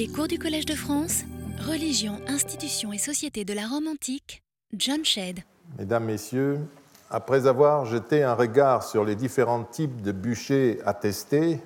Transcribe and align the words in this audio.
Les 0.00 0.08
cours 0.08 0.28
du 0.28 0.38
Collège 0.38 0.64
de 0.64 0.74
France, 0.74 1.24
Religion, 1.68 2.20
institutions 2.26 2.90
et 2.90 2.96
société 2.96 3.44
de 3.44 3.52
la 3.52 3.66
Rome 3.66 3.86
antique, 3.86 4.42
John 4.74 5.04
Shedd. 5.04 5.40
Mesdames, 5.78 6.06
Messieurs, 6.06 6.58
après 7.10 7.46
avoir 7.46 7.84
jeté 7.84 8.22
un 8.22 8.32
regard 8.32 8.82
sur 8.82 9.04
les 9.04 9.14
différents 9.14 9.62
types 9.62 10.00
de 10.00 10.12
bûchers 10.12 10.78
attestés 10.86 11.60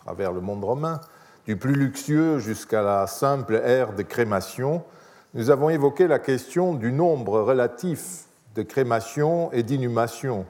à 0.00 0.04
travers 0.04 0.32
le 0.32 0.42
monde 0.42 0.62
romain, 0.62 1.00
du 1.46 1.56
plus 1.56 1.72
luxueux 1.72 2.40
jusqu'à 2.40 2.82
la 2.82 3.06
simple 3.06 3.54
ère 3.54 3.94
de 3.94 4.02
crémation, 4.02 4.84
nous 5.32 5.48
avons 5.48 5.70
évoqué 5.70 6.06
la 6.06 6.18
question 6.18 6.74
du 6.74 6.92
nombre 6.92 7.40
relatif 7.40 8.26
de 8.54 8.60
crémation 8.60 9.50
et 9.50 9.62
d'inhumation 9.62 10.44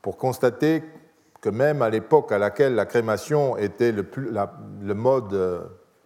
pour 0.00 0.16
constater 0.16 0.82
que 1.42 1.50
même 1.50 1.82
à 1.82 1.90
l'époque 1.90 2.32
à 2.32 2.38
laquelle 2.38 2.74
la 2.74 2.86
crémation 2.86 3.58
était 3.58 3.92
le, 3.92 4.08
le 4.80 4.94
mode 4.94 5.34
euh, 5.34 5.60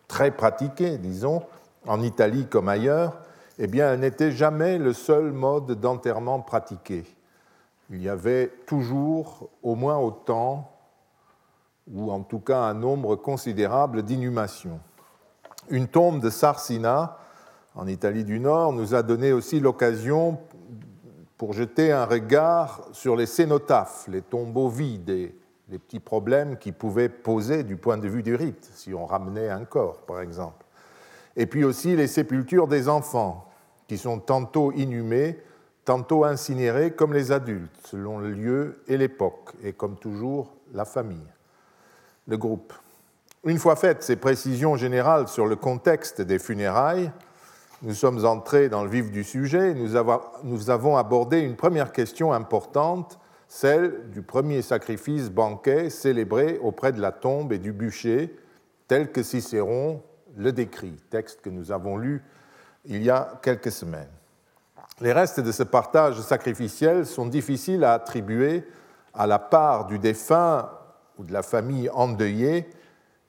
très 0.09 0.30
pratiqué, 0.30 0.98
disons, 0.98 1.43
en 1.86 2.02
Italie 2.02 2.47
comme 2.47 2.69
ailleurs, 2.69 3.19
eh 3.59 3.66
bien, 3.66 3.92
elle 3.92 4.01
n'était 4.01 4.33
jamais 4.33 4.78
le 4.78 4.92
seul 4.92 5.33
mode 5.33 5.80
d'enterrement 5.80 6.41
pratiqué. 6.41 7.05
Il 7.91 8.02
y 8.02 8.09
avait 8.09 8.52
toujours 8.66 9.48
au 9.62 9.74
moins 9.74 9.98
autant, 9.98 10.70
ou 11.92 12.11
en 12.11 12.20
tout 12.20 12.41
cas 12.41 12.61
un 12.61 12.74
nombre 12.74 13.16
considérable 13.16 14.02
d'inhumations. 14.02 14.80
Une 15.69 15.88
tombe 15.88 16.20
de 16.20 16.30
Sarsina, 16.30 17.19
en 17.75 17.86
Italie 17.86 18.25
du 18.25 18.41
Nord, 18.41 18.73
nous 18.73 18.95
a 18.95 19.02
donné 19.02 19.33
aussi 19.33 19.61
l'occasion 19.61 20.38
pour 21.38 21.52
jeter 21.52 21.92
un 21.92 22.06
regard 22.06 22.83
sur 22.92 23.16
les 23.16 23.27
cénotaphes, 23.27 24.06
les 24.09 24.23
tombeaux 24.23 24.69
vides 24.69 25.11
et 25.11 25.34
les 25.69 25.79
petits 25.79 26.01
problèmes 26.01 26.59
qui 26.59 26.73
pouvaient 26.73 27.09
poser 27.09 27.65
du 27.65 27.77
point 27.77 27.98
de 27.98 28.09
vue 28.09 28.23
du 28.23 28.34
rite, 28.34 28.70
si 28.75 28.95
on 28.95 29.06
ramenait 29.06 29.48
un 29.48 29.65
corps, 29.65 30.02
par 30.02 30.20
exemple. 30.20 30.65
Et 31.37 31.47
puis 31.47 31.65
aussi 31.65 31.97
les 31.97 32.06
sépultures 32.06 32.69
des 32.69 32.89
enfants, 32.89 33.51
qui 33.89 33.98
sont 33.98 34.19
tantôt 34.19 34.72
inhumés, 34.72 35.39
tantôt 35.84 36.25
incinérés 36.25 36.92
comme 36.92 37.12
les 37.12 37.31
adultes, 37.31 37.77
selon 37.84 38.19
le 38.19 38.31
lieu 38.31 38.83
et 38.89 38.97
l'époque, 38.97 39.53
et 39.62 39.72
comme 39.72 39.97
toujours 39.97 40.53
la 40.72 40.84
famille, 40.84 41.33
le 42.27 42.37
groupe. 42.37 42.72
Une 43.44 43.59
fois 43.59 43.77
faites 43.77 44.03
ces 44.03 44.17
précisions 44.17 44.77
générales 44.77 45.28
sur 45.28 45.47
le 45.47 45.55
contexte 45.55 46.20
des 46.20 46.41
funérailles, 46.41 47.12
nous 47.83 47.94
sommes 47.94 48.25
entrés 48.25 48.69
dans 48.69 48.83
le 48.83 48.91
vif 48.91 49.11
du 49.12 49.22
sujet. 49.22 49.75
Nous 49.75 50.70
avons 50.70 50.97
abordé 50.97 51.41
une 51.41 51.56
première 51.56 51.92
question 51.92 52.33
importante, 52.33 53.19
celle 53.48 54.11
du 54.11 54.22
premier 54.22 54.62
sacrifice 54.62 55.30
banquet 55.30 55.91
célébré 55.91 56.58
auprès 56.62 56.92
de 56.92 57.00
la 57.00 57.12
tombe 57.12 57.53
et 57.53 57.58
du 57.58 57.72
bûcher, 57.72 58.36
tel 58.88 59.12
que 59.12 59.22
Cicéron 59.22 60.03
le 60.36 60.53
décrit, 60.53 60.97
texte 61.11 61.41
que 61.41 61.50
nous 61.50 61.72
avons 61.72 61.97
lu 61.97 62.22
il 62.84 63.03
y 63.03 63.11
a 63.11 63.38
quelques 63.42 63.72
semaines. 63.72 64.11
Les 65.00 65.12
restes 65.12 65.41
de 65.41 65.53
ce 65.53 65.62
partage 65.62 66.20
sacrificiel 66.20 67.05
sont 67.06 67.27
difficiles 67.27 67.84
à 67.84 67.94
attribuer 67.94 68.64
à 69.12 69.27
la 69.27 69.38
part 69.38 69.86
du 69.86 69.98
défunt 69.98 70.70
ou 71.19 71.25
de 71.25 71.33
la 71.33 71.42
famille 71.42 71.91
endeuillée 71.91 72.69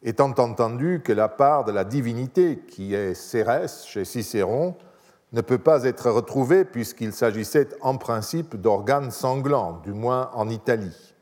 étant 0.04 0.30
entendu 0.38 1.02
que 1.04 1.12
la 1.12 1.28
part 1.28 1.66
de 1.66 1.72
la 1.72 1.84
divinité 1.84 2.60
qui 2.68 2.94
est 2.94 3.14
Cérès 3.14 3.86
chez 3.86 4.06
Cicéron 4.06 4.76
ne 5.38 5.42
peut 5.42 5.60
pas 5.60 5.84
être 5.84 6.10
retrouvée 6.10 6.66
puisqu'il 6.66 7.14
s'agissait 7.14 7.70
en 7.82 7.98
principe 7.98 8.56
d'organes 8.56 9.12
sanglants, 9.12 9.82
du 9.84 9.94
moins 9.94 10.32
en 10.34 10.50
Italie. 10.50 11.14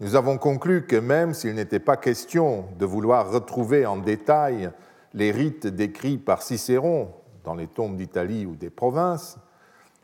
Nous 0.00 0.16
avons 0.16 0.38
conclu 0.38 0.86
que 0.86 0.96
même 0.96 1.34
s'il 1.34 1.54
n'était 1.54 1.78
pas 1.78 1.96
question 1.96 2.66
de 2.78 2.84
vouloir 2.84 3.30
retrouver 3.30 3.86
en 3.86 3.96
détail 3.96 4.72
les 5.12 5.30
rites 5.30 5.68
décrits 5.68 6.18
par 6.18 6.42
Cicéron 6.42 7.12
dans 7.44 7.54
les 7.54 7.68
tombes 7.68 7.96
d'Italie 7.96 8.44
ou 8.44 8.56
des 8.56 8.70
provinces, 8.70 9.38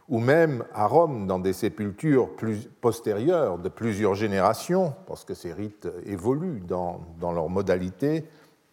ou 0.09 0.21
même 0.21 0.65
à 0.73 0.87
Rome 0.87 1.27
dans 1.27 1.41
des 1.41 1.53
sépultures 1.53 2.29
postérieures 2.81 3.59
de 3.59 3.69
plusieurs 3.69 4.15
générations, 4.15 4.95
parce 5.09 5.25
que 5.25 5.35
ces 5.35 5.53
rites 5.53 5.89
évoluent 6.07 6.61
dans, 6.61 7.01
leur 7.21 7.49
modalité, 7.49 8.29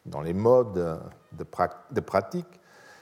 dans 0.05 0.21
les 0.21 0.33
modes 0.33 0.99
de, 1.31 1.45
de 1.91 1.99
pratique, 2.01 2.56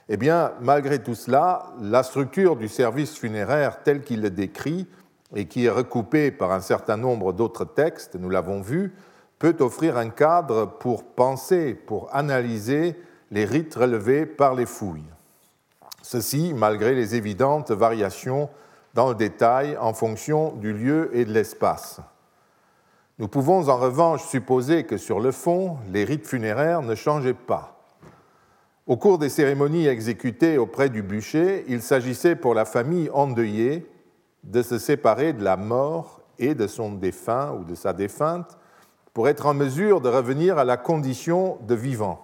eh 0.07 0.17
bien, 0.17 0.53
malgré 0.61 1.01
tout 1.01 1.15
cela, 1.15 1.73
la 1.81 2.03
structure 2.03 2.55
du 2.55 2.67
service 2.67 3.17
funéraire 3.17 3.81
tel 3.83 4.01
qu'il 4.01 4.21
le 4.21 4.29
décrit 4.29 4.87
et 5.35 5.47
qui 5.47 5.65
est 5.65 5.69
recoupée 5.69 6.31
par 6.31 6.51
un 6.51 6.61
certain 6.61 6.97
nombre 6.97 7.33
d'autres 7.33 7.65
textes, 7.65 8.15
nous 8.15 8.29
l'avons 8.29 8.61
vu, 8.61 8.93
peut 9.39 9.55
offrir 9.59 9.97
un 9.97 10.09
cadre 10.09 10.65
pour 10.65 11.03
penser, 11.03 11.73
pour 11.73 12.13
analyser 12.15 12.95
les 13.31 13.45
rites 13.45 13.75
relevés 13.75 14.25
par 14.25 14.53
les 14.53 14.67
fouilles. 14.67 15.11
Ceci 16.01 16.53
malgré 16.53 16.93
les 16.93 17.15
évidentes 17.15 17.71
variations 17.71 18.49
dans 18.93 19.09
le 19.09 19.15
détail 19.15 19.75
en 19.77 19.93
fonction 19.93 20.53
du 20.53 20.71
lieu 20.71 21.09
et 21.13 21.25
de 21.25 21.33
l'espace. 21.33 21.99
Nous 23.17 23.27
pouvons 23.27 23.69
en 23.69 23.77
revanche 23.77 24.23
supposer 24.23 24.83
que 24.83 24.97
sur 24.97 25.19
le 25.19 25.31
fond, 25.31 25.77
les 25.91 26.03
rites 26.03 26.27
funéraires 26.27 26.81
ne 26.81 26.95
changeaient 26.95 27.33
pas. 27.33 27.74
Au 28.87 28.97
cours 28.97 29.17
des 29.17 29.29
cérémonies 29.29 29.87
exécutées 29.87 30.59
auprès 30.59 30.89
du 30.89 31.01
bûcher, 31.01 31.65
il 31.67 31.81
s'agissait 31.81 32.35
pour 32.35 32.53
la 32.53 32.65
famille 32.65 33.09
endeuillée 33.11 33.89
de 34.43 34.61
se 34.61 34.77
séparer 34.77 35.33
de 35.33 35.43
la 35.43 35.57
mort 35.57 36.21
et 36.37 36.53
de 36.53 36.67
son 36.67 36.91
défunt 36.91 37.53
ou 37.59 37.63
de 37.63 37.73
sa 37.73 37.93
défunte 37.93 38.59
pour 39.11 39.27
être 39.27 39.47
en 39.47 39.55
mesure 39.55 40.01
de 40.01 40.09
revenir 40.09 40.59
à 40.59 40.63
la 40.63 40.77
condition 40.77 41.57
de 41.61 41.73
vivant. 41.73 42.21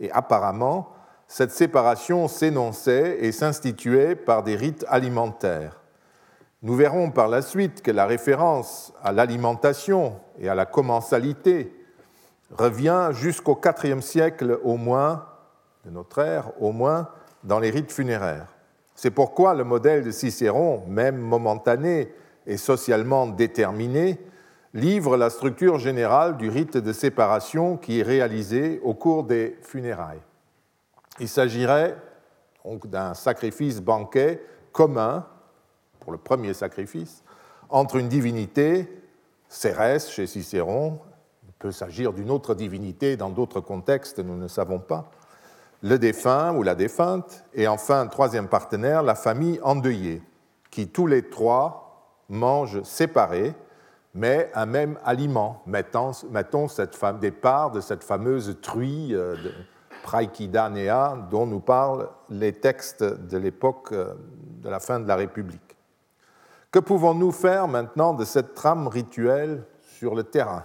Et 0.00 0.10
apparemment, 0.10 0.88
cette 1.28 1.52
séparation 1.52 2.26
s'énonçait 2.26 3.18
et 3.20 3.30
s'instituait 3.30 4.16
par 4.16 4.42
des 4.42 4.56
rites 4.56 4.84
alimentaires. 4.88 5.80
Nous 6.62 6.74
verrons 6.74 7.12
par 7.12 7.28
la 7.28 7.40
suite 7.40 7.82
que 7.82 7.92
la 7.92 8.06
référence 8.06 8.92
à 9.00 9.12
l'alimentation 9.12 10.14
et 10.40 10.48
à 10.48 10.56
la 10.56 10.66
commensalité 10.66 11.72
revient 12.58 13.10
jusqu'au 13.12 13.56
IVe 13.84 14.00
siècle 14.00 14.58
au 14.64 14.76
moins, 14.76 15.24
de 15.84 15.90
notre 15.90 16.18
ère, 16.18 16.52
au 16.60 16.72
moins 16.72 17.08
dans 17.44 17.58
les 17.58 17.70
rites 17.70 17.92
funéraires. 17.92 18.48
C'est 18.94 19.10
pourquoi 19.10 19.54
le 19.54 19.64
modèle 19.64 20.04
de 20.04 20.10
Cicéron, 20.10 20.82
même 20.86 21.16
momentané 21.16 22.12
et 22.46 22.56
socialement 22.56 23.26
déterminé, 23.26 24.18
livre 24.74 25.16
la 25.16 25.30
structure 25.30 25.78
générale 25.78 26.36
du 26.36 26.48
rite 26.48 26.76
de 26.76 26.92
séparation 26.92 27.76
qui 27.76 28.00
est 28.00 28.04
réalisé 28.04 28.80
au 28.84 28.94
cours 28.94 29.24
des 29.24 29.56
funérailles. 29.62 30.20
Il 31.18 31.28
s'agirait 31.28 31.96
donc 32.64 32.86
d'un 32.86 33.14
sacrifice 33.14 33.80
banquet 33.80 34.42
commun, 34.72 35.26
pour 35.98 36.12
le 36.12 36.18
premier 36.18 36.54
sacrifice, 36.54 37.22
entre 37.68 37.96
une 37.96 38.08
divinité, 38.08 38.88
Cérès 39.48 40.10
chez 40.10 40.26
Cicéron, 40.26 41.00
il 41.46 41.52
peut 41.54 41.72
s'agir 41.72 42.12
d'une 42.12 42.30
autre 42.30 42.54
divinité 42.54 43.16
dans 43.16 43.30
d'autres 43.30 43.60
contextes, 43.60 44.20
nous 44.20 44.36
ne 44.36 44.46
savons 44.46 44.78
pas, 44.78 45.10
le 45.82 45.98
défunt 45.98 46.54
ou 46.54 46.62
la 46.62 46.74
défunte, 46.74 47.44
et 47.54 47.66
enfin, 47.66 48.06
troisième 48.06 48.48
partenaire, 48.48 49.02
la 49.02 49.14
famille 49.14 49.60
endeuillée, 49.62 50.22
qui 50.70 50.88
tous 50.88 51.06
les 51.06 51.28
trois 51.28 52.16
mangent 52.28 52.82
séparés, 52.82 53.54
mais 54.14 54.50
un 54.54 54.66
même 54.66 54.98
aliment, 55.04 55.62
mettons, 55.66 56.68
cette 56.68 56.98
des 57.20 57.30
parts 57.30 57.70
de 57.70 57.80
cette 57.80 58.04
fameuse 58.04 58.58
truie 58.60 59.14
euh, 59.14 59.36
Praikida 60.02 60.70
dont 61.30 61.46
nous 61.46 61.60
parlent 61.60 62.08
les 62.28 62.52
textes 62.52 63.04
de 63.04 63.38
l'époque 63.38 63.92
euh, 63.92 64.14
de 64.62 64.68
la 64.68 64.80
fin 64.80 64.98
de 64.98 65.06
la 65.06 65.16
République. 65.16 65.76
Que 66.70 66.78
pouvons-nous 66.78 67.32
faire 67.32 67.68
maintenant 67.68 68.14
de 68.14 68.24
cette 68.24 68.54
trame 68.54 68.88
rituelle 68.88 69.64
sur 69.80 70.14
le 70.14 70.24
terrain? 70.24 70.64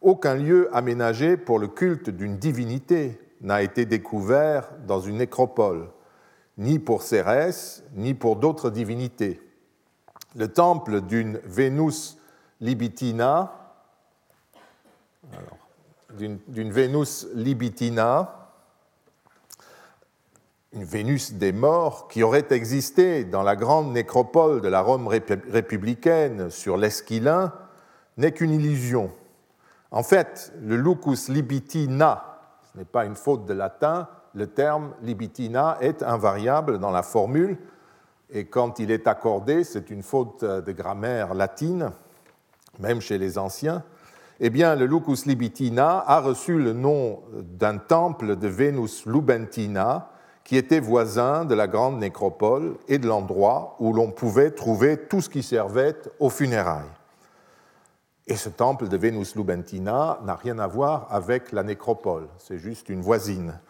Aucun 0.00 0.34
lieu 0.34 0.68
aménagé 0.74 1.36
pour 1.36 1.58
le 1.58 1.68
culte 1.68 2.10
d'une 2.10 2.36
divinité 2.36 3.18
n'a 3.40 3.62
été 3.62 3.84
découvert 3.84 4.70
dans 4.86 5.00
une 5.00 5.18
nécropole, 5.18 5.88
ni 6.58 6.78
pour 6.78 7.02
Cérès, 7.02 7.84
ni 7.94 8.14
pour 8.14 8.36
d'autres 8.36 8.70
divinités. 8.70 9.40
Le 10.34 10.48
temple 10.48 11.00
d'une 11.02 11.38
Vénus 11.44 12.18
libitina, 12.60 13.52
d'une 16.18 16.72
Vénus 16.72 17.26
libitina, 17.34 18.32
une 20.72 20.84
Vénus 20.84 21.32
des 21.32 21.52
morts 21.52 22.08
qui 22.08 22.22
aurait 22.22 22.46
existé 22.50 23.24
dans 23.24 23.42
la 23.42 23.56
grande 23.56 23.92
nécropole 23.92 24.60
de 24.60 24.68
la 24.68 24.82
Rome 24.82 25.08
républicaine 25.08 26.50
sur 26.50 26.76
l'Esquilin 26.76 27.54
n'est 28.18 28.32
qu'une 28.32 28.52
illusion. 28.52 29.10
En 29.90 30.02
fait, 30.02 30.52
le 30.60 30.76
lucus 30.76 31.28
libitina, 31.28 32.35
ce 32.76 32.80
n'est 32.80 32.84
pas 32.84 33.06
une 33.06 33.16
faute 33.16 33.46
de 33.46 33.54
latin, 33.54 34.06
le 34.34 34.48
terme 34.48 34.92
libitina 35.00 35.78
est 35.80 36.02
invariable 36.02 36.78
dans 36.78 36.90
la 36.90 37.02
formule, 37.02 37.56
et 38.28 38.44
quand 38.44 38.78
il 38.80 38.90
est 38.90 39.08
accordé, 39.08 39.64
c'est 39.64 39.88
une 39.88 40.02
faute 40.02 40.44
de 40.44 40.72
grammaire 40.72 41.32
latine, 41.32 41.90
même 42.78 43.00
chez 43.00 43.16
les 43.16 43.38
anciens, 43.38 43.82
eh 44.40 44.50
bien, 44.50 44.76
le 44.76 44.84
Lucus 44.84 45.24
Libitina 45.24 46.04
a 46.06 46.20
reçu 46.20 46.58
le 46.58 46.74
nom 46.74 47.22
d'un 47.32 47.78
temple 47.78 48.36
de 48.36 48.46
Vénus 48.46 49.06
Lubentina, 49.06 50.10
qui 50.44 50.58
était 50.58 50.78
voisin 50.78 51.46
de 51.46 51.54
la 51.54 51.68
grande 51.68 51.98
nécropole 51.98 52.76
et 52.88 52.98
de 52.98 53.08
l'endroit 53.08 53.76
où 53.78 53.94
l'on 53.94 54.10
pouvait 54.10 54.50
trouver 54.50 54.98
tout 54.98 55.22
ce 55.22 55.30
qui 55.30 55.42
servait 55.42 55.96
aux 56.20 56.28
funérailles. 56.28 56.84
Et 58.28 58.34
ce 58.34 58.48
temple 58.48 58.88
de 58.88 58.96
Vénus 58.96 59.36
Lubentina 59.36 60.18
n'a 60.24 60.34
rien 60.34 60.58
à 60.58 60.66
voir 60.66 61.06
avec 61.10 61.52
la 61.52 61.62
nécropole, 61.62 62.26
c'est 62.38 62.58
juste 62.58 62.88
une 62.88 63.00
voisine. 63.00 63.60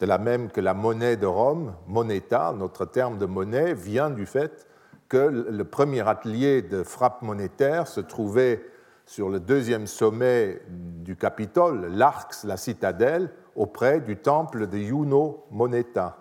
De 0.00 0.04
la 0.04 0.18
même 0.18 0.50
que 0.50 0.60
la 0.60 0.74
monnaie 0.74 1.16
de 1.16 1.24
Rome, 1.24 1.72
moneta, 1.86 2.52
notre 2.54 2.84
terme 2.84 3.16
de 3.16 3.24
monnaie, 3.24 3.72
vient 3.72 4.10
du 4.10 4.26
fait 4.26 4.66
que 5.08 5.16
le 5.16 5.64
premier 5.64 6.06
atelier 6.06 6.60
de 6.60 6.82
frappe 6.82 7.22
monétaire 7.22 7.88
se 7.88 8.00
trouvait 8.00 8.62
sur 9.06 9.30
le 9.30 9.40
deuxième 9.40 9.86
sommet 9.86 10.60
du 10.68 11.16
Capitole, 11.16 11.86
l'Arx, 11.86 12.44
la 12.44 12.58
citadelle, 12.58 13.30
auprès 13.56 14.00
du 14.00 14.18
temple 14.18 14.66
de 14.66 14.76
Juno 14.76 15.46
Moneta. 15.50 16.18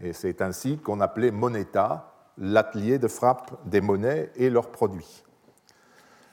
Et 0.00 0.12
c'est 0.12 0.42
ainsi 0.42 0.78
qu'on 0.78 1.00
appelait 1.00 1.30
Moneta 1.30 2.12
l'atelier 2.36 2.98
de 2.98 3.06
frappe 3.06 3.52
des 3.64 3.80
monnaies 3.80 4.32
et 4.34 4.50
leurs 4.50 4.72
produits. 4.72 5.22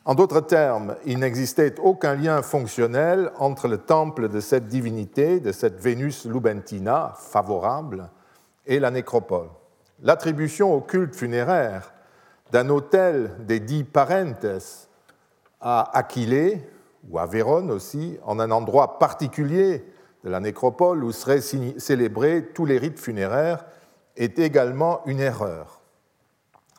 En 0.09 0.15
d'autres 0.15 0.41
termes, 0.41 0.95
il 1.05 1.19
n'existait 1.19 1.79
aucun 1.79 2.15
lien 2.15 2.41
fonctionnel 2.41 3.31
entre 3.37 3.67
le 3.67 3.77
temple 3.77 4.27
de 4.27 4.39
cette 4.39 4.65
divinité, 4.65 5.39
de 5.39 5.51
cette 5.51 5.79
Vénus 5.79 6.25
Lubentina, 6.25 7.13
favorable, 7.15 8.09
et 8.65 8.79
la 8.79 8.89
nécropole. 8.89 9.49
L'attribution 10.01 10.73
au 10.73 10.81
culte 10.81 11.15
funéraire 11.15 11.93
d'un 12.51 12.69
autel 12.69 13.35
des 13.45 13.59
dix 13.59 13.83
parentes 13.83 14.47
à 15.61 15.95
Aquilée, 15.95 16.67
ou 17.07 17.19
à 17.19 17.27
Vérone 17.27 17.69
aussi, 17.69 18.17
en 18.23 18.39
un 18.39 18.49
endroit 18.49 18.97
particulier 18.97 19.85
de 20.23 20.31
la 20.31 20.39
nécropole 20.39 21.03
où 21.03 21.11
seraient 21.11 21.41
célébrés 21.77 22.49
tous 22.55 22.65
les 22.65 22.79
rites 22.79 22.99
funéraires, 22.99 23.63
est 24.17 24.39
également 24.39 25.01
une 25.05 25.19
erreur. 25.19 25.81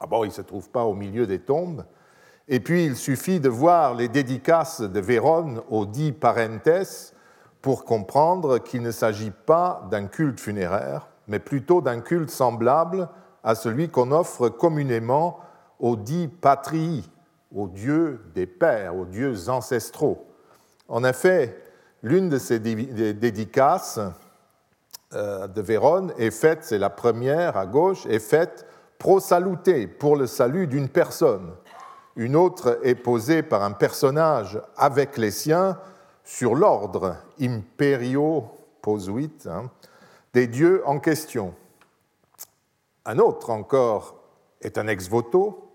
D'abord, 0.00 0.24
il 0.24 0.30
ne 0.30 0.34
se 0.34 0.42
trouve 0.42 0.68
pas 0.68 0.82
au 0.82 0.94
milieu 0.94 1.28
des 1.28 1.38
tombes, 1.38 1.84
et 2.48 2.60
puis 2.60 2.84
il 2.84 2.96
suffit 2.96 3.40
de 3.40 3.48
voir 3.48 3.94
les 3.94 4.08
dédicaces 4.08 4.80
de 4.80 5.00
Vérone 5.00 5.62
aux 5.70 5.86
dix 5.86 6.12
parentes 6.12 7.14
pour 7.62 7.84
comprendre 7.84 8.58
qu'il 8.58 8.82
ne 8.82 8.90
s'agit 8.90 9.30
pas 9.30 9.86
d'un 9.90 10.06
culte 10.06 10.40
funéraire, 10.40 11.08
mais 11.28 11.38
plutôt 11.38 11.80
d'un 11.80 12.00
culte 12.00 12.30
semblable 12.30 13.08
à 13.44 13.54
celui 13.54 13.88
qu'on 13.88 14.10
offre 14.12 14.48
communément 14.48 15.38
aux 15.78 15.96
dix 15.96 16.28
patries, 16.28 17.10
aux 17.54 17.68
dieux 17.68 18.20
des 18.34 18.46
pères, 18.46 18.96
aux 18.96 19.06
dieux 19.06 19.48
ancestraux. 19.48 20.26
En 20.88 21.04
effet, 21.04 21.62
l'une 22.02 22.28
de 22.28 22.38
ces 22.38 22.58
dédicaces 22.58 24.00
euh, 25.14 25.46
de 25.46 25.60
Vérone 25.60 26.12
est 26.18 26.30
faite, 26.30 26.60
c'est 26.62 26.78
la 26.78 26.90
première 26.90 27.56
à 27.56 27.66
gauche, 27.66 28.06
est 28.06 28.18
faite 28.18 28.66
pro 28.98 29.18
saluté, 29.18 29.86
pour 29.86 30.14
le 30.16 30.26
salut 30.26 30.66
d'une 30.66 30.88
personne. 30.88 31.52
Une 32.16 32.36
autre 32.36 32.80
est 32.82 32.96
posée 32.96 33.42
par 33.42 33.62
un 33.62 33.72
personnage 33.72 34.60
avec 34.76 35.16
les 35.16 35.30
siens 35.30 35.78
sur 36.24 36.54
l'ordre 36.54 37.16
imperio 37.40 38.44
posuit 38.82 39.32
hein, 39.46 39.70
des 40.32 40.46
dieux 40.46 40.82
en 40.86 40.98
question. 40.98 41.54
Un 43.04 43.18
autre 43.18 43.50
encore 43.50 44.16
est 44.60 44.78
un 44.78 44.86
ex 44.86 45.08
voto, 45.08 45.70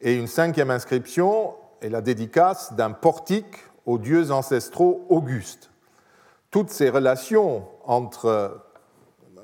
et 0.00 0.14
une 0.14 0.26
cinquième 0.26 0.70
inscription 0.70 1.54
est 1.82 1.88
la 1.88 2.00
dédicace 2.00 2.72
d'un 2.74 2.92
portique 2.92 3.56
aux 3.86 3.98
dieux 3.98 4.30
ancestraux 4.30 5.04
augustes. 5.08 5.70
Toutes 6.50 6.70
ces 6.70 6.90
relations 6.90 7.66
entre, 7.84 8.62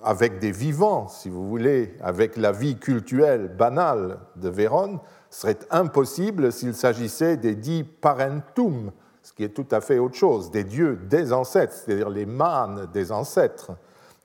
avec 0.03 0.39
des 0.39 0.53
vivants, 0.53 1.09
si 1.09 1.29
vous 1.29 1.49
voulez, 1.49 1.97
avec 2.01 2.37
la 2.37 2.53
vie 2.53 2.79
cultuelle 2.79 3.49
banale 3.49 4.19
de 4.37 4.49
Vérone, 4.49 5.01
seraient 5.31 5.59
impossibles 5.71 6.53
s'il 6.53 6.75
s'agissait 6.75 7.37
des 7.37 7.55
dix 7.55 7.85
parentum, 7.85 8.93
ce 9.23 9.33
qui 9.33 9.45
est 9.45 9.51
tout 9.51 9.67
à 9.71 9.81
fait 9.81 9.99
autre 9.99 10.15
chose, 10.15 10.51
des 10.51 10.65
dieux 10.65 10.97
des 10.97 11.33
ancêtres, 11.33 11.75
c'est-à-dire 11.75 12.11
les 12.11 12.27
mânes 12.27 12.87
des 12.93 13.13
ancêtres, 13.13 13.73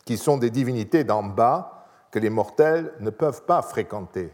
qui 0.05 0.17
sont 0.17 0.37
des 0.37 0.49
divinités 0.49 1.03
d'en 1.03 1.23
bas 1.23 1.85
que 2.11 2.19
les 2.19 2.29
mortels 2.29 2.93
ne 2.99 3.09
peuvent 3.09 3.43
pas 3.43 3.61
fréquenter. 3.61 4.31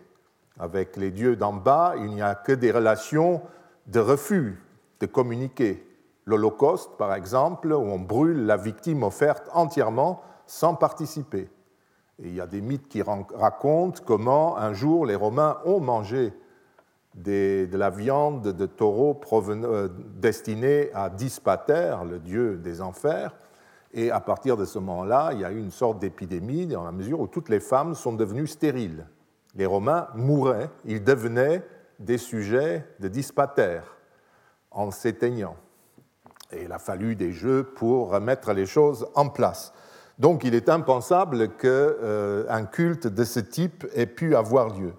Avec 0.60 0.98
les 0.98 1.12
dieux 1.12 1.36
d'en 1.36 1.54
bas, 1.54 1.94
il 1.98 2.08
n'y 2.08 2.22
a 2.22 2.36
que 2.36 2.52
des 2.52 2.72
relations 2.72 3.42
de 3.86 4.00
refus 4.00 4.62
de 5.00 5.06
communiquer. 5.06 5.84
L'Holocauste, 6.26 6.98
par 6.98 7.14
exemple, 7.14 7.72
où 7.72 7.78
on 7.78 8.00
brûle 8.00 8.46
la 8.46 8.58
victime 8.58 9.04
offerte 9.04 9.48
entièrement 9.54 10.22
sans 10.46 10.76
participer. 10.76 11.50
Il 12.20 12.34
y 12.34 12.42
a 12.42 12.48
des 12.48 12.62
mythes 12.62 12.88
qui 12.88 13.04
racontent 13.04 14.02
comment 14.06 14.58
un 14.58 14.74
jour 14.74 15.06
les 15.06 15.16
Romains 15.16 15.60
ont 15.66 15.80
mangé 15.80 16.34
de 17.18 17.68
la 17.78 17.90
viande 17.90 18.54
de 18.54 18.66
taureau 18.66 19.20
euh, 19.32 19.90
destinée 20.16 20.90
à 20.94 21.10
Dispater, 21.10 21.98
le 22.10 22.20
dieu 22.20 22.58
des 22.58 22.82
enfers. 22.82 23.36
Et 23.94 24.12
à 24.12 24.20
partir 24.20 24.58
de 24.58 24.66
ce 24.66 24.80
moment-là, 24.80 25.32
il 25.34 25.40
y 25.40 25.46
a 25.46 25.52
eu 25.52 25.60
une 25.60 25.72
sorte 25.72 26.00
d'épidémie 26.00 26.68
dans 26.68 26.84
la 26.84 26.92
mesure 26.92 27.20
où 27.20 27.28
toutes 27.28 27.50
les 27.50 27.60
femmes 27.60 27.96
sont 27.96 28.14
devenues 28.14 28.48
stériles 28.48 29.06
les 29.58 29.66
Romains 29.66 30.08
mouraient, 30.16 30.70
ils 30.86 31.04
devenaient 31.04 31.64
des 32.00 32.18
sujets 32.18 32.86
de 33.00 33.08
dispater 33.08 33.80
en 34.72 34.92
s'éteignant. 34.92 35.56
Et 36.52 36.64
il 36.64 36.72
a 36.72 36.80
fallu 36.80 37.16
des 37.16 37.34
jeux 37.34 37.64
pour 37.64 38.12
remettre 38.12 38.54
les 38.54 38.66
choses 38.66 39.08
en 39.16 39.28
place. 39.28 39.74
Donc 40.20 40.44
il 40.44 40.56
est 40.56 40.70
impensable 40.70 41.50
qu'un 41.50 41.68
euh, 41.68 42.66
culte 42.72 43.08
de 43.08 43.24
ce 43.24 43.40
type 43.40 43.86
ait 43.94 44.06
pu 44.06 44.36
avoir 44.36 44.70
lieu. 44.70 44.94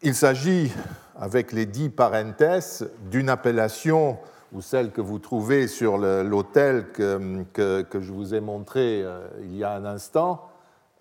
Il 0.00 0.14
s'agit, 0.14 0.72
avec 1.16 1.50
les 1.50 1.66
dix 1.66 1.90
parentes, 1.90 2.84
d'une 3.10 3.28
appellation, 3.28 4.18
ou 4.52 4.60
celle 4.62 4.92
que 4.92 5.00
vous 5.00 5.18
trouvez 5.18 5.66
sur 5.66 5.98
l'autel 5.98 6.92
que, 6.92 7.90
je 7.92 8.12
vous 8.12 8.32
ai 8.32 8.40
montré 8.40 9.02
euh, 9.02 9.28
il 9.40 9.56
y 9.56 9.64
a 9.64 9.72
un 9.72 9.84
instant, 9.84 10.48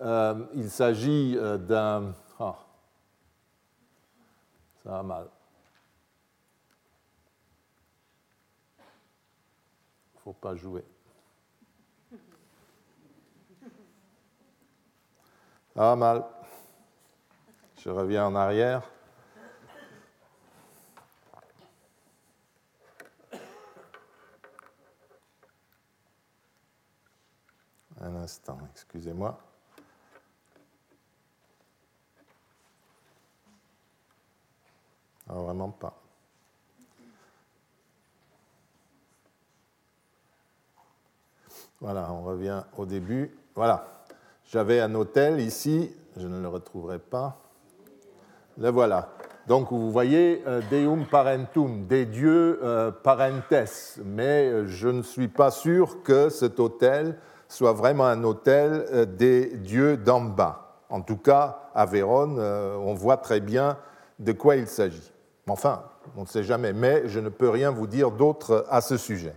euh, 0.02 0.46
il 0.56 0.72
s'agit 0.72 1.36
euh, 1.38 1.58
d'un... 1.60 2.16
Ah, 2.40 2.56
ça 4.84 4.90
va 4.90 5.04
mal. 5.04 5.28
Faut 10.24 10.34
pas 10.34 10.56
jouer. 10.56 10.84
Ça 15.76 15.82
va 15.82 15.96
mal. 15.96 16.24
Je 17.78 17.90
reviens 17.90 18.26
en 18.26 18.36
arrière. 18.36 18.82
Un 28.02 28.16
instant, 28.16 28.58
excusez-moi. 28.74 29.40
Vraiment 35.28 35.70
pas. 35.70 35.94
Voilà, 41.80 42.12
on 42.12 42.24
revient 42.24 42.64
au 42.76 42.86
début. 42.86 43.38
Voilà, 43.54 44.04
j'avais 44.46 44.82
un 44.82 44.94
hôtel 44.96 45.40
ici, 45.40 45.96
je 46.16 46.28
ne 46.28 46.42
le 46.42 46.48
retrouverai 46.48 47.00
pas. 47.00 47.47
Le 48.60 48.70
voilà. 48.70 49.10
Donc 49.48 49.72
vous 49.72 49.92
voyez, 49.92 50.44
euh, 50.46 50.62
Deum 50.70 51.06
Parentum, 51.06 51.86
des 51.86 52.06
dieux 52.06 52.60
euh, 52.64 52.92
parentes, 52.92 53.54
mais 54.04 54.50
euh, 54.50 54.68
je 54.68 54.90
ne 54.90 55.02
suis 55.04 55.28
pas 55.28 55.52
sûr 55.52 56.04
que 56.04 56.30
cet 56.30 56.60
hôtel 56.60 57.18
soit 57.48 57.72
vraiment 57.72 58.06
un 58.06 58.24
hôtel 58.26 59.08
des 59.16 59.56
dieux 59.56 59.96
d'en 59.96 60.22
bas. 60.22 60.82
En 60.90 61.02
tout 61.02 61.16
cas, 61.16 61.70
à 61.74 61.86
Vérone, 61.86 62.40
on 62.40 62.94
voit 62.94 63.16
très 63.16 63.40
bien 63.40 63.78
de 64.20 64.34
quoi 64.34 64.58
il 64.58 64.68
s'agit. 64.68 65.14
Enfin, 65.48 65.84
on 66.18 66.22
ne 66.24 66.28
sait 66.28 66.44
jamais, 66.44 66.74
mais 66.74 67.08
je 67.08 67.22
ne 67.22 67.30
peux 67.30 67.50
rien 67.50 67.72
vous 67.72 67.88
dire 67.88 68.12
d'autre 68.12 68.66
à 68.70 68.82
ce 68.82 68.98
sujet. 68.98 69.34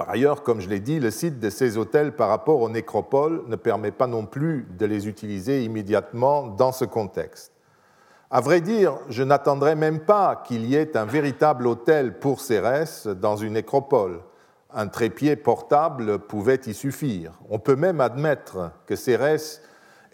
Par 0.00 0.08
ailleurs, 0.08 0.42
comme 0.42 0.62
je 0.62 0.68
l'ai 0.70 0.80
dit, 0.80 0.98
le 0.98 1.10
site 1.10 1.40
de 1.40 1.50
ces 1.50 1.76
hôtels 1.76 2.16
par 2.16 2.30
rapport 2.30 2.62
aux 2.62 2.70
nécropoles 2.70 3.42
ne 3.48 3.56
permet 3.56 3.90
pas 3.90 4.06
non 4.06 4.24
plus 4.24 4.66
de 4.78 4.86
les 4.86 5.06
utiliser 5.06 5.62
immédiatement 5.62 6.46
dans 6.46 6.72
ce 6.72 6.86
contexte. 6.86 7.52
À 8.30 8.40
vrai 8.40 8.62
dire, 8.62 8.94
je 9.10 9.22
n'attendrai 9.22 9.74
même 9.74 10.00
pas 10.00 10.36
qu'il 10.36 10.64
y 10.64 10.74
ait 10.74 10.96
un 10.96 11.04
véritable 11.04 11.66
hôtel 11.66 12.18
pour 12.18 12.40
Cérès 12.40 13.08
dans 13.08 13.36
une 13.36 13.52
nécropole. 13.52 14.22
Un 14.72 14.88
trépied 14.88 15.36
portable 15.36 16.18
pouvait 16.20 16.62
y 16.64 16.72
suffire. 16.72 17.32
On 17.50 17.58
peut 17.58 17.76
même 17.76 18.00
admettre 18.00 18.70
que 18.86 18.96
Cérès 18.96 19.60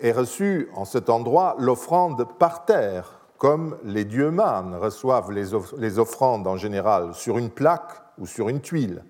ait 0.00 0.10
reçu 0.10 0.68
en 0.74 0.84
cet 0.84 1.10
endroit 1.10 1.54
l'offrande 1.60 2.26
par 2.40 2.64
terre 2.64 3.20
comme 3.38 3.76
les 3.84 4.04
dieux 4.04 4.32
mânes 4.32 4.74
reçoivent 4.74 5.30
les 5.30 5.98
offrandes 6.00 6.48
en 6.48 6.56
général 6.56 7.14
sur 7.14 7.38
une 7.38 7.50
plaque 7.50 8.02
ou 8.18 8.26
sur 8.26 8.48
une 8.48 8.60
tuile. 8.60 9.04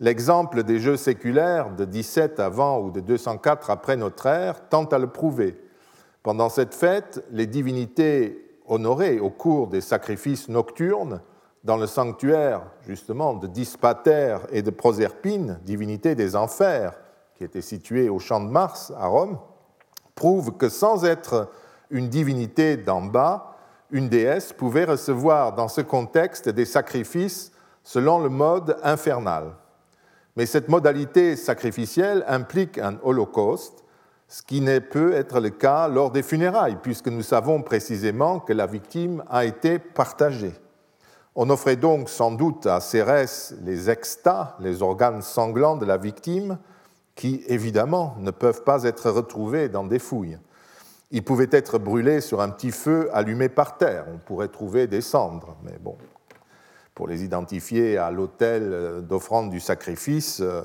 L'exemple 0.00 0.64
des 0.64 0.80
jeux 0.80 0.96
séculaires 0.96 1.70
de 1.70 1.84
17 1.84 2.40
avant 2.40 2.80
ou 2.80 2.90
de 2.90 2.98
204 2.98 3.70
après 3.70 3.96
notre 3.96 4.26
ère 4.26 4.68
tente 4.68 4.92
à 4.92 4.98
le 4.98 5.06
prouver. 5.06 5.56
Pendant 6.24 6.48
cette 6.48 6.74
fête, 6.74 7.24
les 7.30 7.46
divinités 7.46 8.58
honorées 8.66 9.20
au 9.20 9.30
cours 9.30 9.68
des 9.68 9.80
sacrifices 9.80 10.48
nocturnes 10.48 11.20
dans 11.62 11.76
le 11.76 11.86
sanctuaire 11.86 12.62
justement 12.86 13.34
de 13.34 13.46
Dispater 13.46 14.38
et 14.50 14.62
de 14.62 14.70
Proserpine, 14.70 15.60
divinité 15.62 16.16
des 16.16 16.34
enfers, 16.34 16.98
qui 17.36 17.44
était 17.44 17.62
situé 17.62 18.08
au 18.08 18.18
champ 18.18 18.40
de 18.40 18.50
Mars 18.50 18.92
à 18.98 19.06
Rome, 19.06 19.38
prouvent 20.16 20.56
que 20.56 20.68
sans 20.68 21.04
être 21.04 21.50
une 21.90 22.08
divinité 22.08 22.76
d'en 22.76 23.02
bas, 23.02 23.56
une 23.92 24.08
déesse 24.08 24.52
pouvait 24.52 24.86
recevoir 24.86 25.54
dans 25.54 25.68
ce 25.68 25.82
contexte 25.82 26.48
des 26.48 26.64
sacrifices 26.64 27.52
selon 27.84 28.18
le 28.18 28.28
mode 28.28 28.76
infernal. 28.82 29.52
Mais 30.36 30.46
cette 30.46 30.68
modalité 30.68 31.36
sacrificielle 31.36 32.24
implique 32.26 32.78
un 32.78 32.98
holocauste, 33.02 33.84
ce 34.26 34.42
qui 34.42 34.60
ne 34.60 34.78
peut 34.78 35.12
être 35.12 35.38
le 35.40 35.50
cas 35.50 35.86
lors 35.86 36.10
des 36.10 36.22
funérailles, 36.22 36.78
puisque 36.82 37.08
nous 37.08 37.22
savons 37.22 37.62
précisément 37.62 38.40
que 38.40 38.52
la 38.52 38.66
victime 38.66 39.22
a 39.30 39.44
été 39.44 39.78
partagée. 39.78 40.54
On 41.36 41.50
offrait 41.50 41.76
donc 41.76 42.08
sans 42.08 42.30
doute 42.30 42.66
à 42.66 42.80
Cérès 42.80 43.54
les 43.62 43.90
extas, 43.90 44.56
les 44.60 44.82
organes 44.82 45.22
sanglants 45.22 45.76
de 45.76 45.84
la 45.84 45.96
victime, 45.96 46.58
qui 47.14 47.44
évidemment 47.46 48.16
ne 48.18 48.30
peuvent 48.30 48.62
pas 48.62 48.84
être 48.84 49.10
retrouvés 49.10 49.68
dans 49.68 49.84
des 49.84 49.98
fouilles. 49.98 50.38
Ils 51.10 51.22
pouvaient 51.22 51.48
être 51.52 51.78
brûlés 51.78 52.20
sur 52.20 52.40
un 52.40 52.48
petit 52.48 52.72
feu 52.72 53.08
allumé 53.12 53.48
par 53.48 53.78
terre. 53.78 54.06
On 54.12 54.18
pourrait 54.18 54.48
trouver 54.48 54.86
des 54.88 55.00
cendres, 55.00 55.56
mais 55.62 55.78
bon, 55.80 55.96
pour 56.94 57.08
les 57.08 57.24
identifier 57.24 57.98
à 57.98 58.10
l'autel 58.10 59.02
d'offrande 59.08 59.50
du 59.50 59.60
sacrifice, 59.60 60.40
euh, 60.40 60.62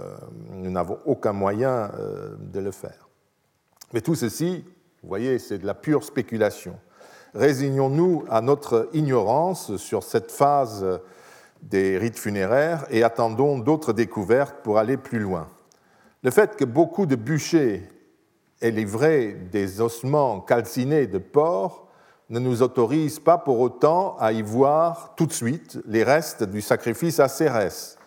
nous 0.51 0.69
n'avons 0.69 0.99
aucun 1.05 1.33
moyen 1.33 1.91
euh, 1.97 2.35
de 2.39 2.59
le 2.59 2.71
faire. 2.71 3.09
Mais 3.93 4.01
tout 4.01 4.15
ceci, 4.15 4.63
vous 5.01 5.09
voyez, 5.09 5.39
c'est 5.39 5.57
de 5.57 5.65
la 5.65 5.73
pure 5.73 6.03
spéculation. 6.03 6.75
Résignons-nous 7.33 8.25
à 8.29 8.41
notre 8.41 8.89
ignorance 8.93 9.77
sur 9.77 10.03
cette 10.03 10.31
phase 10.31 10.85
des 11.61 11.97
rites 11.97 12.17
funéraires 12.17 12.85
et 12.89 13.03
attendons 13.03 13.59
d'autres 13.59 13.93
découvertes 13.93 14.57
pour 14.63 14.77
aller 14.77 14.97
plus 14.97 15.19
loin. 15.19 15.47
Le 16.23 16.31
fait 16.31 16.55
que 16.55 16.65
beaucoup 16.65 17.05
de 17.05 17.15
bûchers 17.15 17.83
aient 18.61 18.71
livré 18.71 19.33
des 19.33 19.81
ossements 19.81 20.41
calcinés 20.41 21.07
de 21.07 21.17
porc 21.17 21.88
ne 22.29 22.39
nous 22.39 22.61
autorise 22.61 23.19
pas 23.19 23.37
pour 23.37 23.59
autant 23.59 24.15
à 24.19 24.31
y 24.31 24.41
voir 24.41 25.13
tout 25.15 25.25
de 25.25 25.33
suite 25.33 25.79
les 25.87 26.03
restes 26.03 26.43
du 26.43 26.61
sacrifice 26.61 27.19
à 27.19 27.27
Cérès. 27.27 27.97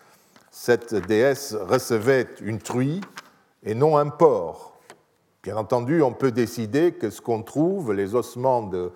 Cette 0.49 0.95
déesse 0.95 1.55
recevait 1.55 2.27
une 2.41 2.59
truie 2.59 3.01
et 3.63 3.75
non 3.75 3.97
un 3.97 4.09
porc. 4.09 4.73
Bien 5.43 5.57
entendu, 5.57 6.01
on 6.01 6.13
peut 6.13 6.31
décider 6.31 6.93
que 6.93 7.09
ce 7.09 7.19
qu'on 7.19 7.41
trouve, 7.41 7.91
les 7.91 8.15
ossements 8.15 8.63
de, 8.63 8.91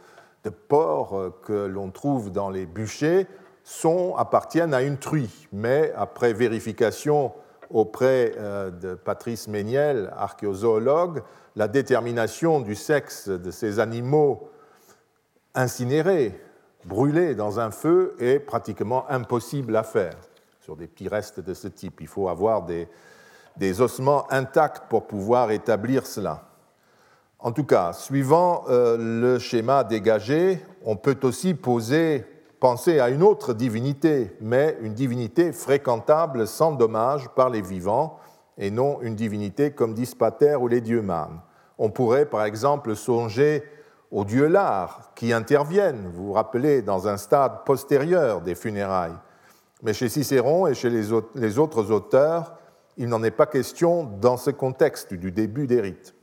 porc 0.69 1.41
que 1.43 1.65
l'on 1.65 1.91
trouve 1.91 2.31
dans 2.31 2.49
les 2.49 2.65
bûchers, 2.65 3.27
sont, 3.65 4.15
appartiennent 4.15 4.73
à 4.73 4.81
une 4.81 4.97
truie. 4.97 5.49
Mais 5.51 5.91
après 5.97 6.31
vérification 6.31 7.33
auprès 7.69 8.31
euh, 8.37 8.71
de 8.71 8.95
Patrice 8.95 9.49
Méniel, 9.49 10.09
archéozoologue, 10.15 11.21
la 11.57 11.67
détermination 11.67 12.61
du 12.61 12.75
sexe 12.75 13.27
de 13.27 13.51
ces 13.51 13.79
animaux 13.79 14.49
incinérés, 15.57 16.39
brûlés 16.85 17.35
dans 17.35 17.59
un 17.59 17.71
feu 17.71 18.15
est 18.19 18.39
pratiquement 18.39 19.09
impossible 19.09 19.75
à 19.75 19.83
faire 19.83 20.13
sur 20.61 20.75
des 20.75 20.87
petits 20.87 21.09
restes 21.09 21.39
de 21.39 21.53
ce 21.53 21.67
type. 21.67 21.99
Il 21.99 22.07
faut 22.07 22.29
avoir 22.29 22.63
des, 22.63 22.87
ossements 23.81 24.31
intacts 24.31 24.87
pour 24.87 25.07
pouvoir 25.07 25.51
établir 25.51 26.05
cela. 26.05 26.43
En 27.39 27.51
tout 27.51 27.63
cas, 27.63 27.91
suivant 27.93 28.65
euh, 28.69 28.97
le 28.97 29.39
schéma 29.39 29.83
dégagé, 29.83 30.63
on 30.85 30.95
peut 30.95 31.17
aussi 31.23 31.53
penser 31.53 32.99
à 32.99 33.09
une 33.09 33.23
autre 33.23 33.53
divinité, 33.53 34.35
mais 34.41 34.77
une 34.81 34.93
divinité 34.93 35.51
fréquentable 35.53 36.47
sans 36.47 36.73
dommage 36.73 37.29
par 37.29 37.49
les 37.49 37.61
vivants, 37.61 38.19
et 38.59 38.71
non 38.71 39.01
une 39.01 39.15
divinité 39.15 39.71
comme 39.71 39.93
Dispater 39.93 40.55
ou 40.55 40.67
les 40.67 40.81
dieux 40.81 41.01
mânes. 41.01 41.39
On 41.77 41.89
pourrait 41.89 42.25
par 42.25 42.43
exemple 42.43 42.95
songer 42.95 43.63
aux 44.11 44.25
dieux 44.25 44.47
lards 44.47 45.11
qui 45.15 45.33
interviennent, 45.33 46.09
vous 46.13 46.27
vous 46.27 46.33
rappelez, 46.33 46.81
dans 46.81 47.07
un 47.07 47.17
stade 47.17 47.63
postérieur 47.65 48.41
des 48.41 48.55
funérailles. 48.55 49.17
Mais 49.83 49.93
chez 49.93 50.09
Cicéron 50.09 50.67
et 50.67 50.73
chez 50.73 50.89
les 50.89 51.59
autres 51.59 51.91
auteurs, 51.91 52.55
il 52.97 53.09
n'en 53.09 53.23
est 53.23 53.31
pas 53.31 53.45
question 53.45 54.03
dans 54.03 54.37
ce 54.37 54.49
contexte 54.49 55.13
du 55.13 55.31
début 55.31 55.67
des 55.67 55.81
rites. 55.81 56.15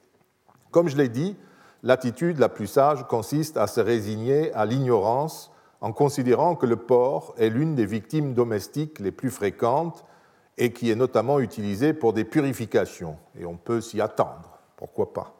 Comme 0.70 0.88
je 0.88 0.96
l'ai 0.96 1.08
dit, 1.08 1.36
l'attitude 1.82 2.38
la 2.38 2.48
plus 2.48 2.66
sage 2.66 3.06
consiste 3.06 3.56
à 3.56 3.68
se 3.68 3.80
résigner 3.80 4.52
à 4.54 4.66
l'ignorance 4.66 5.52
en 5.80 5.92
considérant 5.92 6.56
que 6.56 6.66
le 6.66 6.76
porc 6.76 7.34
est 7.38 7.50
l'une 7.50 7.74
des 7.74 7.86
victimes 7.86 8.34
domestiques 8.34 8.98
les 8.98 9.12
plus 9.12 9.30
fréquentes 9.30 10.04
et 10.56 10.72
qui 10.72 10.90
est 10.90 10.96
notamment 10.96 11.38
utilisée 11.38 11.92
pour 11.92 12.12
des 12.12 12.24
purifications. 12.24 13.18
Et 13.38 13.44
on 13.44 13.56
peut 13.56 13.80
s'y 13.80 14.00
attendre, 14.00 14.58
pourquoi 14.76 15.12
pas? 15.12 15.36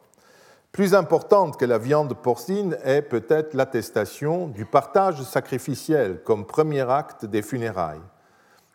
Plus 0.75 0.93
importante 0.93 1.55
que 1.55 1.63
la 1.63 1.77
viande 1.77 2.13
porcine 2.15 2.77
est 2.83 3.01
peut-être 3.01 3.53
l'attestation 3.53 4.47
du 4.47 4.65
partage 4.65 5.21
sacrificiel 5.21 6.21
comme 6.21 6.45
premier 6.45 6.81
acte 6.81 7.23
des 7.23 7.41
funérailles. 7.41 8.01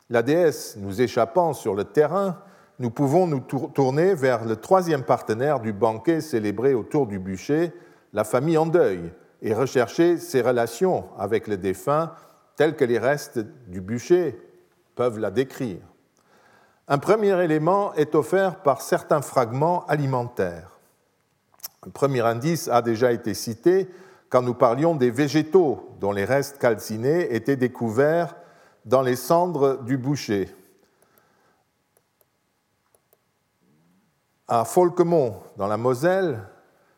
La 0.09 0.23
déesse 0.23 0.79
nous 0.79 1.03
échappant 1.03 1.53
sur 1.53 1.75
le 1.75 1.85
terrain, 1.85 2.39
nous 2.79 2.89
pouvons 2.89 3.27
nous 3.27 3.41
tourner 3.41 4.15
vers 4.15 4.47
le 4.47 4.57
troisième 4.57 5.03
partenaire 5.03 5.61
du 5.61 5.75
banquet 5.75 6.23
célébré 6.23 6.73
autour 6.73 7.07
du 7.07 7.19
bûcher, 7.19 7.71
la 8.15 8.25
famille 8.25 8.57
en 8.57 8.65
deuil, 8.65 9.13
et 9.43 9.53
rechercher 9.53 10.17
ses 10.17 10.41
relations 10.41 11.05
avec 11.19 11.49
le 11.49 11.59
défunt 11.59 12.13
telles 12.57 12.77
que 12.77 12.87
les 12.87 12.99
restes 12.99 13.41
du 13.69 13.83
bûcher 13.83 14.41
peuvent 14.95 15.19
la 15.19 15.31
décrire. 15.31 15.83
Un 16.89 16.97
premier 16.97 17.39
élément 17.45 17.93
est 17.93 18.15
offert 18.15 18.63
par 18.63 18.81
certains 18.81 19.21
fragments 19.21 19.85
alimentaires. 19.85 20.80
Un 21.87 21.91
premier 21.91 22.21
indice 22.21 22.69
a 22.69 22.83
déjà 22.83 23.13
été 23.13 23.33
cité 23.35 23.89
quand 24.29 24.43
nous 24.43 24.55
parlions 24.55 24.95
des 24.95 25.11
végétaux 25.11 25.91
dont 26.01 26.13
les 26.13 26.25
restes 26.25 26.59
calcinés 26.59 27.35
étaient 27.35 27.57
découverts 27.57 28.37
dans 28.85 29.03
les 29.03 29.17
cendres 29.17 29.83
du 29.83 29.97
boucher. 29.97 30.55
À 34.47 34.65
Folquemont, 34.65 35.37
dans 35.57 35.69
la 35.69 35.77
Moselle, 35.77 36.43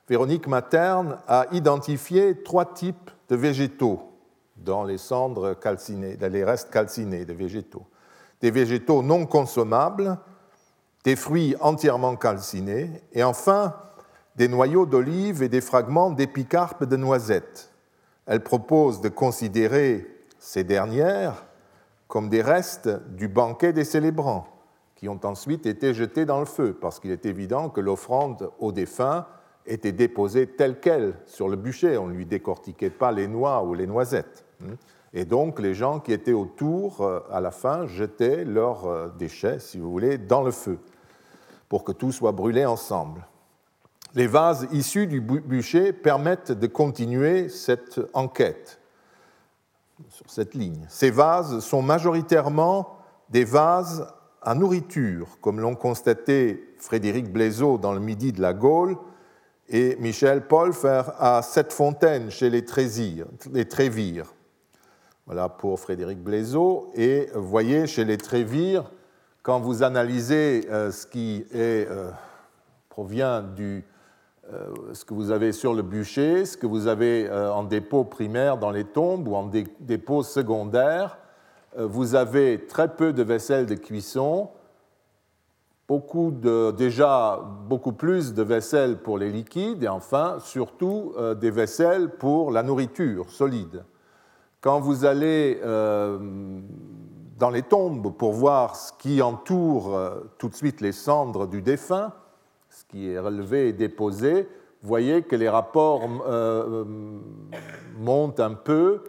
Véronique 0.08 0.46
Materne 0.46 1.18
a 1.28 1.46
identifié 1.52 2.42
trois 2.42 2.74
types 2.74 3.10
de 3.28 3.36
végétaux 3.36 4.00
dans 4.56 4.84
les 4.84 4.98
cendres 4.98 5.54
calcinées, 5.54 6.16
dans 6.16 6.32
les 6.32 6.44
restes 6.44 6.70
calcinés 6.70 7.24
des 7.24 7.34
végétaux. 7.34 7.86
Des 8.40 8.50
végétaux 8.50 9.02
non 9.02 9.26
consommables, 9.26 10.18
des 11.04 11.16
fruits 11.16 11.54
entièrement 11.60 12.16
calcinés, 12.16 12.90
et 13.12 13.22
enfin 13.22 13.74
des 14.36 14.48
noyaux 14.48 14.86
d'olive 14.86 15.42
et 15.42 15.48
des 15.48 15.60
fragments 15.60 16.10
d'épicarpe 16.10 16.84
de 16.84 16.96
noisettes. 16.96 17.70
Elle 18.26 18.42
propose 18.42 19.00
de 19.00 19.08
considérer 19.08 20.06
ces 20.38 20.64
dernières 20.64 21.46
comme 22.08 22.28
des 22.28 22.42
restes 22.42 22.90
du 23.14 23.28
banquet 23.28 23.72
des 23.72 23.84
célébrants, 23.84 24.46
qui 24.96 25.08
ont 25.08 25.20
ensuite 25.24 25.66
été 25.66 25.94
jetés 25.94 26.26
dans 26.26 26.40
le 26.40 26.46
feu, 26.46 26.76
parce 26.78 27.00
qu'il 27.00 27.10
est 27.10 27.24
évident 27.26 27.70
que 27.70 27.80
l'offrande 27.80 28.50
aux 28.58 28.70
défunts 28.70 29.26
était 29.66 29.92
déposée 29.92 30.46
telle 30.46 30.78
qu'elle 30.78 31.14
sur 31.26 31.48
le 31.48 31.56
bûcher. 31.56 31.96
On 31.96 32.08
ne 32.08 32.14
lui 32.14 32.26
décortiquait 32.26 32.90
pas 32.90 33.12
les 33.12 33.28
noix 33.28 33.62
ou 33.64 33.74
les 33.74 33.86
noisettes. 33.86 34.44
Et 35.14 35.24
donc, 35.24 35.58
les 35.58 35.74
gens 35.74 36.00
qui 36.00 36.12
étaient 36.12 36.32
autour, 36.32 37.02
euh, 37.02 37.20
à 37.30 37.40
la 37.40 37.50
fin, 37.50 37.86
jetaient 37.86 38.44
leurs 38.44 38.86
euh, 38.86 39.08
déchets, 39.18 39.58
si 39.58 39.78
vous 39.78 39.90
voulez, 39.90 40.16
dans 40.16 40.42
le 40.42 40.50
feu, 40.50 40.78
pour 41.68 41.84
que 41.84 41.92
tout 41.92 42.12
soit 42.12 42.32
brûlé 42.32 42.64
ensemble. 42.64 43.26
Les 44.14 44.26
vases 44.26 44.69
issus 44.73 45.07
du 45.07 45.21
bûcher 45.21 45.92
permettent 45.92 46.52
de 46.52 46.66
continuer 46.66 47.49
cette 47.49 48.00
enquête 48.12 48.78
sur 50.11 50.28
cette 50.31 50.54
ligne. 50.54 50.85
Ces 50.88 51.11
vases 51.11 51.61
sont 51.61 51.81
majoritairement 51.81 52.99
des 53.31 53.45
vases 53.45 54.07
à 54.42 54.54
nourriture, 54.54 55.38
comme 55.40 55.61
l'ont 55.61 55.76
constaté 55.76 56.75
Frédéric 56.78 57.33
Blaiseau 57.33 57.78
dans 57.78 57.95
le 57.95 58.00
Midi 58.00 58.33
de 58.33 58.42
la 58.42 58.52
Gaule 58.52 58.97
et 59.69 59.97
Michel 59.97 60.47
Polfer 60.47 61.04
à 61.19 61.40
Cette-Fontaine 61.42 62.31
chez 62.31 62.50
les, 62.50 62.64
Trévires. 62.64 64.35
Voilà 65.25 65.49
pour 65.49 65.81
Frédéric 65.81 66.19
Blaiseau. 66.19 66.90
Et 66.95 67.28
voyez, 67.35 67.87
chez 67.87 68.04
les 68.04 68.19
Trévires, 68.19 68.90
quand 69.42 69.61
vous 69.61 69.83
analysez 69.83 70.66
euh, 70.71 70.90
ce 70.90 71.07
qui 71.07 71.47
euh, 71.54 72.11
provient 72.90 73.40
du 73.40 73.85
ce 74.92 75.04
que 75.04 75.14
vous 75.14 75.30
avez 75.30 75.52
sur 75.52 75.72
le 75.72 75.82
bûcher, 75.82 76.44
ce 76.44 76.56
que 76.56 76.66
vous 76.66 76.87
avez 76.87 77.30
en 77.30 77.62
dépôt 77.62 78.04
primaire 78.04 78.58
dans 78.58 78.70
les 78.70 78.84
tombes 78.84 79.28
ou 79.28 79.34
en 79.34 79.50
dépôt 79.80 80.22
secondaire. 80.22 81.18
Vous 81.76 82.14
avez 82.14 82.66
très 82.66 82.94
peu 82.94 83.12
de 83.12 83.22
vaisselle 83.22 83.66
de 83.66 83.76
cuisson, 83.76 84.50
beaucoup 85.92 86.30
déjà 86.76 87.38
beaucoup 87.68 87.92
plus 87.92 88.32
de 88.32 88.42
vaisselle 88.42 89.02
pour 89.02 89.18
les 89.18 89.30
liquides 89.30 89.82
et 89.82 89.88
enfin 89.88 90.38
surtout 90.38 91.12
euh, 91.18 91.34
des 91.34 91.50
vaisselles 91.50 92.08
pour 92.16 92.50
la 92.50 92.62
nourriture 92.62 93.28
solide. 93.30 93.84
Quand 94.62 94.80
vous 94.80 95.04
allez 95.04 95.61
euh, 95.62 96.18
dans 97.38 97.50
les 97.50 97.62
tombes 97.62 98.16
pour 98.16 98.32
voir 98.32 98.76
ce 98.76 98.92
qui 98.99 99.20
entoure 99.20 99.94
euh, 99.94 100.20
tout 100.38 100.49
de 100.49 100.54
suite 100.54 100.80
les 100.80 100.92
cendres 100.92 101.46
du 101.46 101.61
défunt, 101.61 102.12
qui 102.92 103.11
est 103.11 103.18
relevé 103.18 103.68
et 103.68 103.72
déposé, 103.72 104.49
vous 104.82 104.88
voyez 104.88 105.22
que 105.22 105.34
les 105.34 105.49
rapports 105.49 106.08
montent 107.99 108.40
un 108.40 108.54
peu, 108.54 109.02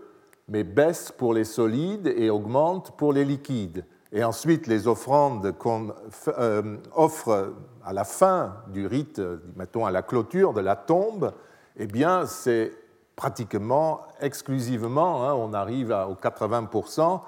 mais 0.48 0.64
baissent 0.64 1.12
pour 1.12 1.34
les 1.34 1.44
solides 1.44 2.12
et 2.16 2.30
augmentent 2.30 2.98
pour 2.98 3.14
les 3.14 3.26
liquides 3.26 3.86
et 4.14 4.24
ensuite 4.24 4.68
les 4.68 4.88
offrandes 4.88 5.58
qu'on 5.58 5.92
euh, 6.38 6.78
offre 6.96 7.54
à 7.84 7.94
la 7.94 8.04
fin 8.04 8.58
du 8.68 8.86
rite, 8.86 9.20
mettons 9.56 9.86
à 9.86 9.92
la 9.92 10.04
clôture 10.04 10.54
de 10.54 10.62
la 10.62 10.76
tombe, 10.76 11.34
eh 11.76 11.88
bien 11.88 12.28
c'est 12.28 12.72
pratiquement 13.16 14.02
exclusivement, 14.22 15.28
hein, 15.28 15.34
on 15.34 15.54
arrive 15.54 15.90
aux 15.90 16.14
80% 16.14 17.22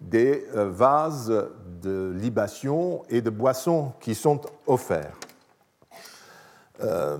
des 0.00 0.44
euh, 0.56 0.68
vases 0.68 1.32
de 1.80 2.12
libation 2.16 3.04
et 3.08 3.22
de 3.22 3.30
boissons 3.30 3.92
qui 4.00 4.16
sont 4.16 4.40
offerts. 4.66 5.16
Euh, 6.82 7.18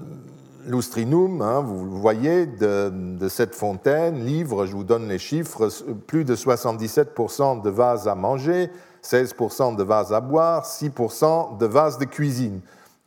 L'Ustrinum, 0.64 1.42
hein, 1.42 1.60
vous 1.60 1.98
voyez, 1.98 2.46
de, 2.46 2.88
de, 3.18 3.28
cette 3.28 3.56
fontaine 3.56 4.24
livre, 4.24 4.64
je 4.64 4.76
vous 4.76 4.84
donne 4.84 5.08
les 5.08 5.18
chiffres, 5.18 5.68
plus 6.06 6.24
de 6.24 6.36
77% 6.36 7.62
de 7.62 7.68
vases 7.68 8.06
à 8.06 8.14
manger, 8.14 8.70
16% 9.02 9.74
de 9.74 9.82
vases 9.82 10.12
à 10.12 10.20
boire, 10.20 10.64
6% 10.64 11.58
de 11.58 11.66
vases 11.66 11.98
de 11.98 12.04
cuisine, 12.04 12.60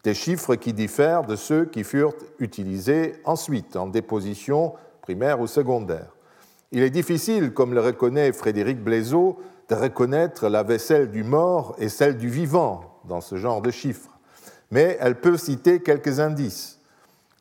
des 0.04 0.14
chiffres 0.14 0.56
qui 0.56 0.74
diffèrent 0.74 1.24
de 1.24 1.38
ceux 1.38 1.64
qui 1.64 1.86
furent 1.86 2.14
utilisés 2.40 3.16
ensuite 3.24 3.78
en 3.78 3.88
déposition 3.88 4.74
primaire 5.02 5.40
ou 5.40 5.48
secondaire. 5.48 6.14
Il 6.74 6.84
est 6.84 6.90
difficile, 6.90 7.54
comme 7.54 7.74
le 7.74 7.80
reconnaît 7.80 8.34
Frédéric 8.34 8.84
Blaiseau, 8.84 9.40
de 9.70 9.76
reconnaître 9.76 10.50
la 10.50 10.64
vaisselle 10.64 11.10
du 11.10 11.24
mort 11.24 11.76
et 11.80 11.90
celle 11.90 12.18
du 12.18 12.28
vivant 12.28 12.82
dans 13.06 13.22
ce 13.22 13.38
genre 13.38 13.62
de 13.62 13.72
chiffres, 13.72 14.15
mais 14.72 14.98
elle 15.00 15.20
peut 15.20 15.38
citer 15.38 15.82
quelques 15.82 16.20
indices. 16.20 16.80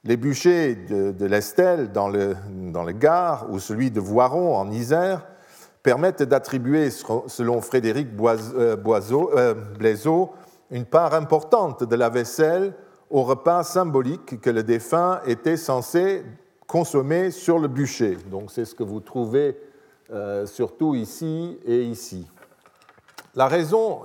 Les 0.04 0.16
bûchers 0.16 0.74
de, 0.74 1.24
l'Estelle 1.24 1.90
dans 1.90 2.08
le, 2.08 2.36
dans 2.50 2.84
le 2.84 2.92
Gard 2.92 3.46
ou 3.50 3.58
celui 3.58 3.90
de 3.90 4.00
Voiron 4.00 4.54
en 4.56 4.70
Isère 4.70 5.26
permettent 5.82 6.22
d'attribuer, 6.22 6.90
selon 6.90 7.60
Frédéric 7.60 8.08
euh, 8.20 8.76
euh, 8.76 9.54
Blaiseau, 9.78 10.32
une 10.70 10.84
part 10.84 11.14
importante 11.14 11.84
de 11.84 11.96
la 11.96 12.08
vaisselle 12.08 12.74
au 13.10 13.22
repas 13.22 13.62
symbolique 13.62 14.40
que 14.40 14.50
le 14.50 14.62
défunt 14.62 15.20
était 15.26 15.56
censé 15.56 16.24
consommer 16.66 17.30
sur 17.30 17.58
le 17.58 17.68
bûcher. 17.68 18.16
Donc 18.30 18.50
c'est 18.50 18.64
ce 18.64 18.74
que 18.74 18.82
vous 18.82 19.00
trouvez 19.00 19.56
euh, 20.10 20.46
surtout 20.46 20.94
ici 20.94 21.58
et 21.64 21.82
ici. 21.82 22.26
La 23.34 23.46
raison 23.46 24.02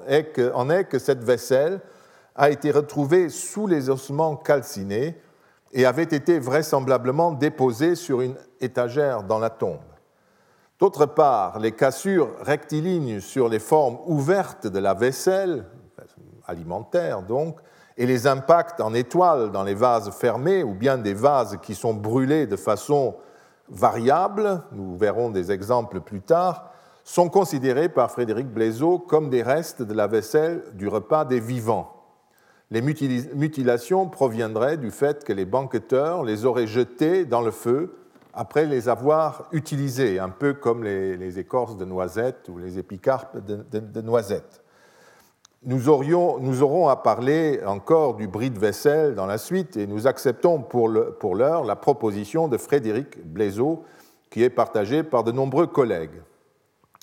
en 0.54 0.70
est 0.70 0.84
que 0.86 1.00
cette 1.00 1.24
vaisselle 1.24 1.82
a 2.40 2.50
été 2.50 2.72
retrouvée 2.72 3.28
sous 3.28 3.68
les 3.68 3.90
ossements 3.90 4.38
calcinés 4.38 5.22
et 5.74 5.86
avait 5.86 6.04
été 6.04 6.40
vraisemblablement 6.40 7.34
déposée 7.34 7.96
sur 7.96 8.22
une 8.22 8.38
étagère 8.62 9.24
dans 9.24 9.40
la 9.40 9.50
tombe. 9.50 9.78
D'autre 10.80 11.06
part, 11.06 11.60
les 11.60 11.74
cassures 11.74 12.30
rectilignes 12.40 13.20
sur 13.20 13.50
les 13.50 13.60
formes 13.60 13.98
ouvertes 14.06 14.68
de 14.68 14.80
la 14.80 14.94
vaisselle, 14.94 15.66
alimentaire 16.48 17.24
donc, 17.24 17.58
et 17.98 18.06
les 18.06 18.26
impacts 18.26 18.80
en 18.80 18.94
étoiles 18.94 19.52
dans 19.52 19.64
les 19.64 19.76
vases 19.76 20.10
fermés 20.12 20.64
ou 20.64 20.74
bien 20.74 20.98
des 20.98 21.14
vases 21.14 21.58
qui 21.62 21.76
sont 21.76 21.94
brûlés 21.94 22.48
de 22.48 22.56
façon 22.56 23.18
variable, 23.68 24.64
nous 24.72 24.96
verrons 24.96 25.30
des 25.30 25.52
exemples 25.52 26.00
plus 26.00 26.22
tard, 26.22 26.72
sont 27.04 27.28
considérés 27.28 27.90
par 27.90 28.12
Frédéric 28.12 28.48
Blaiseau 28.48 28.98
comme 28.98 29.30
des 29.30 29.44
restes 29.44 29.82
de 29.82 29.94
la 29.94 30.08
vaisselle 30.08 30.64
du 30.76 30.88
repas 30.88 31.26
des 31.26 31.42
vivants. 31.42 31.99
Les 32.72 32.82
mutilations 32.82 34.08
proviendraient 34.08 34.78
du 34.78 34.92
fait 34.92 35.24
que 35.24 35.34
les 35.34 35.46
banqueteurs 35.46 36.24
les 36.24 36.46
auraient 36.46 36.68
jetés 36.68 37.26
dans 37.26 37.42
le 37.42 37.50
feu 37.50 37.96
après 38.34 38.68
les 38.68 38.90
avoir 38.90 39.48
utilisés, 39.52 40.20
un 40.20 40.30
peu 40.30 40.54
comme 40.54 40.84
les, 40.84 41.40
écorces 41.40 41.78
de 41.78 41.86
noisettes 41.86 42.48
ou 42.48 42.60
les 42.60 42.78
épicarpes 42.78 43.38
de, 43.40 44.02
noisettes. 44.02 44.64
Nous, 45.64 45.90
aurions, 45.90 46.38
nous, 46.40 46.62
aurons 46.62 46.88
à 46.88 46.96
parler 46.96 47.60
encore 47.66 48.16
du 48.16 48.28
bris 48.28 48.52
de 48.52 48.60
vaisselle 48.60 49.16
dans 49.16 49.26
la 49.26 49.40
suite 49.40 49.76
et 49.76 49.88
nous 49.88 50.06
acceptons 50.06 50.62
pour 50.62 50.88
l'heure 50.88 51.64
la 51.64 51.76
proposition 51.76 52.48
de 52.48 52.58
Frédéric 52.58 53.26
Blaiseau 53.26 53.84
qui 54.30 54.44
est 54.44 54.50
partagée 54.52 55.04
par 55.04 55.24
de 55.24 55.32
nombreux 55.32 55.68
collègues. 55.68 56.22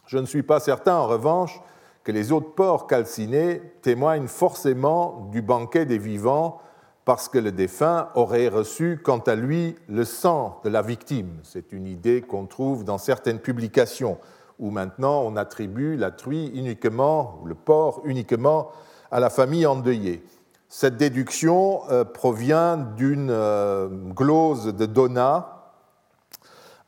Je 0.06 0.18
ne 0.18 0.26
suis 0.26 0.44
pas 0.44 0.60
certain 0.60 0.94
en 0.94 1.08
revanche 1.08 1.60
que 2.06 2.12
les 2.12 2.30
autres 2.30 2.54
porcs 2.54 2.86
calcinés 2.86 3.60
témoignent 3.82 4.28
forcément 4.28 5.28
du 5.32 5.42
banquet 5.42 5.86
des 5.86 5.98
vivants 5.98 6.60
parce 7.04 7.28
que 7.28 7.36
le 7.36 7.50
défunt 7.50 8.10
aurait 8.14 8.46
reçu 8.46 9.00
quant 9.02 9.18
à 9.18 9.34
lui 9.34 9.74
le 9.88 10.04
sang 10.04 10.60
de 10.62 10.68
la 10.68 10.82
victime. 10.82 11.40
C'est 11.42 11.72
une 11.72 11.88
idée 11.88 12.22
qu'on 12.22 12.46
trouve 12.46 12.84
dans 12.84 12.98
certaines 12.98 13.40
publications, 13.40 14.18
où 14.60 14.70
maintenant 14.70 15.22
on 15.22 15.34
attribue 15.34 15.96
la 15.96 16.12
truie 16.12 16.46
uniquement, 16.54 17.40
ou 17.42 17.46
le 17.46 17.56
porc 17.56 18.02
uniquement, 18.04 18.70
à 19.10 19.18
la 19.18 19.28
famille 19.28 19.66
endeuillée. 19.66 20.24
Cette 20.68 20.96
déduction 20.96 21.90
euh, 21.90 22.04
provient 22.04 22.76
d'une 22.76 23.30
euh, 23.30 23.88
glose 23.88 24.66
de 24.66 24.86
Donat 24.86 25.72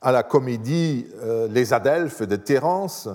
à 0.00 0.12
la 0.12 0.22
comédie 0.22 1.08
euh, 1.24 1.48
Les 1.48 1.72
Adelphes 1.72 2.22
de 2.22 2.36
Terence, 2.36 3.08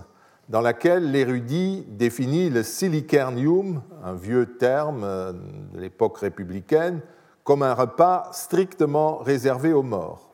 dans 0.50 0.62
laquelle 0.62 1.12
l'érudit 1.12 1.86
définit 1.88 2.50
le 2.50 2.64
silicernium, 2.64 3.82
un 4.04 4.14
vieux 4.14 4.58
terme 4.58 5.04
euh, 5.04 5.34
de 5.74 5.80
l'époque 5.80 6.18
républicaine, 6.18 7.02
comme 7.44 7.64
un 7.64 7.74
repas 7.74 8.30
strictement 8.32 9.18
réservé 9.18 9.74
aux 9.74 9.84
morts. 9.84 10.34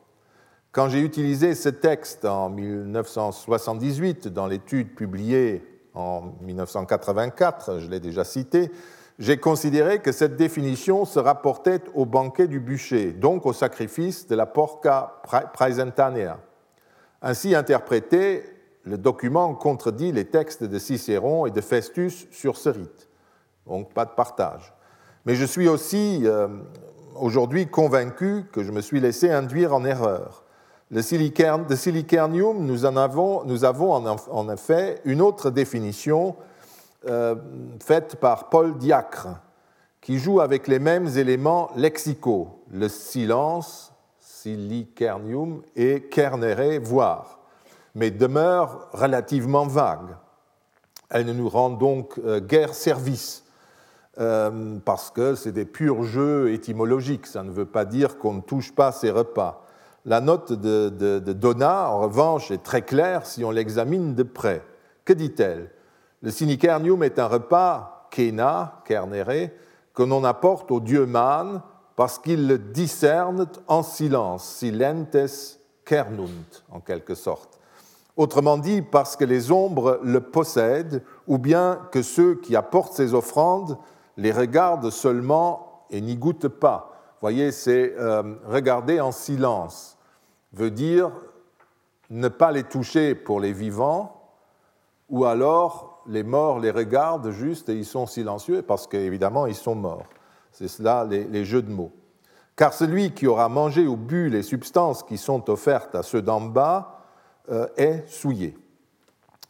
Quand 0.72 0.90
j'ai 0.90 1.02
utilisé 1.02 1.56
ce 1.56 1.70
texte 1.70 2.26
en 2.26 2.50
1978 2.50 4.28
dans 4.28 4.46
l'étude 4.46 4.94
publiée 4.94 5.64
en 5.96 6.34
1984, 6.42 7.80
je 7.80 7.90
l'ai 7.90 8.00
déjà 8.00 8.24
cité, 8.24 8.72
j'ai 9.18 9.38
considéré 9.38 10.00
que 10.00 10.12
cette 10.12 10.36
définition 10.36 11.06
se 11.06 11.20
rapportait 11.20 11.82
au 11.94 12.06
banquet 12.06 12.48
du 12.48 12.60
bûcher, 12.60 13.12
donc 13.12 13.46
au 13.46 13.54
sacrifice 13.54 14.28
de 14.28 14.36
la 14.36 14.46
porca 14.46 15.22
praesentanea. 15.54 16.40
Ainsi 17.22 17.54
interprété, 17.54 18.44
le 18.84 18.98
document 18.98 19.54
contredit 19.54 20.12
les 20.12 20.26
textes 20.26 20.64
de 20.64 20.80
Cicéron 20.80 21.46
et 21.46 21.52
de 21.52 21.62
Festus 21.62 22.28
sur 22.32 22.58
ce 22.58 22.70
rite. 22.70 23.10
Donc 23.68 23.94
pas 23.94 24.06
de 24.06 24.12
partage. 24.12 24.74
Mais 25.26 25.36
je 25.36 25.46
suis 25.46 25.68
aussi 25.68 26.22
euh, 26.24 26.48
aujourd'hui 27.16 27.68
convaincu 27.68 28.46
que 28.52 28.64
je 28.64 28.72
me 28.72 28.82
suis 28.82 29.00
laissé 29.00 29.30
induire 29.30 29.74
en 29.76 29.86
erreur. 29.86 30.44
Le 30.92 31.02
de 31.02 31.76
silicernium, 31.76 32.66
nous, 32.66 32.86
en 32.86 32.98
avons, 32.98 33.44
nous 33.44 33.64
avons 33.64 33.94
en, 33.94 34.50
effet 34.50 35.02
une 35.06 35.22
autre 35.22 35.52
définition 35.52 36.36
euh, 37.08 37.36
faite 37.80 38.16
par 38.16 38.50
Paul 38.50 38.76
Diacre, 38.76 39.28
qui 40.02 40.18
joue 40.18 40.42
avec 40.42 40.68
les 40.68 40.80
mêmes 40.80 41.08
éléments 41.16 41.70
lexicaux, 41.76 42.64
le 42.72 42.90
silence, 42.90 43.94
silicernium, 44.18 45.62
et 45.76 46.10
kernere, 46.10 46.80
voir 46.82 47.39
mais 47.96 48.12
demeure 48.12 48.90
relativement 48.92 49.66
vague. 49.66 50.16
Elle 51.10 51.26
ne 51.26 51.34
nous 51.34 51.50
rend 51.50 51.70
donc 51.72 52.20
euh, 52.20 52.40
guère 52.40 52.74
service, 52.74 53.44
euh, 54.20 54.78
parce 54.86 55.12
que 55.12 55.36
c'est 55.36 55.52
des 55.52 55.66
purs 55.66 56.04
jeux 56.04 56.52
étymologiques, 56.52 57.26
ça 57.26 57.44
ne 57.44 57.52
veut 57.52 57.66
pas 57.66 57.86
dire 57.86 58.18
qu'on 58.18 58.34
ne 58.34 58.42
touche 58.42 58.74
pas 58.74 58.92
ces 58.92 59.12
repas. 59.12 59.66
La 60.06 60.22
note 60.22 60.54
de, 60.54 60.90
de, 60.90 61.34
Donna, 61.34 61.90
en 61.90 62.00
revanche, 62.00 62.52
est 62.52 62.64
très 62.64 62.82
claire 62.82 63.26
si 63.26 63.44
on 63.44 63.52
l'examine 63.52 64.16
de 64.16 64.24
près. 64.24 64.64
Que 65.06 65.14
dit-elle? 65.14 65.72
Le 66.22 66.32
sinicernium 66.32 67.04
est 67.04 67.20
un 67.20 67.28
repas, 67.28 68.08
kena, 68.12 68.82
kernere, 68.86 69.52
que 69.94 70.04
l'on 70.04 70.24
apporte 70.24 70.72
au 70.72 70.80
dieu 70.80 71.06
Man 71.06 71.62
parce 71.96 72.18
qu'il 72.18 72.48
le 72.48 72.58
discerne 72.58 73.46
en 73.68 73.84
silence, 73.84 74.48
silentes 74.48 75.60
kernunt, 75.84 76.64
en 76.72 76.80
quelque 76.80 77.14
sorte. 77.14 77.59
Autrement 78.20 78.58
dit, 78.58 78.82
parce 78.82 79.16
que 79.16 79.24
les 79.24 79.50
ombres 79.50 79.98
le 80.04 80.20
possèdent, 80.20 81.06
ou 81.26 81.38
bien 81.38 81.80
que 81.94 82.02
ceux 82.02 82.36
qui 82.36 82.58
apportent 82.58 82.92
ces 82.92 83.14
offrandes 83.14 83.78
les 84.18 84.34
regardent 84.34 84.90
seulement 84.90 85.86
et 85.90 86.02
n'y 86.02 86.18
goûtent 86.18 86.50
pas, 86.50 86.92
voyez, 87.22 87.54
c'est 87.54 87.96
euh, 87.98 88.36
regarder 88.46 89.00
en 89.00 89.14
silence, 89.14 89.98
veut 90.52 90.70
dire 90.70 91.12
ne 92.10 92.28
pas 92.28 92.52
les 92.52 92.64
toucher 92.64 93.16
pour 93.16 93.40
les 93.40 93.54
vivants, 93.54 94.22
ou 95.08 95.24
alors 95.24 96.04
les 96.06 96.24
morts 96.24 96.60
les 96.60 96.72
regardent 96.72 97.32
juste 97.32 97.70
et 97.70 97.74
ils 97.74 97.86
sont 97.86 98.06
silencieux 98.06 98.64
parce 98.64 98.86
qu'évidemment 98.86 99.46
ils 99.46 99.56
sont 99.56 99.76
morts. 99.76 100.08
C'est 100.52 100.68
cela 100.68 101.06
les, 101.06 101.46
jeux 101.46 101.62
de 101.62 101.72
mots. 101.72 101.94
Car 102.58 102.74
celui 102.74 103.14
qui 103.14 103.28
aura 103.28 103.48
mangé 103.48 103.88
ou 103.88 103.96
bu 103.96 104.28
les 104.28 104.44
substances 104.44 105.04
qui 105.04 105.18
sont 105.18 105.50
offertes 105.50 105.96
à 105.96 106.04
ceux 106.04 106.22
d'en 106.22 106.42
bas 106.42 106.99
est 107.78 108.08
souillé. 108.08 108.58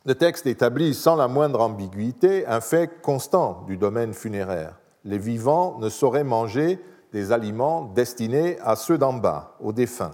Le 0.05 0.15
texte 0.15 0.47
établit 0.47 0.93
sans 0.93 1.15
la 1.15 1.27
moindre 1.27 1.61
ambiguïté 1.61 2.47
un 2.47 2.61
fait 2.61 3.01
constant 3.01 3.63
du 3.67 3.77
domaine 3.77 4.13
funéraire. 4.13 4.79
Les 5.03 5.17
vivants 5.17 5.77
ne 5.79 5.89
sauraient 5.89 6.23
manger 6.23 6.79
des 7.11 7.31
aliments 7.31 7.83
destinés 7.83 8.57
à 8.61 8.75
ceux 8.75 8.97
d'en 8.97 9.13
bas, 9.13 9.55
aux 9.59 9.73
défunts. 9.73 10.11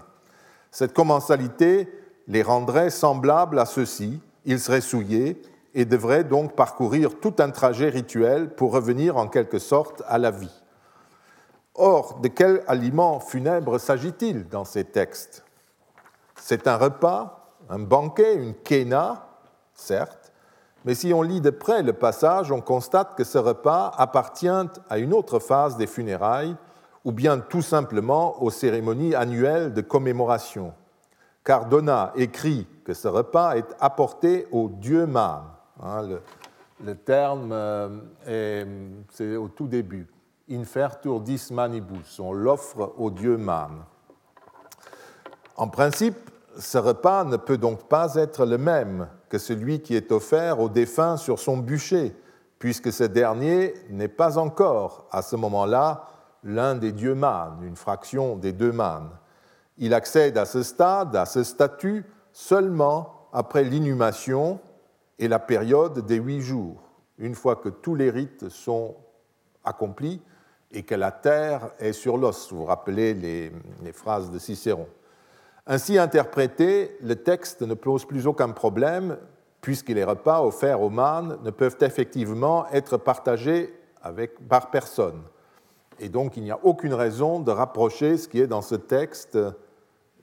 Cette 0.70 0.92
commensalité 0.92 1.88
les 2.26 2.42
rendrait 2.42 2.90
semblables 2.90 3.58
à 3.58 3.66
ceux-ci, 3.66 4.20
ils 4.44 4.60
seraient 4.60 4.80
souillés 4.80 5.40
et 5.74 5.84
devraient 5.84 6.24
donc 6.24 6.54
parcourir 6.54 7.20
tout 7.20 7.34
un 7.38 7.50
trajet 7.50 7.88
rituel 7.88 8.54
pour 8.54 8.72
revenir 8.72 9.16
en 9.16 9.28
quelque 9.28 9.58
sorte 9.58 10.02
à 10.08 10.18
la 10.18 10.30
vie. 10.30 10.62
Or, 11.74 12.20
de 12.20 12.28
quel 12.28 12.62
aliment 12.66 13.20
funèbre 13.20 13.78
s'agit-il 13.78 14.48
dans 14.48 14.64
ces 14.64 14.84
textes? 14.84 15.44
C'est 16.40 16.66
un 16.66 16.76
repas, 16.76 17.45
un 17.68 17.78
banquet, 17.78 18.34
une 18.34 18.54
kéna, 18.54 19.26
certes, 19.74 20.32
mais 20.86 20.94
si 20.94 21.12
on 21.12 21.22
lit 21.22 21.40
de 21.40 21.50
près 21.50 21.82
le 21.82 21.92
passage, 21.92 22.52
on 22.52 22.60
constate 22.60 23.16
que 23.16 23.24
ce 23.24 23.38
repas 23.38 23.92
appartient 23.98 24.48
à 24.88 24.98
une 24.98 25.12
autre 25.12 25.40
phase 25.40 25.76
des 25.76 25.88
funérailles, 25.88 26.56
ou 27.04 27.10
bien 27.10 27.38
tout 27.38 27.62
simplement 27.62 28.42
aux 28.42 28.50
cérémonies 28.50 29.14
annuelles 29.14 29.72
de 29.72 29.80
commémoration. 29.80 30.72
Car 31.44 31.66
Donat 31.66 32.12
écrit 32.16 32.66
que 32.84 32.94
ce 32.94 33.08
repas 33.08 33.56
est 33.56 33.66
apporté 33.80 34.46
au 34.52 34.68
dieu 34.68 35.06
mâne. 35.06 35.44
Hein, 35.82 36.08
le, 36.84 36.94
terme 36.94 37.50
euh, 37.52 37.98
c'est 39.10 39.36
au 39.36 39.48
tout 39.48 39.66
début. 39.66 40.06
Infertur 40.50 41.20
dis 41.20 41.48
manibus, 41.50 42.20
on 42.20 42.32
l'offre 42.32 42.94
au 42.96 43.10
dieu 43.10 43.36
mâne. 43.36 43.82
En 45.56 45.68
principe, 45.68 46.25
ce 46.58 46.78
repas 46.78 47.24
ne 47.24 47.36
peut 47.36 47.58
donc 47.58 47.88
pas 47.88 48.14
être 48.14 48.46
le 48.46 48.58
même 48.58 49.08
que 49.28 49.38
celui 49.38 49.80
qui 49.80 49.94
est 49.94 50.12
offert 50.12 50.60
au 50.60 50.68
défunt 50.68 51.16
sur 51.16 51.38
son 51.38 51.56
bûcher, 51.56 52.14
puisque 52.58 52.92
ce 52.92 53.04
dernier 53.04 53.74
n'est 53.90 54.08
pas 54.08 54.38
encore, 54.38 55.06
à 55.10 55.22
ce 55.22 55.36
moment-là, 55.36 56.06
l'un 56.42 56.74
des 56.74 56.92
dieux 56.92 57.14
mânes, 57.14 57.58
une 57.62 57.76
fraction 57.76 58.36
des 58.36 58.52
deux 58.52 58.72
mânes. 58.72 59.10
Il 59.78 59.92
accède 59.92 60.38
à 60.38 60.46
ce 60.46 60.62
stade, 60.62 61.14
à 61.16 61.26
ce 61.26 61.42
statut, 61.42 62.04
seulement 62.32 63.28
après 63.32 63.64
l'inhumation 63.64 64.60
et 65.18 65.28
la 65.28 65.38
période 65.38 66.06
des 66.06 66.16
huit 66.16 66.40
jours, 66.40 66.82
une 67.18 67.34
fois 67.34 67.56
que 67.56 67.68
tous 67.68 67.94
les 67.94 68.10
rites 68.10 68.48
sont 68.48 68.96
accomplis 69.64 70.22
et 70.70 70.82
que 70.82 70.94
la 70.94 71.10
terre 71.10 71.70
est 71.78 71.92
sur 71.92 72.16
l'os. 72.16 72.52
Vous 72.52 72.58
vous 72.58 72.64
rappelez 72.64 73.14
les, 73.14 73.92
phrases 73.92 74.30
de 74.30 74.38
Cicéron. 74.38 74.86
Ainsi 75.66 75.98
interprété, 75.98 76.96
le 77.02 77.16
texte 77.16 77.62
ne 77.62 77.74
pose 77.74 78.04
plus 78.04 78.26
aucun 78.26 78.50
problème, 78.50 79.18
puisque 79.60 79.88
les 79.88 80.04
repas 80.04 80.42
offerts 80.42 80.80
aux 80.80 80.90
mânes 80.90 81.38
ne 81.42 81.50
peuvent 81.50 81.78
effectivement 81.80 82.68
être 82.70 82.96
partagés 82.96 83.74
avec, 84.00 84.46
par 84.48 84.70
personne. 84.70 85.22
Et 85.98 86.08
donc 86.08 86.36
il 86.36 86.44
n'y 86.44 86.52
a 86.52 86.60
aucune 86.62 86.94
raison 86.94 87.40
de 87.40 87.50
rapprocher 87.50 88.16
ce 88.16 88.28
qui 88.28 88.40
est 88.40 88.46
dans 88.46 88.62
ce 88.62 88.76
texte 88.76 89.36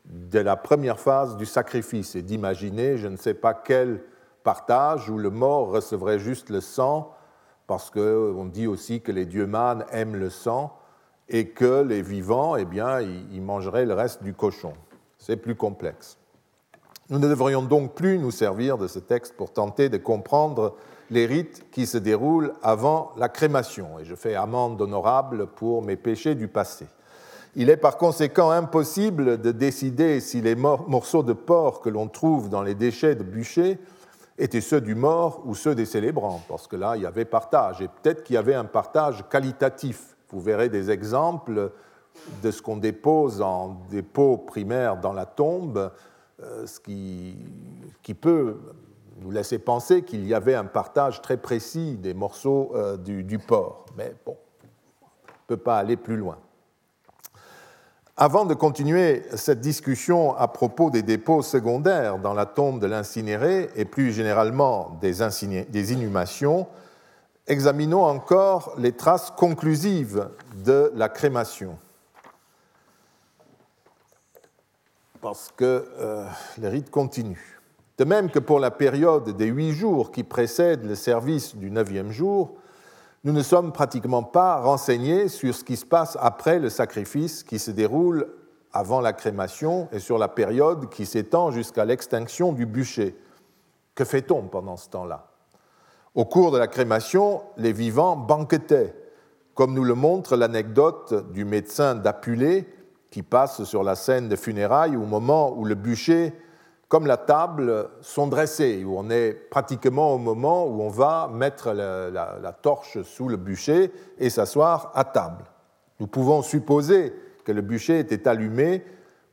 de 0.06 0.40
la 0.40 0.56
première 0.56 1.00
phase 1.00 1.36
du 1.36 1.46
sacrifice 1.46 2.16
et 2.16 2.22
d'imaginer 2.22 2.98
je 2.98 3.08
ne 3.08 3.18
sais 3.18 3.34
pas 3.34 3.54
quel 3.54 4.02
partage 4.44 5.10
où 5.10 5.18
le 5.18 5.30
mort 5.30 5.70
recevrait 5.70 6.20
juste 6.20 6.50
le 6.50 6.62
sang, 6.62 7.14
parce 7.68 7.90
qu'on 7.90 8.46
dit 8.46 8.68
aussi 8.68 9.02
que 9.02 9.12
les 9.12 9.26
dieux 9.26 9.48
mânes 9.48 9.86
aiment 9.92 10.16
le 10.16 10.30
sang, 10.30 10.78
et 11.30 11.50
que 11.50 11.82
les 11.82 12.02
vivants, 12.02 12.58
eh 12.58 12.66
bien, 12.66 13.00
ils 13.02 13.42
mangeraient 13.42 13.86
le 13.86 13.94
reste 13.94 14.24
du 14.24 14.34
cochon. 14.34 14.74
C'est 15.26 15.38
plus 15.38 15.56
complexe. 15.56 16.18
Nous 17.10 17.18
ne 17.18 17.30
devrions 17.30 17.62
donc 17.62 17.94
plus 17.94 18.20
nous 18.20 18.30
servir 18.30 18.78
de 18.78 18.90
ce 18.90 19.00
texte 19.00 19.38
pour 19.38 19.54
tenter 19.54 19.88
de 19.88 19.96
comprendre 19.96 20.76
les 21.12 21.26
rites 21.26 21.66
qui 21.72 21.86
se 21.86 21.98
déroulent 21.98 22.52
avant 22.62 23.14
la 23.16 23.30
crémation, 23.30 24.00
et 24.00 24.04
je 24.04 24.16
fais 24.16 24.36
amende 24.36 24.82
honorable 24.82 25.48
pour 25.48 25.82
mes 25.82 25.96
péchés 25.96 26.36
du 26.36 26.50
passé. 26.50 26.88
Il 27.56 27.70
est 27.70 27.78
par 27.78 27.96
conséquent 27.96 28.52
impossible 28.52 29.40
de 29.40 29.52
décider 29.54 30.20
si 30.20 30.42
les 30.42 30.56
morceaux 30.56 31.24
de 31.24 31.32
porc 31.32 31.80
que 31.80 31.90
l'on 31.90 32.10
trouve 32.10 32.50
dans 32.50 32.62
les 32.62 32.76
déchets 32.76 33.16
de 33.16 33.24
bûcher 33.24 33.80
étaient 34.38 34.60
ceux 34.60 34.82
du 34.82 34.94
mort 34.94 35.42
ou 35.46 35.56
ceux 35.56 35.74
des 35.74 35.86
célébrants, 35.86 36.42
parce 36.50 36.68
que 36.68 36.76
là, 36.76 36.98
il 36.98 37.04
y 37.04 37.06
avait 37.06 37.24
partage, 37.24 37.82
et 37.82 37.88
peut-être 37.88 38.26
qu'il 38.26 38.34
y 38.34 38.38
avait 38.38 38.56
un 38.56 38.66
partage 38.66 39.24
qualitatif. 39.30 40.18
Vous 40.32 40.42
verrez 40.42 40.68
des 40.68 40.92
exemples 40.92 41.72
de 42.42 42.52
ce 42.52 42.62
qu'on 42.62 42.78
dépose 42.78 43.42
en 43.42 43.78
dépôt 43.90 44.38
primaire 44.38 44.98
dans 44.98 45.14
la 45.14 45.26
tombe, 45.26 45.92
euh, 46.42 46.66
ce 46.66 46.80
qui, 46.80 47.36
peut 48.20 48.58
nous 49.22 49.32
laisser 49.32 49.60
penser 49.60 50.04
qu'il 50.04 50.26
y 50.28 50.34
avait 50.34 50.56
un 50.56 50.66
partage 50.66 51.22
très 51.22 51.38
précis 51.38 51.96
des 51.96 52.14
morceaux 52.14 52.72
euh, 52.76 52.98
du, 52.98 53.40
porc. 53.40 53.86
Mais 53.98 54.14
bon, 54.26 54.36
on 55.02 55.06
ne 55.06 55.48
peut 55.48 55.58
pas 55.58 55.78
aller 55.78 55.98
plus 55.98 56.18
loin. 56.18 56.38
Avant 58.16 58.46
de 58.46 58.54
continuer 58.54 59.24
cette 59.36 59.60
discussion 59.60 60.36
à 60.36 60.48
propos 60.48 60.92
des 60.92 61.02
dépôts 61.02 61.42
secondaires 61.42 62.20
dans 62.20 62.36
la 62.36 62.46
tombe 62.46 62.80
de 62.80 62.86
l'incinéré 62.86 63.72
et 63.76 63.86
plus 63.86 64.12
généralement 64.12 65.00
des, 65.02 65.94
inhumations, 65.94 66.68
examinons 67.48 68.04
encore 68.04 68.76
les 68.78 68.92
traces 68.92 69.32
conclusives 69.32 70.30
de 70.64 70.92
la 70.94 71.10
crémation. 71.10 71.80
Parce 75.24 75.54
que 75.56 75.88
euh, 76.00 76.26
les 76.58 76.68
rites 76.68 76.92
continuent. 76.92 77.58
De 77.98 78.04
même 78.04 78.30
que 78.30 78.40
pour 78.40 78.60
la 78.60 78.72
période 78.72 79.30
des 79.38 79.46
huit 79.46 79.72
jours 79.72 80.12
qui 80.12 80.26
précèdent 80.26 80.84
le 80.84 80.96
service 80.96 81.56
du 81.56 81.72
neuvième 81.72 82.12
jour, 82.12 82.56
nous 83.24 83.32
ne 83.32 83.42
sommes 83.42 83.72
pratiquement 83.72 84.24
pas 84.24 84.60
renseignés 84.60 85.30
sur 85.30 85.56
ce 85.56 85.64
qui 85.64 85.78
se 85.78 85.86
passe 85.86 86.18
après 86.20 86.60
le 86.60 86.70
sacrifice 86.70 87.44
qui 87.44 87.58
se 87.58 87.72
déroule 87.72 88.28
avant 88.74 89.00
la 89.00 89.14
crémation 89.14 89.88
et 89.94 90.00
sur 90.00 90.18
la 90.18 90.28
période 90.28 90.90
qui 90.90 91.06
s'étend 91.06 91.52
jusqu'à 91.52 91.86
l'extinction 91.86 92.52
du 92.52 92.66
bûcher. 92.66 93.16
Que 93.96 94.04
fait-on 94.04 94.42
pendant 94.42 94.76
ce 94.76 94.90
temps-là? 94.90 95.28
Au 96.16 96.26
cours 96.26 96.52
de 96.52 96.58
la 96.58 96.68
crémation, 96.68 97.44
les 97.56 97.72
vivants 97.72 98.18
banquetaient, 98.18 98.94
comme 99.56 99.74
nous 99.74 99.86
le 99.86 99.96
montre 99.96 100.36
l'anecdote 100.36 101.32
du 101.32 101.46
médecin 101.46 101.96
d'Apulée 101.96 102.68
qui 103.14 103.22
passe 103.22 103.64
sur 103.64 103.84
la 103.84 103.94
scène 103.94 104.28
de 104.28 104.36
funérailles 104.36 104.98
au 104.98 105.06
moment 105.06 105.54
où 105.56 105.66
le 105.66 105.76
bûcher 105.76 106.34
comme 106.90 107.08
la 107.08 107.18
table, 107.18 107.90
sont 108.02 108.28
dressées, 108.28 108.84
où 108.84 108.96
on 108.96 109.10
est 109.10 109.34
pratiquement 109.34 110.14
au 110.14 110.20
moment 110.20 110.68
où 110.68 110.80
on 110.84 110.90
va 110.90 111.28
mettre 111.34 111.72
la, 111.72 112.52
torche 112.62 113.02
sous 113.02 113.28
le 113.28 113.36
bûcher 113.36 113.92
et 114.20 114.30
s'asseoir 114.30 114.92
à 114.94 115.04
table. 115.04 115.44
Nous 116.00 116.06
pouvons 116.06 116.44
supposer 116.44 117.12
que 117.46 117.52
le 117.52 117.62
bûcher 117.62 117.98
était 117.98 118.28
allumé 118.28 118.86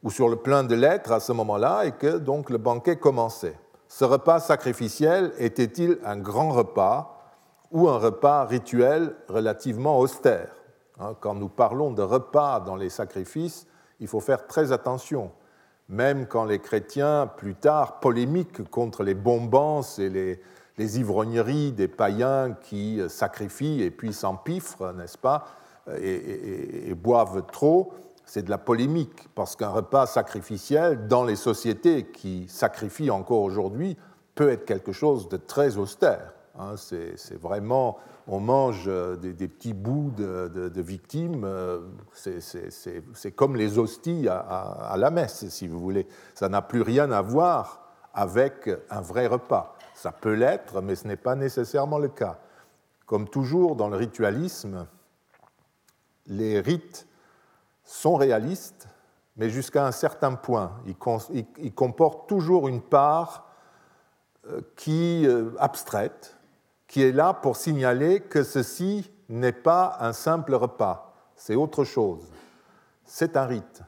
ou 0.03 0.11
sur 0.11 0.31
le 0.31 0.37
plein 0.37 0.64
de 0.64 0.75
lettres 0.75 1.12
à 1.12 1.21
ce 1.21 1.33
moment-là 1.33 1.85
et 1.85 1.93
que 1.93 2.16
donc 2.16 2.49
le 2.49 2.57
banquet 2.57 2.97
commençait. 2.97 3.59
Ce 3.88 4.07
repas 4.07 4.40
sacrificiel 4.40 5.33
était-il 5.37 5.99
un 6.03 6.16
grand 6.16 6.53
repas 6.53 7.23
ou 7.71 7.90
un 7.90 7.99
repas 7.99 8.47
rituel 8.47 9.14
relativement 9.29 9.99
austère? 9.99 10.55
Hein, 10.99 11.14
Quand 11.21 11.35
nous 11.35 11.51
parlons 11.51 11.90
de 11.90 12.01
repas 12.01 12.61
dans 12.61 12.77
les 12.77 12.88
sacrifices, 12.88 13.66
il 14.01 14.09
faut 14.09 14.21
faire 14.21 14.47
très 14.47 14.73
attention 14.73 15.31
même 15.91 16.27
quand 16.27 16.45
les 16.45 16.61
chrétiens, 16.61 17.29
plus 17.37 17.57
tard, 17.57 17.99
polémiquent 17.99 18.69
contre 18.71 19.03
les 19.03 19.15
bombances 19.15 19.99
et 19.99 20.09
les, 20.09 20.41
ivrogneries 20.99 21.73
des 21.73 21.89
païens 21.89 22.57
qui 22.63 23.03
sacrifient 23.09 23.83
et 23.83 23.91
puis 23.91 24.15
s'empiffrent, 24.15 24.95
n'est-ce 24.95 25.19
pas, 25.19 25.45
et, 26.01 26.95
boivent 26.95 27.45
trop, 27.53 27.93
c'est 28.25 28.43
de 28.43 28.49
la 28.49 28.57
polémique, 28.57 29.29
parce 29.35 29.57
qu'un 29.57 29.69
repas 29.69 30.07
sacrificiel, 30.07 31.07
dans 31.07 31.25
les 31.25 31.37
sociétés 31.37 32.05
qui 32.07 32.49
sacrifient 32.49 33.11
encore 33.11 33.43
aujourd'hui, 33.43 33.99
peut 34.35 34.49
être 34.49 34.65
quelque 34.65 34.93
chose 34.93 35.29
de 35.29 35.37
très 35.37 35.77
austère. 35.77 36.33
Hein. 36.59 36.77
c'est 36.79 37.39
vraiment 37.39 37.99
on 38.33 38.38
mange 38.38 38.85
euh, 38.87 39.16
des, 39.16 39.49
petits 39.49 39.75
bouts 39.75 40.12
de, 40.16 40.81
victimes, 40.81 41.43
euh, 41.45 41.81
c'est 42.14 43.33
comme 43.33 43.57
les 43.57 43.77
hosties 43.77 44.29
à, 44.29 44.95
la 44.97 45.11
messe, 45.11 45.49
si 45.49 45.66
vous 45.66 45.81
voulez. 45.81 46.07
Ça 46.35 46.49
n'a 46.49 46.62
plus 46.62 46.83
rien 46.83 47.11
à 47.11 47.23
voir 47.23 47.83
avec 48.14 48.71
un 48.88 49.01
vrai 49.01 49.27
repas. 49.27 49.75
Ça 49.95 50.12
peut 50.12 50.35
l'être, 50.35 50.81
mais 50.81 50.95
ce 50.95 51.09
n'est 51.09 51.16
pas 51.16 51.35
nécessairement 51.35 51.99
le 51.99 52.09
cas. 52.09 52.38
Comme 53.05 53.29
toujours 53.29 53.75
dans 53.75 53.88
le 53.88 53.97
ritualisme, 53.97 54.87
les 56.27 56.61
rites 56.61 57.09
sont 57.83 58.14
réalistes, 58.14 58.87
mais 59.37 59.51
jusqu'à 59.51 59.85
un 59.85 59.93
certain 59.93 60.37
point. 60.37 60.81
Ils, 60.87 61.75
comportent 61.75 62.29
toujours 62.29 62.69
une 62.69 62.81
part 62.81 63.49
euh, 64.47 64.61
qui 64.77 65.27
abstraite, 65.59 66.39
qui 66.90 67.05
est 67.05 67.12
là 67.12 67.35
pour 67.35 67.55
signaler 67.55 68.18
que 68.18 68.42
ceci 68.42 69.09
n'est 69.29 69.53
pas 69.53 69.96
un 70.00 70.12
simple 70.12 70.57
repas, 70.57 71.14
c'est 71.37 71.55
autre 71.55 71.85
chose. 71.85 72.26
C'est 73.05 73.37
un 73.37 73.46
rite. 73.46 73.83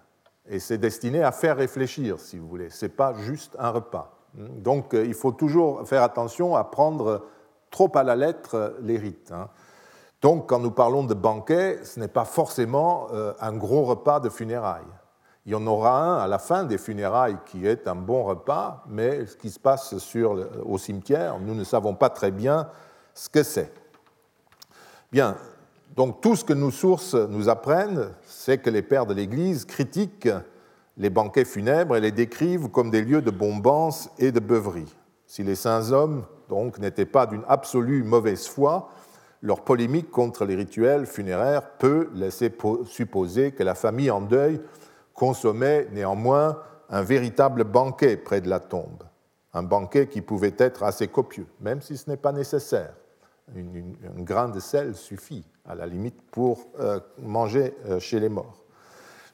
Et 0.49 0.61
c'est 0.61 0.79
destiné 0.79 1.21
à 1.25 1.33
faire 1.33 1.57
réfléchir, 1.57 2.21
si 2.21 2.39
vous 2.39 2.47
voulez. 2.47 2.71
Ce 2.71 2.85
n'est 2.85 2.93
pas 2.93 3.13
juste 3.15 3.57
un 3.59 3.71
repas. 3.71 4.17
Donc 4.35 4.95
euh, 4.95 5.05
il 5.05 5.15
faut 5.15 5.33
toujours 5.33 5.87
faire 5.87 6.05
attention 6.05 6.55
à 6.55 6.63
prendre 6.63 7.27
trop 7.73 7.91
à 7.97 8.05
la 8.05 8.15
lettre 8.15 8.77
les 8.83 8.99
rites. 8.99 9.33
Hein. 9.33 9.49
Donc 10.21 10.49
quand 10.49 10.61
nous 10.61 10.71
parlons 10.71 11.03
de 11.03 11.15
banquet, 11.15 11.81
ce 11.83 11.99
n'est 11.99 12.07
pas 12.07 12.25
forcément 12.25 13.09
euh, 13.13 13.33
un 13.41 13.53
gros 13.53 13.83
repas 13.83 14.21
de 14.21 14.29
funérailles. 14.29 14.83
Il 15.45 15.51
y 15.51 15.57
en 15.57 15.67
aura 15.67 16.01
un 16.01 16.19
à 16.19 16.29
la 16.29 16.39
fin 16.39 16.63
des 16.63 16.79
funérailles 16.79 17.39
qui 17.47 17.67
est 17.67 17.89
un 17.89 17.97
bon 17.97 18.23
repas, 18.23 18.85
mais 18.87 19.27
ce 19.27 19.37
qui 19.37 19.51
se 19.51 19.59
passe 19.59 19.93
au 19.93 20.79
cimetière, 20.79 21.41
nous 21.41 21.57
ne 21.57 21.65
savons 21.65 21.97
pas 21.97 22.11
très 22.11 22.31
bien 22.31 22.69
ce 23.15 23.29
que 23.29 23.43
c'est. 23.43 23.73
Bien, 25.11 25.37
donc 25.97 26.21
tout 26.21 26.37
ce 26.37 26.45
que 26.45 26.53
nos 26.53 26.71
sources 26.71 27.15
nous 27.15 27.49
apprennent, 27.49 28.11
c'est 28.27 28.59
que 28.59 28.71
les 28.71 28.83
pères 28.83 29.07
de 29.07 29.15
l'Église 29.15 29.65
critiquent 29.65 30.31
les 30.97 31.11
banquets 31.11 31.45
funèbres 31.45 31.97
et 31.97 32.01
les 32.01 32.13
décrivent 32.13 32.69
comme 32.69 32.91
des 32.91 33.03
lieux 33.03 33.23
de 33.23 33.31
bombance 33.31 34.11
et 34.19 34.33
de 34.33 34.41
beuverie. 34.41 34.95
Si 35.27 35.43
les 35.43 35.55
saints 35.55 35.91
hommes, 35.93 36.25
donc, 36.49 36.79
n'étaient 36.79 37.07
pas 37.07 37.27
d'une 37.27 37.45
absolue 37.49 38.03
mauvaise 38.03 38.47
foi, 38.47 38.91
leur 39.41 39.65
polémique 39.65 40.11
contre 40.11 40.45
les 40.45 40.55
rituels 40.55 41.07
funéraires 41.07 41.79
peut 41.79 42.11
laisser 42.15 42.55
supposer 42.85 43.53
que 43.53 43.63
la 43.63 43.75
famille 43.75 44.11
en 44.11 44.21
deuil 44.21 44.61
consommait 45.15 45.89
néanmoins 45.93 46.59
un 46.89 47.03
véritable 47.03 47.65
banquet 47.65 48.17
près 48.17 48.41
de 48.41 48.49
la 48.49 48.61
tombe, 48.61 49.03
un 49.53 49.63
banquet 49.63 50.07
qui 50.07 50.21
pouvait 50.21 50.55
être 50.59 50.83
assez 50.83 51.09
copieux, 51.09 51.47
même 51.61 51.81
si 51.81 51.97
ce 51.97 52.09
n'est 52.09 52.17
pas 52.17 52.33
nécessaire. 52.33 52.95
Une, 53.55 53.97
une, 54.17 54.25
de 54.25 54.61
sel 54.61 54.95
suffit, 54.95 55.45
à 55.67 55.75
la 55.75 55.87
limite, 55.87 56.21
pour 56.31 56.69
euh, 56.81 57.01
manger 57.19 57.75
euh, 57.87 57.99
chez 57.99 58.21
les 58.21 58.29
morts. 58.29 58.63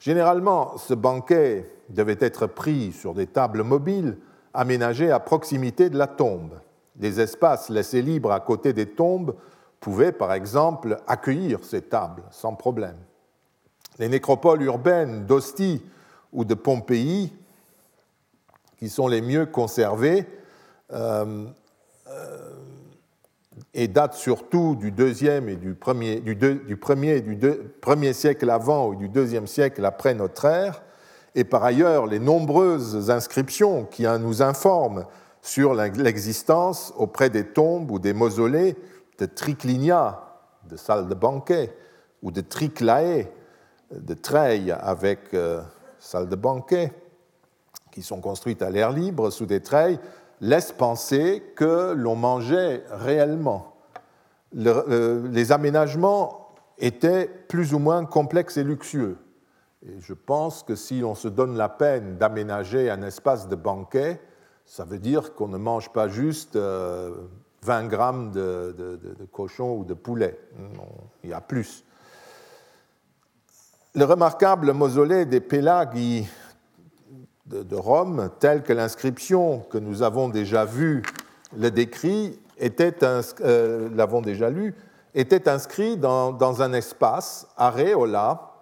Généralement, 0.00 0.76
ce 0.78 0.94
banquet 0.94 1.70
devait 1.88 2.16
être 2.20 2.46
pris 2.46 2.92
sur 2.92 3.14
des 3.14 3.26
tables 3.26 3.62
mobiles 3.62 4.16
aménagées 4.54 5.10
à 5.10 5.20
proximité 5.20 5.90
de 5.90 5.98
la 5.98 6.06
tombe. 6.06 6.58
Les 6.98 7.20
espaces 7.20 7.68
laissés 7.68 8.02
libres 8.02 8.32
à 8.32 8.40
côté 8.40 8.72
des 8.72 8.86
tombes 8.86 9.36
pouvaient, 9.80 10.12
par 10.12 10.32
exemple, 10.32 10.98
accueillir 11.06 11.62
ces 11.62 11.82
tables 11.82 12.22
sans 12.30 12.54
problème. 12.54 12.96
Les 13.98 14.08
nécropoles 14.08 14.62
urbaines 14.62 15.26
d'Ostie 15.26 15.82
ou 16.32 16.44
de 16.44 16.54
Pompéi, 16.54 17.32
qui 18.78 18.88
sont 18.88 19.08
les 19.08 19.20
mieux 19.20 19.46
conservées, 19.46 20.26
euh, 20.92 21.46
et 23.74 23.88
date 23.88 24.14
surtout 24.14 24.76
du 24.76 24.90
deuxième 24.90 25.48
et 25.48 25.56
du 25.56 25.74
premier, 25.74 26.20
du, 26.20 26.34
du 26.34 26.76
premier, 26.76 27.20
du 27.20 27.38
premier 27.80 28.12
siècle 28.12 28.50
avant 28.50 28.88
ou 28.88 28.94
du 28.94 29.08
deuxième 29.08 29.46
siècle 29.46 29.84
après 29.84 30.14
notre 30.14 30.44
ère, 30.44 30.82
et 31.34 31.44
par 31.44 31.64
ailleurs 31.64 32.06
les 32.06 32.18
nombreuses 32.18 33.10
inscriptions 33.10 33.84
qui 33.84 34.04
nous 34.20 34.42
informent 34.42 35.04
sur 35.42 35.74
l'existence 35.74 36.92
auprès 36.96 37.30
des 37.30 37.44
tombes 37.44 37.90
ou 37.90 37.98
des 37.98 38.12
mausolées 38.12 38.76
de 39.18 39.26
triclinia, 39.26 40.24
de 40.68 40.76
salles 40.76 41.08
de 41.08 41.14
banquet, 41.14 41.74
ou 42.22 42.30
de 42.30 42.40
triclae, 42.40 43.26
de 43.92 44.14
treilles 44.14 44.72
avec 44.72 45.32
euh, 45.34 45.62
salles 45.98 46.28
de 46.28 46.36
banquet, 46.36 46.92
qui 47.90 48.02
sont 48.02 48.20
construites 48.20 48.62
à 48.62 48.70
l'air 48.70 48.92
libre 48.92 49.30
sous 49.30 49.46
des 49.46 49.60
treilles, 49.60 49.98
laisse 50.40 50.72
penser 50.72 51.42
que 51.56 51.92
l'on 51.92 52.16
mangeait 52.16 52.84
réellement. 52.90 53.74
les 54.52 55.52
aménagements 55.52 56.54
étaient 56.78 57.26
plus 57.48 57.74
ou 57.74 57.78
moins 57.78 58.04
complexes 58.04 58.56
et 58.56 58.64
luxueux. 58.64 59.18
Et 59.86 60.00
je 60.00 60.14
pense 60.14 60.62
que 60.62 60.74
si 60.74 61.02
on 61.04 61.14
se 61.14 61.28
donne 61.28 61.56
la 61.56 61.68
peine 61.68 62.16
d'aménager 62.16 62.90
un 62.90 63.02
espace 63.02 63.48
de 63.48 63.56
banquet, 63.56 64.20
ça 64.64 64.84
veut 64.84 64.98
dire 64.98 65.34
qu'on 65.34 65.48
ne 65.48 65.58
mange 65.58 65.90
pas 65.92 66.08
juste 66.08 66.56
20 66.56 66.60
euh, 66.60 67.88
grammes 67.88 68.30
de, 68.32 68.96
cochon 69.32 69.76
ou 69.76 69.84
de 69.84 69.94
poulet. 69.94 70.38
il 71.22 71.30
y 71.30 71.32
a 71.32 71.40
plus. 71.40 71.84
Le 73.94 74.04
remarquable 74.04 74.72
mausolée 74.72 75.24
des 75.24 75.40
Pélaghi 75.40 76.28
de, 77.48 77.76
Rome, 77.76 78.30
telle 78.38 78.62
que 78.62 78.72
l'inscription 78.72 79.60
que 79.70 79.78
nous 79.78 80.02
avons 80.02 80.28
déjà 80.28 80.64
vue 80.64 81.02
le 81.56 81.70
décrit, 81.70 82.38
était 82.58 82.94
euh, 83.02 83.88
l'avons 83.94 84.20
déjà 84.20 84.50
lu, 84.50 84.74
était 85.14 85.48
inscrit 85.48 85.96
dans, 85.96 86.62
un 86.62 86.72
espace, 86.72 87.48
areola, 87.56 88.52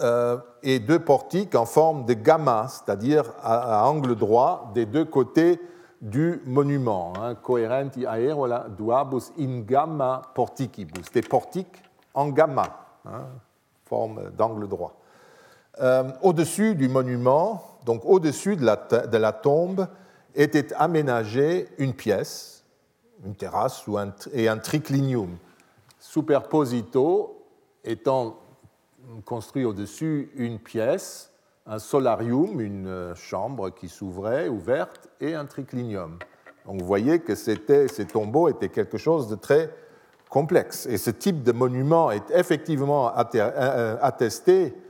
euh, 0.00 0.38
et 0.62 0.78
deux 0.78 1.00
portiques 1.00 1.56
en 1.56 1.66
forme 1.66 2.04
de 2.04 2.14
gamma, 2.14 2.68
c'est-à-dire 2.68 3.24
à, 3.42 3.88
angle 3.88 4.14
droit 4.14 4.70
des 4.74 4.86
deux 4.86 5.04
côtés 5.04 5.60
du 6.00 6.40
monument. 6.46 7.12
Hein, 7.20 7.34
coherenti 7.34 8.06
aerola 8.06 8.66
duabus 8.76 9.32
in 9.38 9.60
gamma 9.60 10.22
porticibus, 10.34 11.10
des 11.12 11.22
portiques 11.22 11.82
en 12.14 12.28
gamma, 12.28 12.68
hein, 13.04 13.24
forme 13.86 14.30
d'angle 14.36 14.68
droit. 14.68 14.94
Euh, 15.80 16.10
au-dessus 16.22 16.74
du 16.74 16.88
monument, 16.88 17.77
donc 17.88 18.02
au-dessus 18.04 18.54
de, 18.54 18.66
la, 19.16 19.32
tombe, 19.32 19.88
était 20.34 20.74
aménagée 20.74 21.68
une 21.78 21.94
pièce, 21.94 22.62
une 23.24 23.34
terrasse 23.34 23.82
et 24.34 24.46
un 24.46 24.58
triclinium, 24.58 25.38
superposito 25.98 27.46
étant 27.84 28.40
construit 29.24 29.64
au-dessus 29.64 30.30
une 30.36 30.58
pièce, 30.58 31.32
un 31.66 31.78
solarium, 31.78 32.60
une 32.60 32.88
euh, 32.88 33.14
chambre 33.14 33.70
qui 33.70 33.88
s'ouvrait, 33.88 34.48
ouverte, 34.48 35.08
et 35.22 35.34
un 35.34 35.46
triclinium. 35.46 36.18
Donc 36.66 36.82
vous 36.82 36.86
voyez 36.86 37.20
que 37.20 37.34
ces 37.34 37.56
tombeaux 38.12 38.50
étaient 38.50 38.68
quelque 38.68 38.98
chose 38.98 39.28
de 39.28 39.34
très 39.34 39.74
complexe. 40.28 40.84
Et 40.84 40.98
ce 40.98 41.08
type 41.08 41.42
de 41.42 41.52
monument 41.52 42.10
est 42.10 42.30
effectivement 42.32 43.10
euh, 43.34 43.96
attesté 44.02 44.74
euh, 44.76 44.87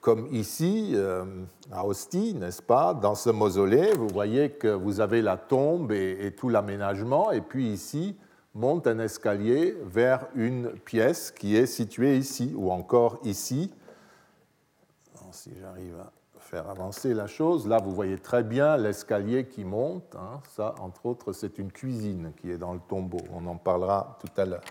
comme 0.00 0.26
ici, 0.32 0.92
euh, 0.94 1.24
à 1.70 1.86
Ostie, 1.86 2.34
n'est-ce 2.34 2.60
pas, 2.60 2.92
dans 2.92 3.14
ce 3.14 3.30
mausolée, 3.30 3.92
vous 3.94 4.08
voyez 4.08 4.50
que 4.50 4.68
vous 4.68 5.00
avez 5.00 5.22
la 5.22 5.36
tombe 5.36 5.92
et, 5.92 6.34
tout 6.36 6.48
l'aménagement, 6.48 7.30
et 7.30 7.40
puis 7.40 7.68
ici 7.68 8.16
monte 8.54 8.86
un 8.86 8.98
escalier 8.98 9.76
vers 9.84 10.26
une 10.34 10.70
pièce 10.70 11.30
qui 11.30 11.56
est 11.56 11.66
située 11.66 12.16
ici, 12.16 12.52
ou 12.56 12.70
encore 12.70 13.18
ici. 13.24 13.72
si 15.30 15.50
j'arrive 15.60 15.94
à 16.00 16.12
faire 16.40 16.68
avancer 16.68 17.14
la 17.14 17.26
chose, 17.26 17.66
là 17.66 17.78
vous 17.78 17.92
voyez 17.92 18.18
très 18.18 18.42
bien 18.42 18.76
l'escalier 18.76 19.46
qui 19.46 19.64
monte. 19.64 20.16
Hein. 20.16 20.40
ça, 20.50 20.74
entre 20.80 21.06
autres, 21.06 21.32
c'est 21.32 21.58
une 21.58 21.72
cuisine 21.72 22.32
qui 22.36 22.50
est 22.50 22.58
dans 22.58 22.74
le 22.74 22.80
tombeau. 22.88 23.20
On 23.32 23.46
en 23.46 23.56
parlera 23.56 24.18
tout 24.20 24.40
à 24.40 24.44
l'heure. 24.44 24.64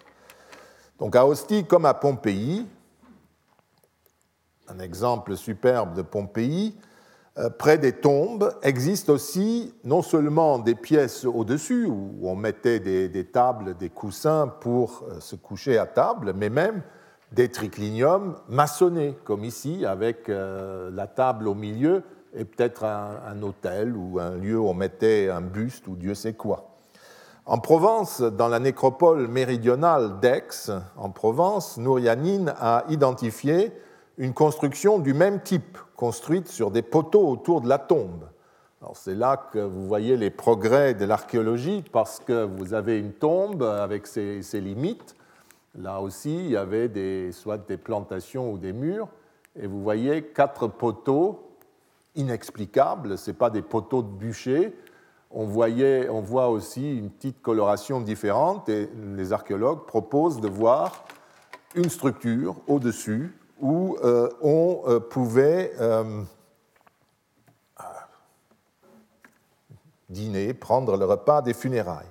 Donc 1.00 1.15
à 1.15 1.26
Ostie, 1.26 1.65
comme 1.65 1.86
à 1.86 1.96
Pompéi, 1.96 2.67
un 4.67 4.80
exemple 4.80 5.36
superbe 5.36 5.93
de 5.95 6.02
Pompéi, 6.02 6.76
euh, 7.38 7.50
près 7.50 7.78
des 7.78 7.93
tombes 7.93 8.54
existent 8.62 9.13
aussi 9.13 9.74
non 9.86 10.02
seulement 10.02 10.60
des 10.60 10.76
pièces 10.76 11.24
au-dessus 11.24 11.86
où 11.86 12.19
on 12.24 12.36
mettait 12.36 12.82
des, 12.82 13.26
tables, 13.26 13.78
des 13.78 13.89
coussins 13.89 14.47
pour 14.47 15.06
euh, 15.10 15.21
se 15.21 15.38
coucher 15.38 15.78
à 15.78 15.86
table, 15.86 16.34
mais 16.36 16.50
même 16.50 16.82
des 17.32 17.47
tricliniums 17.50 18.36
maçonnés, 18.50 19.17
comme 19.24 19.45
ici, 19.45 19.86
avec 19.86 20.28
euh, 20.28 20.91
la 20.91 21.08
table 21.08 21.47
au 21.47 21.56
milieu 21.56 22.04
et 22.36 22.43
peut-être 22.43 22.84
un, 22.84 23.21
un, 23.26 23.41
hôtel 23.43 23.95
ou 23.95 24.19
un 24.19 24.36
lieu 24.36 24.60
où 24.60 24.67
on 24.67 24.74
mettait 24.74 25.30
un 25.30 25.41
buste 25.41 25.88
ou 25.88 25.95
Dieu 25.95 26.15
sait 26.15 26.34
quoi. 26.34 26.67
En 27.45 27.60
Provence, 27.60 28.21
dans 28.21 28.50
la 28.50 28.60
nécropole 28.60 29.28
méridionale 29.30 30.19
d'Aix, 30.19 30.69
en 30.97 31.10
Provence, 31.10 31.78
Nourianine 31.78 32.54
a 32.60 32.84
identifié 32.89 33.71
une 34.17 34.34
construction 34.34 35.00
du 35.00 35.13
même 35.13 35.41
type, 35.41 35.78
construite 35.95 36.47
sur 36.47 36.71
des 36.71 36.82
poteaux 36.82 37.28
autour 37.28 37.62
de 37.62 37.69
la 37.69 37.78
tombe. 37.78 38.26
C'est 38.93 39.15
là 39.15 39.38
que 39.38 39.60
vous 39.60 39.88
voyez 39.88 40.17
les 40.17 40.32
progrès 40.32 40.95
de 40.95 41.06
l'archéologie, 41.06 41.84
parce 41.91 42.19
que 42.19 42.43
vous 42.43 42.74
avez 42.74 42.97
une 42.97 43.13
tombe 43.13 43.62
avec 43.62 44.08
ses, 44.08 44.41
limites. 44.54 45.15
Là 45.76 46.02
aussi, 46.02 46.36
il 46.36 46.52
y 46.52 46.58
avait 46.58 47.32
soit 47.32 47.60
des 47.60 47.78
plantations 47.78 48.52
ou 48.52 48.58
des 48.58 48.74
murs, 48.74 49.08
et 49.56 49.67
vous 49.67 49.84
voyez 49.84 50.24
quatre 50.24 50.67
poteaux 50.67 51.47
inexplicables, 52.15 53.17
ce 53.17 53.32
pas 53.32 53.52
des 53.52 53.62
poteaux 53.62 54.02
de 54.02 54.10
bûcher. 54.10 54.76
On, 55.30 55.45
voyait, 55.45 56.10
on 56.10 56.21
voit 56.21 56.50
aussi 56.50 56.97
une 56.97 57.12
petite 57.12 57.41
coloration 57.41 58.02
différente, 58.02 58.67
et 58.67 58.89
les 59.15 59.32
archéologues 59.32 59.86
proposent 59.86 60.41
de 60.41 60.50
voir 60.50 61.06
une 61.76 61.89
structure 61.89 62.56
au-dessus 62.67 63.32
où 63.62 63.97
on 64.41 65.00
pouvait 65.10 65.71
dîner, 70.12 70.54
prendre 70.54 70.97
le 70.97 71.06
repas 71.06 71.41
des 71.41 71.54
funérailles. 71.54 72.06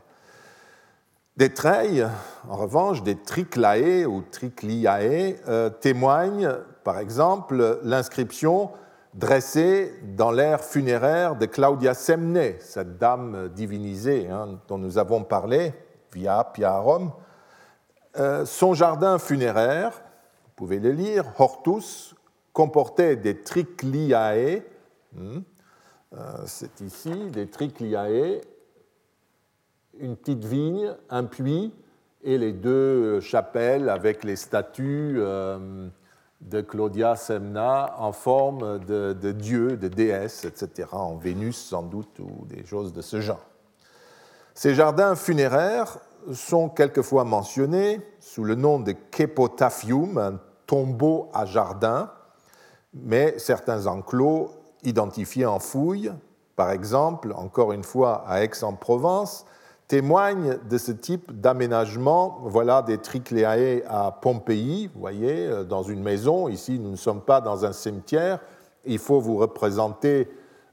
Des 1.37 1.55
treilles, 1.55 2.07
en 2.49 2.57
revanche, 2.57 3.03
des 3.03 3.17
triclae 3.17 4.05
ou 4.07 4.23
tricliae, 4.23 5.37
euh, 5.49 5.71
témoignent, 5.71 6.51
par 6.85 6.99
exemple, 6.99 7.79
l'inscription 7.83 8.71
dressée 9.15 9.95
dans 10.17 10.31
l'ère 10.31 10.63
funéraire 10.63 11.37
de 11.37 11.47
Claudia 11.47 11.95
Semne, 11.95 12.55
cette 12.61 12.99
dame 12.99 13.49
divinisée 13.55 14.29
hein, 14.29 14.61
dont 14.69 14.79
nous 14.79 14.99
avons 14.99 15.25
parlé, 15.25 15.73
via 16.13 16.45
Piarum. 16.45 17.13
Euh, 18.19 18.45
son 18.45 18.75
jardin 18.75 19.19
funéraire, 19.19 20.03
pouvez 20.61 20.79
le 20.79 20.92
lire, 20.92 21.25
Hortus, 21.38 22.14
comportait 22.53 23.16
des 23.16 23.38
tricliae, 23.38 24.61
hmm, 25.14 25.38
euh, 26.12 26.18
c'est 26.44 26.83
ici, 26.83 27.31
des 27.31 27.46
tricliae, 27.46 28.42
une 29.99 30.16
petite 30.16 30.44
vigne, 30.44 30.94
un 31.09 31.25
puits 31.25 31.73
et 32.23 32.37
les 32.37 32.53
deux 32.53 33.20
chapelles 33.20 33.88
avec 33.88 34.23
les 34.23 34.37
statues 34.37 35.14
euh, 35.16 35.88
de 36.42 36.61
Claudia 36.61 37.16
Semna 37.16 37.94
en 37.96 38.12
forme 38.12 38.81
de, 38.81 39.33
dieu, 39.33 39.79
de 39.79 39.88
déesse, 39.88 40.44
etc., 40.44 40.90
en 40.92 41.16
Vénus 41.16 41.57
sans 41.57 41.85
doute 41.85 42.18
ou 42.18 42.44
des 42.44 42.66
choses 42.66 42.92
de 42.92 43.01
ce 43.01 43.23
genre. 43.23 43.46
Ces 44.53 44.75
jardins 44.75 45.14
funéraires 45.16 46.01
sont 46.35 46.68
quelquefois 46.68 47.25
mentionnés 47.25 48.03
sous 48.18 48.44
le 48.44 48.57
nom 48.57 48.79
de 48.79 48.92
Kepotaphium, 48.92 50.18
un 50.18 50.38
tombeau 50.71 51.29
à 51.35 51.47
jardin, 51.47 52.13
mais 52.95 53.35
certains 53.39 53.89
enclos 53.89 54.53
identifiés 54.85 55.45
en 55.45 55.59
fouille, 55.59 56.13
par 56.55 56.71
exemple, 56.71 57.33
encore 57.37 57.73
une 57.73 57.83
fois 57.83 58.23
à 58.29 58.45
Aix-en-Provence, 58.45 59.47
témoignent 59.89 60.59
de 60.69 60.79
ce 60.79 60.93
type 60.93 61.33
d'aménagement. 61.41 62.39
Voilà 62.45 62.83
des 62.83 62.99
tricléae 62.99 63.83
à 63.89 64.13
Pompéi, 64.13 64.89
vous 64.95 65.01
voyez, 65.01 65.49
euh, 65.49 65.65
dans 65.65 65.83
une 65.83 66.05
maison. 66.05 66.47
Ici, 66.47 66.79
nous 66.79 66.93
ne 66.93 66.97
sommes 66.97 67.23
pas 67.23 67.41
dans 67.41 67.65
un 67.65 67.73
cimetière. 67.73 68.39
Il 68.85 69.01
faut 69.01 69.19
vous 69.19 69.39
représenter 69.39 70.31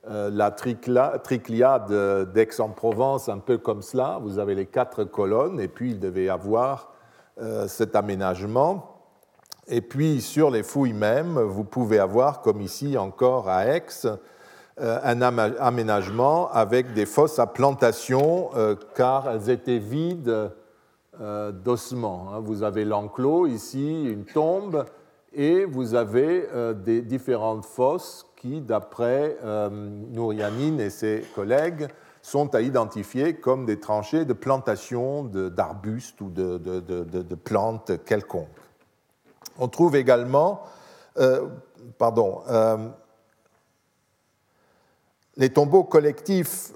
euh, 0.07 0.29
la 0.31 0.51
triclia 0.51 1.79
d'Aix-en-Provence 1.79 3.29
un 3.29 3.39
peu 3.39 3.57
comme 3.57 3.81
cela. 3.81 4.19
Vous 4.21 4.37
avez 4.37 4.53
les 4.53 4.67
quatre 4.67 5.05
colonnes 5.05 5.59
et 5.59 5.67
puis 5.67 5.89
il 5.91 5.99
devait 5.99 6.25
y 6.25 6.29
avoir 6.29 6.91
euh, 7.41 7.67
cet 7.67 7.95
aménagement. 7.95 8.96
Et 9.69 9.81
puis 9.81 10.21
sur 10.21 10.49
les 10.49 10.63
fouilles 10.63 10.93
même, 10.93 11.39
vous 11.39 11.65
pouvez 11.65 11.99
avoir, 11.99 12.41
comme 12.41 12.61
ici 12.61 12.97
encore 12.97 13.49
à 13.49 13.65
Aix, 13.65 13.83
euh, 14.79 14.99
un 15.03 15.21
aménagement 15.21 16.51
avec 16.51 16.93
des 16.93 17.07
fosses 17.07 17.39
à 17.39 17.47
plantation, 17.47 18.49
euh, 18.55 18.75
car 18.95 19.29
elles 19.29 19.49
étaient 19.49 19.79
vides 19.79 20.51
euh, 21.19 21.51
d'ossements. 21.51 22.27
Hein. 22.31 22.41
Vous 22.41 22.61
avez 22.61 22.85
l'enclos 22.85 23.47
ici, 23.47 24.05
une 24.05 24.23
tombe, 24.23 24.85
et 25.33 25.65
vous 25.65 25.95
avez 25.95 26.47
des 26.83 27.01
différentes 27.01 27.65
fosses 27.65 28.25
qui, 28.37 28.61
d'après 28.61 29.37
Nourianine 30.11 30.79
et 30.79 30.89
ses 30.89 31.25
collègues, 31.35 31.89
sont 32.23 32.55
à 32.55 32.61
identifier 32.61 33.35
comme 33.35 33.65
des 33.65 33.79
tranchées 33.79 34.25
de 34.25 34.33
plantation 34.33 35.25
d'arbustes 35.25 36.21
ou 36.21 36.29
de, 36.29 37.35
plantes 37.35 38.03
quelconques. 38.03 38.47
On 39.59 39.67
trouve 39.67 39.95
également, 39.95 40.63
pardon, 41.97 42.41
les 45.35 45.49
tombeaux 45.49 45.83
collectifs, 45.83 46.73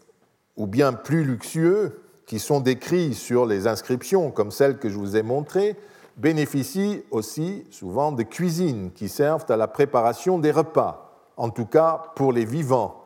ou 0.58 0.68
bien 0.68 0.94
plus 0.94 1.24
luxueux, 1.24 2.02
qui 2.26 2.40
sont 2.40 2.62
décrits 2.62 3.14
sur 3.14 3.46
les 3.46 3.68
inscriptions, 3.68 4.32
comme 4.32 4.52
celles 4.52 4.78
que 4.78 4.90
je 4.90 4.98
vous 4.98 5.18
ai 5.18 5.24
montrées, 5.24 5.76
bénéficient 6.18 7.04
aussi 7.12 7.66
souvent 7.72 8.12
de 8.12 8.24
cuisines 8.24 8.92
qui 8.92 9.10
servent 9.10 9.46
à 9.50 9.58
la 9.58 9.68
préparation 9.68 10.40
des 10.40 10.52
repas, 10.52 11.12
en 11.38 11.50
tout 11.50 11.66
cas 11.66 12.02
pour 12.16 12.32
les 12.32 12.46
vivants. 12.46 13.04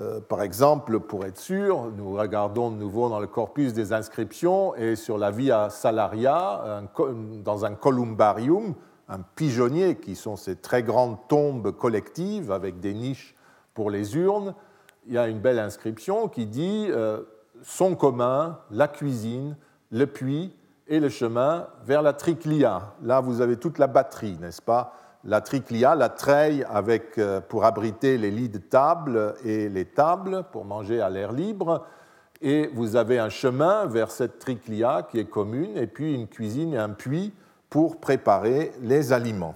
Euh, 0.00 0.20
par 0.20 0.42
exemple, 0.42 1.00
pour 1.00 1.24
être 1.24 1.38
sûr, 1.38 1.90
nous 1.96 2.14
regardons 2.14 2.70
de 2.70 2.76
nouveau 2.76 3.08
dans 3.08 3.20
le 3.20 3.26
corpus 3.26 3.72
des 3.72 3.92
inscriptions 3.92 4.74
et 4.74 4.96
sur 4.96 5.16
la 5.16 5.30
Via 5.30 5.70
Salaria, 5.70 6.82
dans 7.44 7.64
un 7.64 7.74
columbarium, 7.74 8.74
un 9.08 9.20
pigeonnier, 9.20 9.96
qui 9.96 10.16
sont 10.16 10.36
ces 10.36 10.56
très 10.56 10.82
grandes 10.82 11.18
tombes 11.28 11.70
collectives 11.72 12.50
avec 12.50 12.80
des 12.80 12.94
niches 12.94 13.34
pour 13.74 13.90
les 13.90 14.16
urnes, 14.16 14.54
il 15.06 15.14
y 15.14 15.18
a 15.18 15.28
une 15.28 15.38
belle 15.38 15.58
inscription 15.58 16.28
qui 16.28 16.46
dit 16.46 16.88
euh, 16.90 17.22
son 17.62 17.94
commun, 17.94 18.58
la 18.70 18.88
cuisine, 18.88 19.56
le 19.92 20.06
puits 20.06 20.52
et 20.88 20.98
le 20.98 21.08
chemin 21.08 21.68
vers 21.84 22.02
la 22.02 22.12
triclia. 22.12 22.94
Là, 23.02 23.20
vous 23.20 23.40
avez 23.40 23.56
toute 23.56 23.78
la 23.78 23.86
batterie, 23.86 24.36
n'est-ce 24.40 24.62
pas? 24.62 24.94
La 25.24 25.40
triclia, 25.40 25.94
la 25.94 26.08
treille 26.08 26.64
avec, 26.68 27.18
euh, 27.18 27.40
pour 27.40 27.64
abriter 27.64 28.18
les 28.18 28.30
lits 28.30 28.48
de 28.48 28.58
table 28.58 29.34
et 29.44 29.68
les 29.68 29.84
tables 29.84 30.44
pour 30.52 30.64
manger 30.64 31.00
à 31.00 31.10
l'air 31.10 31.32
libre. 31.32 31.84
Et 32.42 32.68
vous 32.74 32.96
avez 32.96 33.18
un 33.18 33.28
chemin 33.28 33.86
vers 33.86 34.10
cette 34.10 34.38
triclia 34.38 35.06
qui 35.08 35.18
est 35.18 35.24
commune, 35.24 35.76
et 35.76 35.86
puis 35.86 36.14
une 36.14 36.28
cuisine 36.28 36.74
et 36.74 36.78
un 36.78 36.90
puits 36.90 37.32
pour 37.70 37.98
préparer 37.98 38.72
les 38.82 39.12
aliments. 39.12 39.54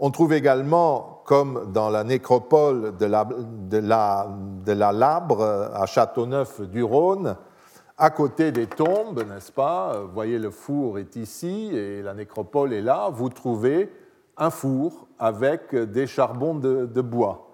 On 0.00 0.10
trouve 0.10 0.32
également, 0.32 1.22
comme 1.24 1.72
dans 1.72 1.88
la 1.88 2.04
nécropole 2.04 2.96
de 2.96 3.06
la, 3.06 3.24
de 3.24 3.78
la, 3.78 4.92
Labre 4.92 5.42
à 5.42 5.86
Châteauneuf-du-Rhône, 5.86 7.36
à 7.96 8.10
côté 8.10 8.50
des 8.50 8.66
tombes, 8.66 9.22
n'est-ce 9.28 9.52
pas 9.52 10.00
Vous 10.00 10.12
voyez, 10.12 10.38
le 10.38 10.50
four 10.50 10.98
est 10.98 11.14
ici 11.14 11.70
et 11.72 12.02
la 12.02 12.12
nécropole 12.12 12.72
est 12.72 12.82
là. 12.82 13.08
Vous 13.12 13.28
trouvez 13.28 13.90
un 14.36 14.50
four 14.50 15.06
avec 15.18 15.74
des 15.74 16.08
charbons 16.08 16.56
de, 16.56 17.00
bois. 17.00 17.50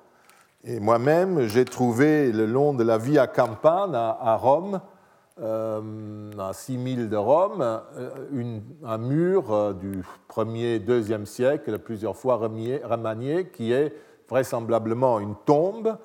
Et 0.65 0.81
moi-même, 0.81 1.47
j'ai 1.47 1.67
trouvé 1.67 2.33
le 2.33 2.47
long 2.47 2.73
de 2.73 2.83
la 2.83 2.97
Via 2.97 3.27
Campana 3.27 4.17
à 4.21 4.37
Rome 4.37 4.75
euh, 4.77 5.00
à 5.43 6.53
6000 6.53 7.09
de 7.09 7.17
Rome, 7.17 7.63
euh, 7.63 8.61
un 8.85 8.99
mur 8.99 9.53
euh, 9.53 9.73
du 9.73 10.03
1er, 10.29 10.85
2e 10.85 11.25
siècle, 11.25 11.79
plusieurs 11.79 12.17
fois 12.17 12.37
remanié, 12.37 13.49
qui 13.49 13.73
est 13.73 13.95
vraisemblablement 14.29 15.19
une 15.21 15.35
tombe. 15.47 15.97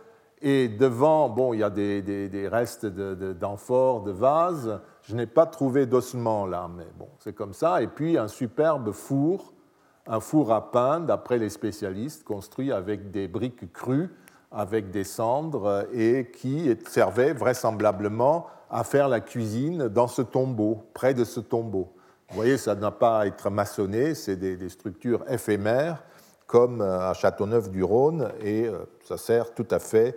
Et 0.41 0.67
devant, 0.67 1.29
bon, 1.29 1.53
il 1.53 1.59
y 1.59 1.63
a 1.63 1.69
des, 1.69 2.47
restes 2.51 2.85
d'amphores, 2.85 4.03
de, 4.03 4.11
de, 4.11 4.17
vases. 4.17 4.79
Je 5.01 5.15
n'ai 5.15 5.27
pas 5.27 5.45
trouvé 5.45 5.85
d'ossements 5.85 6.45
là, 6.45 6.69
mais 6.75 6.87
bon, 6.97 7.09
c'est 7.19 7.33
comme 7.33 7.53
ça. 7.53 7.81
Et 7.81 7.87
puis 7.87 8.17
un 8.17 8.27
superbe 8.27 8.91
four, 8.91 9.53
un 10.07 10.19
four 10.19 10.51
à 10.53 10.71
pain, 10.71 10.99
d'après 10.99 11.37
les 11.37 11.49
spécialistes, 11.49 12.23
construit 12.23 12.71
avec 12.71 13.11
des 13.11 13.27
briques 13.27 13.71
crues, 13.73 14.09
avec 14.51 14.91
des 14.91 15.03
cendres, 15.03 15.87
et 15.93 16.31
qui 16.31 16.75
servait 16.87 17.33
vraisemblablement 17.33 18.47
à 18.69 18.83
faire 18.83 19.07
la 19.07 19.19
cuisine 19.19 19.87
dans 19.87 20.07
ce 20.07 20.21
tombeau, 20.21 20.83
près 20.93 21.13
de 21.13 21.23
ce 21.23 21.39
tombeau. 21.39 21.93
Vous 22.29 22.35
voyez, 22.35 22.57
ça 22.57 22.75
n'a 22.75 22.91
pas 22.91 23.19
à 23.19 23.25
être 23.27 23.49
maçonné, 23.49 24.15
c'est 24.15 24.35
des, 24.35 24.69
structures 24.69 25.23
éphémères, 25.29 26.03
comme 26.47 26.81
euh, 26.81 27.09
à 27.09 27.13
Châteauneuf-du-Rhône, 27.13 28.31
et 28.41 28.65
euh, 28.65 28.79
ça 29.03 29.17
sert 29.17 29.53
tout 29.53 29.67
à 29.69 29.79
fait 29.79 30.15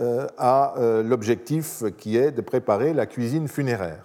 euh, 0.00 0.26
à 0.36 0.74
l'objectif 1.04 1.84
qui 1.96 2.16
est 2.16 2.32
de 2.32 2.40
préparer 2.40 2.92
la 2.92 3.06
cuisine 3.06 3.46
funéraire. 3.46 4.04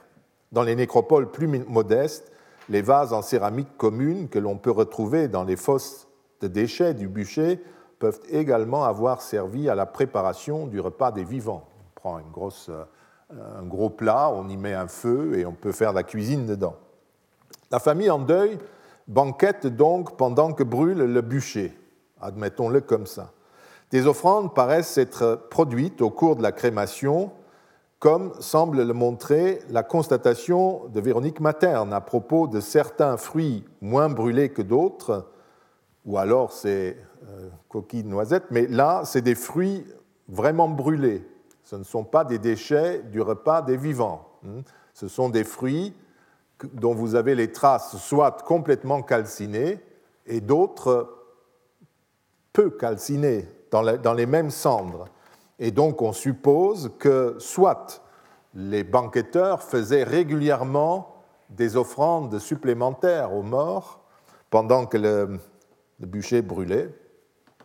Dans 0.52 0.64
les 0.64 0.76
nécropoles 0.76 1.32
plus 1.32 1.48
modestes, 1.48 2.32
les 2.70 2.84
vases 2.84 3.14
en 3.14 3.24
céramique 3.24 3.76
commune 3.78 4.30
que 4.30 4.38
l'on 4.38 4.58
peut 4.58 4.72
retrouver 4.72 5.28
dans 5.28 5.44
les 5.44 5.56
fosses 5.56 6.08
de 6.42 6.48
déchets 6.48 6.94
du 6.94 7.08
bûcher 7.08 7.60
peuvent 7.98 8.20
également 8.30 8.86
avoir 8.86 9.22
servi 9.22 9.68
à 9.70 9.76
la 9.76 9.88
préparation 9.88 10.68
du 10.68 10.80
repas 10.80 11.12
des 11.12 11.24
vivants. 11.24 11.68
On 11.98 12.00
prend 12.00 12.20
une 12.20 12.32
grosse 12.32 12.70
un 13.32 13.64
gros 13.64 13.90
plat, 13.90 14.32
on 14.34 14.50
y 14.50 14.58
met 14.58 14.74
un 14.74 14.88
feu 14.88 15.38
et 15.38 15.46
on 15.46 15.54
peut 15.54 15.72
faire 15.72 15.94
la 15.94 16.04
cuisine 16.04 16.46
dedans. 16.46 16.76
La 17.72 17.80
famille 17.80 18.10
en 18.10 18.20
deuil 18.20 18.58
banquette 19.08 19.68
donc 19.68 20.18
pendant 20.18 20.54
que 20.54 20.64
brûle 20.64 20.98
le 20.98 21.22
bûcher, 21.22 21.78
admettons-le 22.22 22.82
comme 22.82 23.06
ça. 23.06 23.32
Des 23.92 24.06
offrandes 24.06 24.54
paraissent 24.54 24.98
être 24.98 25.48
produites 25.50 26.02
au 26.02 26.10
cours 26.10 26.36
de 26.36 26.44
la 26.44 26.52
crémation, 26.52 27.32
comme 27.98 28.34
semble 28.40 28.84
le 28.84 28.94
montrer 28.94 29.62
la 29.70 29.84
constatation 29.84 30.88
de 30.88 31.02
Véronique 31.02 31.40
Materne 31.40 31.92
à 31.92 32.02
propos 32.02 32.48
de 32.48 32.60
certains 32.60 33.18
fruits 33.18 33.66
moins 33.82 34.10
brûlés 34.10 34.50
que 34.50 34.62
d'autres, 34.62 35.28
ou 36.06 36.18
alors 36.18 36.54
c'est 36.54 36.98
euh, 37.28 37.50
coquilles 37.68 38.06
noisettes, 38.06 38.52
mais 38.52 38.68
là, 38.68 39.02
c'est 39.06 39.22
des 39.22 39.36
fruits 39.36 39.86
vraiment 40.30 40.70
brûlés, 40.70 41.28
ce 41.70 41.76
ne 41.76 41.84
sont 41.84 42.04
pas 42.04 42.26
des 42.26 42.40
déchets 42.40 43.04
du 43.12 43.22
repas 43.22 43.62
des 43.62 43.78
vivants. 43.78 44.28
Hmm. 44.42 44.62
Ce 44.96 45.08
sont 45.08 45.30
des 45.30 45.44
fruits 45.44 45.94
dont 46.74 46.96
vous 46.96 47.14
avez 47.14 47.36
les 47.36 47.52
traces 47.52 47.96
soit 47.98 48.42
complètement 48.42 49.04
calcinées 49.04 49.80
et 50.26 50.42
d'autres 50.42 51.16
peu 52.54 52.72
calcinés, 52.72 53.48
dans 53.70 54.14
les 54.16 54.26
mêmes 54.26 54.50
cendres. 54.50 55.06
Et 55.60 55.70
donc 55.70 56.02
on 56.02 56.12
suppose 56.12 56.92
que 56.98 57.36
soit 57.38 58.02
les 58.56 58.84
banqueteurs 58.84 59.62
faisaient 59.62 60.04
régulièrement 60.04 61.18
des 61.52 61.78
offrandes 61.78 62.40
supplémentaires 62.40 63.32
aux 63.32 63.44
morts 63.44 64.02
pendant 64.50 64.88
que 64.88 64.98
le, 64.98 65.40
bûcher 66.00 66.42
brûlait. 66.42 66.90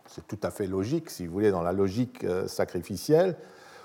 C'est 0.04 0.26
tout 0.26 0.40
à 0.42 0.50
fait 0.50 0.66
logique, 0.66 1.08
si 1.08 1.26
vous 1.26 1.32
voulez, 1.32 1.50
dans 1.50 1.62
la 1.62 1.72
logique 1.72 2.22
euh, 2.24 2.46
sacrificielle. 2.46 3.38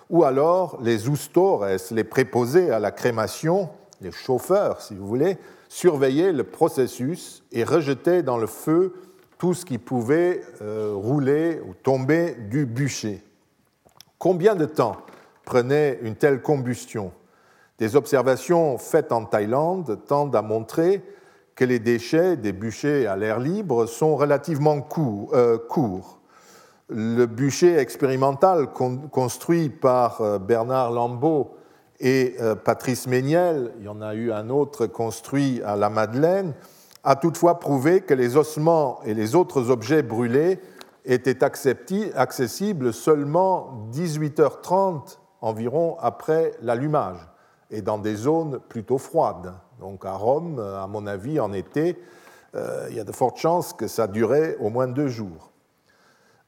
Ou 0.10 0.24
alors 0.24 0.80
les 0.82 1.07
oustores, 1.07 1.66
les 1.91 2.03
préposés 2.03 2.72
à 2.72 2.80
la 2.80 2.91
crémation, 2.91 3.70
les 4.01 4.12
chauffeurs, 4.12 4.82
si 4.82 4.95
vous 4.95 5.07
voulez, 5.07 5.38
surveillaient 5.68 6.34
le 6.34 6.43
processus 6.43 7.43
et 7.51 7.64
rejetaient 7.64 8.24
dans 8.24 8.38
le 8.38 8.47
feu 8.47 8.93
tout 9.38 9.53
ce 9.53 9.66
qui 9.66 9.78
pouvait 9.78 10.41
euh, 10.62 10.93
rouler 10.95 11.62
ou 11.68 11.74
tomber 11.74 12.36
du 12.49 12.66
bûcher. 12.66 13.24
Combien 14.18 14.55
de 14.55 14.66
temps 14.66 14.97
prenait 15.45 15.99
une 16.01 16.16
telle 16.16 16.41
combustion? 16.41 17.12
Des 17.78 17.95
observations 17.95 18.78
faites 18.78 19.14
en 19.14 19.24
Thaïlande 19.24 19.99
tendent 20.07 20.36
à 20.36 20.41
montrer 20.41 21.01
que 21.55 21.64
les 21.64 21.80
déchets 21.80 22.36
des 22.36 22.51
bûchers 22.51 23.05
à 23.07 23.16
l'air 23.16 23.39
libre 23.39 23.86
sont 23.86 24.16
relativement 24.16 24.86
euh, 25.34 25.57
courts. 25.57 26.18
Le 26.89 27.25
bûcher 27.25 27.77
expérimental 27.77 28.67
construit 29.11 29.69
par 29.69 30.21
euh, 30.21 30.39
Bernard 30.39 30.91
Lambeau 30.91 31.51
et 31.99 32.35
euh, 32.39 32.55
Patrice 32.55 33.05
Méniel, 33.05 33.71
il 33.77 33.85
y 33.85 33.87
en 33.87 34.01
a 34.01 34.15
eu 34.15 34.31
un 34.31 34.49
autre 34.49 34.87
construit 34.87 35.61
à 35.63 35.75
la 35.75 35.89
Madeleine, 35.89 36.53
a 37.03 37.15
toutefois 37.15 37.59
prouvé 37.59 38.01
que 38.01 38.13
les 38.13 38.37
ossements 38.37 38.99
et 39.05 39.13
les 39.13 39.35
autres 39.35 39.69
objets 39.69 40.01
brûlés 40.01 40.59
était 41.05 41.43
accessible 41.43 42.93
seulement 42.93 43.87
18h30 43.93 45.17
environ 45.41 45.95
après 45.99 46.53
l'allumage 46.61 47.19
et 47.71 47.81
dans 47.81 47.97
des 47.97 48.15
zones 48.15 48.59
plutôt 48.67 48.97
froides. 48.97 49.53
Donc 49.79 50.05
à 50.05 50.13
Rome, 50.13 50.59
à 50.59 50.87
mon 50.87 51.07
avis, 51.07 51.39
en 51.39 51.53
été, 51.53 51.97
euh, 52.55 52.87
il 52.89 52.95
y 52.95 52.99
a 52.99 53.03
de 53.03 53.11
fortes 53.11 53.37
chances 53.37 53.73
que 53.73 53.87
ça 53.87 54.07
durait 54.07 54.57
au 54.59 54.69
moins 54.69 54.87
deux 54.87 55.07
jours, 55.07 55.49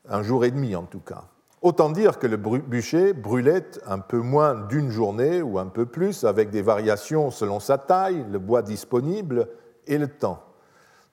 un 0.07 0.23
jour 0.23 0.45
et 0.45 0.51
demi 0.51 0.75
en 0.75 0.83
tout 0.83 0.99
cas. 0.99 1.23
Autant 1.61 1.91
dire 1.91 2.17
que 2.17 2.25
le 2.25 2.37
bûcher 2.37 3.13
brûlait 3.13 3.69
un 3.85 3.99
peu 3.99 4.17
moins 4.17 4.55
d'une 4.55 4.89
journée 4.89 5.43
ou 5.43 5.59
un 5.59 5.67
peu 5.67 5.85
plus, 5.85 6.23
avec 6.23 6.49
des 6.49 6.63
variations 6.63 7.29
selon 7.29 7.59
sa 7.59 7.77
taille, 7.77 8.25
le 8.31 8.39
bois 8.39 8.63
disponible 8.63 9.47
et 9.85 9.99
le 9.99 10.07
temps. 10.07 10.41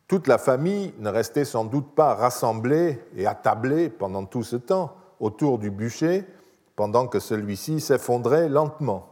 Toute 0.07 0.27
la 0.27 0.39
famille 0.39 0.95
ne 1.01 1.11
restait 1.11 1.45
sans 1.45 1.67
doute 1.67 1.95
pas 1.95 2.15
rassemblée 2.15 2.99
et 3.15 3.27
attablée 3.27 3.91
pendant 3.91 4.25
tout 4.25 4.43
ce 4.43 4.57
temps 4.57 4.95
autour 5.21 5.59
du 5.59 5.71
bûcher, 5.71 6.25
pendant 6.77 7.09
que 7.09 7.19
celui-ci 7.19 7.81
s'effondrait 7.81 8.49
lentement. 8.49 9.09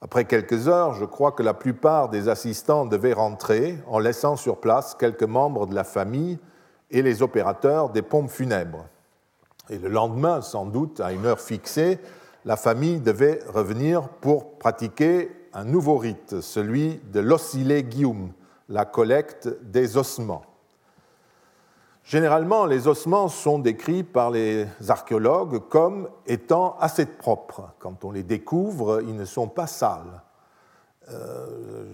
Après 0.00 0.24
quelques 0.24 0.68
heures, 0.68 0.94
je 0.94 1.04
crois 1.04 1.32
que 1.32 1.42
la 1.42 1.52
plupart 1.52 2.08
des 2.08 2.30
assistants 2.30 2.86
devaient 2.86 3.12
rentrer 3.12 3.78
en 3.86 3.98
laissant 3.98 4.36
sur 4.36 4.56
place 4.56 4.94
quelques 4.94 5.24
membres 5.24 5.66
de 5.66 5.74
la 5.74 5.84
famille 5.84 6.38
et 6.90 7.02
les 7.02 7.22
opérateurs 7.22 7.90
des 7.90 8.02
pompes 8.02 8.30
funèbres. 8.30 8.86
Et 9.68 9.78
le 9.78 9.88
lendemain, 9.88 10.42
sans 10.42 10.66
doute, 10.66 11.00
à 11.00 11.12
une 11.12 11.26
heure 11.26 11.40
fixée, 11.40 11.98
la 12.44 12.56
famille 12.56 13.00
devait 13.00 13.40
revenir 13.48 14.08
pour 14.08 14.58
pratiquer 14.58 15.30
un 15.52 15.64
nouveau 15.64 15.96
rite, 15.96 16.40
celui 16.40 17.00
de 17.12 17.20
l'oscillé 17.20 17.82
Guillaume, 17.84 18.32
la 18.68 18.84
collecte 18.84 19.48
des 19.62 19.96
ossements. 19.96 20.42
Généralement, 22.04 22.66
les 22.66 22.88
ossements 22.88 23.28
sont 23.28 23.58
décrits 23.58 24.02
par 24.02 24.30
les 24.30 24.66
archéologues 24.88 25.68
comme 25.68 26.08
étant 26.26 26.76
assez 26.80 27.06
propres. 27.06 27.70
Quand 27.78 28.04
on 28.04 28.10
les 28.10 28.22
découvre, 28.22 29.02
ils 29.06 29.14
ne 29.14 29.24
sont 29.24 29.48
pas 29.48 29.66
sales. 29.66 30.22
Euh, 31.10 31.84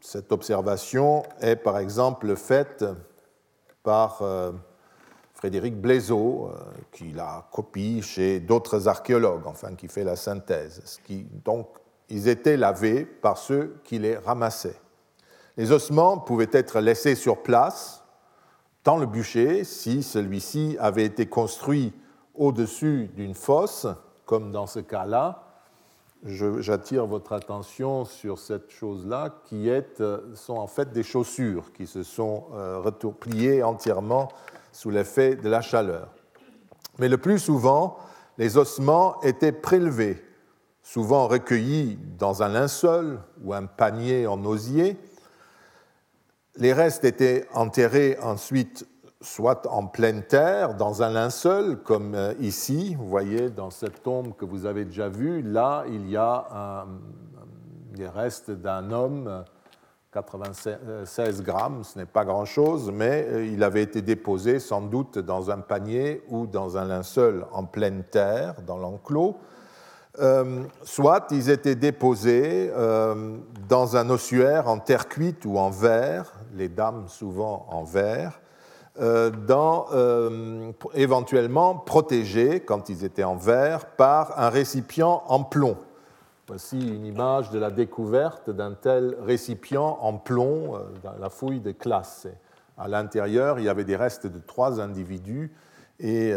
cette 0.00 0.32
observation 0.32 1.24
est 1.40 1.56
par 1.56 1.78
exemple 1.78 2.36
faite 2.36 2.84
par 3.88 4.18
euh, 4.20 4.52
Frédéric 5.32 5.80
Blaiseau, 5.80 6.50
euh, 6.52 6.58
qui 6.92 7.10
la 7.12 7.48
copie 7.50 8.02
chez 8.02 8.38
d'autres 8.38 8.86
archéologues, 8.86 9.46
enfin 9.46 9.76
qui 9.76 9.88
fait 9.88 10.04
la 10.04 10.14
synthèse. 10.14 11.00
donc, 11.42 11.68
ils 12.10 12.28
étaient 12.28 12.58
lavés 12.58 13.06
par 13.06 13.38
ceux 13.38 13.80
qui 13.84 13.98
les 13.98 14.18
ramassaient. 14.18 14.78
Les 15.56 15.72
ossements 15.72 16.18
pouvaient 16.18 16.50
être 16.52 16.80
laissés 16.80 17.14
sur 17.14 17.42
place 17.42 18.04
dans 18.84 18.98
le 18.98 19.06
bûcher 19.06 19.64
si 19.64 20.02
celui-ci 20.02 20.76
avait 20.78 21.06
été 21.06 21.24
construit 21.24 21.94
au-dessus 22.34 23.10
d'une 23.14 23.34
fosse, 23.34 23.86
comme 24.26 24.52
dans 24.52 24.66
ce 24.66 24.80
cas-là. 24.80 25.47
J'attire 26.24 27.06
votre 27.06 27.32
attention 27.32 28.04
sur 28.04 28.38
cette 28.38 28.70
chose-là, 28.70 29.40
qui 29.44 29.68
est, 29.68 30.02
sont 30.34 30.56
en 30.56 30.66
fait 30.66 30.92
des 30.92 31.04
chaussures 31.04 31.72
qui 31.72 31.86
se 31.86 32.02
sont 32.02 32.46
euh, 32.54 32.90
pliées 32.90 33.62
entièrement 33.62 34.28
sous 34.72 34.90
l'effet 34.90 35.36
de 35.36 35.48
la 35.48 35.60
chaleur. 35.60 36.08
Mais 36.98 37.08
le 37.08 37.18
plus 37.18 37.38
souvent, 37.38 37.98
les 38.36 38.56
ossements 38.56 39.20
étaient 39.22 39.52
prélevés, 39.52 40.24
souvent 40.82 41.28
recueillis 41.28 41.98
dans 42.18 42.42
un 42.42 42.48
linceul 42.48 43.20
ou 43.44 43.54
un 43.54 43.66
panier 43.66 44.26
en 44.26 44.44
osier, 44.44 44.96
les 46.56 46.72
restes 46.72 47.04
étaient 47.04 47.46
enterrés 47.54 48.18
ensuite 48.20 48.88
soit 49.20 49.66
en 49.66 49.86
pleine 49.86 50.22
terre, 50.22 50.74
dans 50.74 51.02
un 51.02 51.10
linceul, 51.10 51.76
comme 51.78 52.14
euh, 52.14 52.34
ici, 52.38 52.94
vous 52.94 53.08
voyez, 53.08 53.50
dans 53.50 53.70
cette 53.70 54.02
tombe 54.02 54.34
que 54.36 54.44
vous 54.44 54.64
avez 54.64 54.84
déjà 54.84 55.08
vue, 55.08 55.42
là, 55.42 55.84
il 55.88 56.08
y 56.08 56.16
a 56.16 56.86
des 57.94 58.06
restes 58.06 58.52
d'un 58.52 58.92
homme, 58.92 59.44
96 60.12 61.42
grammes, 61.42 61.82
ce 61.82 61.98
n'est 61.98 62.06
pas 62.06 62.24
grand-chose, 62.24 62.92
mais 62.92 63.26
euh, 63.28 63.44
il 63.44 63.62
avait 63.64 63.82
été 63.82 64.02
déposé 64.02 64.60
sans 64.60 64.82
doute 64.82 65.18
dans 65.18 65.50
un 65.50 65.58
panier 65.58 66.22
ou 66.28 66.46
dans 66.46 66.76
un 66.78 66.84
linceul 66.84 67.44
en 67.52 67.64
pleine 67.64 68.04
terre, 68.04 68.62
dans 68.62 68.78
l'enclos. 68.78 69.36
Euh, 70.20 70.62
soit 70.82 71.26
ils 71.32 71.50
étaient 71.50 71.76
déposés 71.76 72.72
dans 73.68 73.96
un 73.96 74.10
ossuaire 74.10 74.68
en 74.68 74.78
terre 74.78 75.08
cuite 75.08 75.44
ou 75.44 75.58
en 75.58 75.70
verre, 75.70 76.32
les 76.54 76.68
dames 76.68 77.06
souvent 77.08 77.66
en 77.70 77.84
verre, 77.84 78.40
dans, 78.98 79.86
euh, 79.92 80.72
éventuellement 80.94 81.74
protégés, 81.76 82.60
quand 82.60 82.88
ils 82.88 83.04
étaient 83.04 83.24
en 83.24 83.36
verre, 83.36 83.86
par 83.86 84.38
un 84.38 84.48
récipient 84.48 85.22
en 85.26 85.44
plomb. 85.44 85.76
Voici 86.46 86.78
une 86.78 87.04
image 87.06 87.50
de 87.50 87.58
la 87.58 87.70
découverte 87.70 88.50
d'un 88.50 88.72
tel 88.72 89.16
récipient 89.20 89.98
en 90.00 90.14
plomb 90.14 90.76
euh, 90.76 90.80
dans 91.02 91.18
la 91.20 91.28
fouille 91.28 91.60
de 91.60 91.72
classe. 91.72 92.26
À 92.76 92.88
l'intérieur, 92.88 93.58
il 93.58 93.64
y 93.64 93.68
avait 93.68 93.84
des 93.84 93.96
restes 93.96 94.26
de 94.26 94.38
trois 94.38 94.80
individus 94.80 95.52
et, 95.98 96.32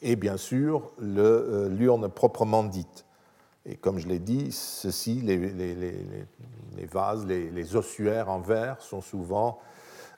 et 0.00 0.16
bien 0.16 0.38
sûr 0.38 0.90
l'urne 0.98 2.08
proprement 2.08 2.64
dite. 2.64 3.04
Et 3.66 3.76
comme 3.76 3.98
je 3.98 4.06
l'ai 4.06 4.18
dit, 4.18 4.52
ceci, 4.52 5.22
les, 5.22 5.36
vases, 6.92 7.26
les, 7.26 7.76
ossuaires 7.76 8.28
en 8.28 8.40
verre 8.40 8.80
sont 8.80 9.00
souvent 9.00 9.58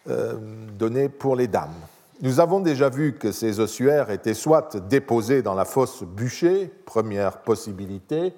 euh, 0.08 0.34
donnés 0.78 1.08
pour 1.08 1.36
les 1.36 1.48
dames. 1.48 1.74
Nous 2.22 2.40
avons 2.40 2.60
déjà 2.60 2.88
vu 2.88 3.14
que 3.14 3.32
ces 3.32 3.60
ossuaires 3.60 4.10
étaient 4.10 4.34
soit 4.34 4.76
déposés 4.76 5.42
dans 5.42 5.54
la 5.54 5.64
fosse 5.64 6.02
bûcher, 6.02 6.70
première 6.84 7.38
possibilité, 7.38 8.32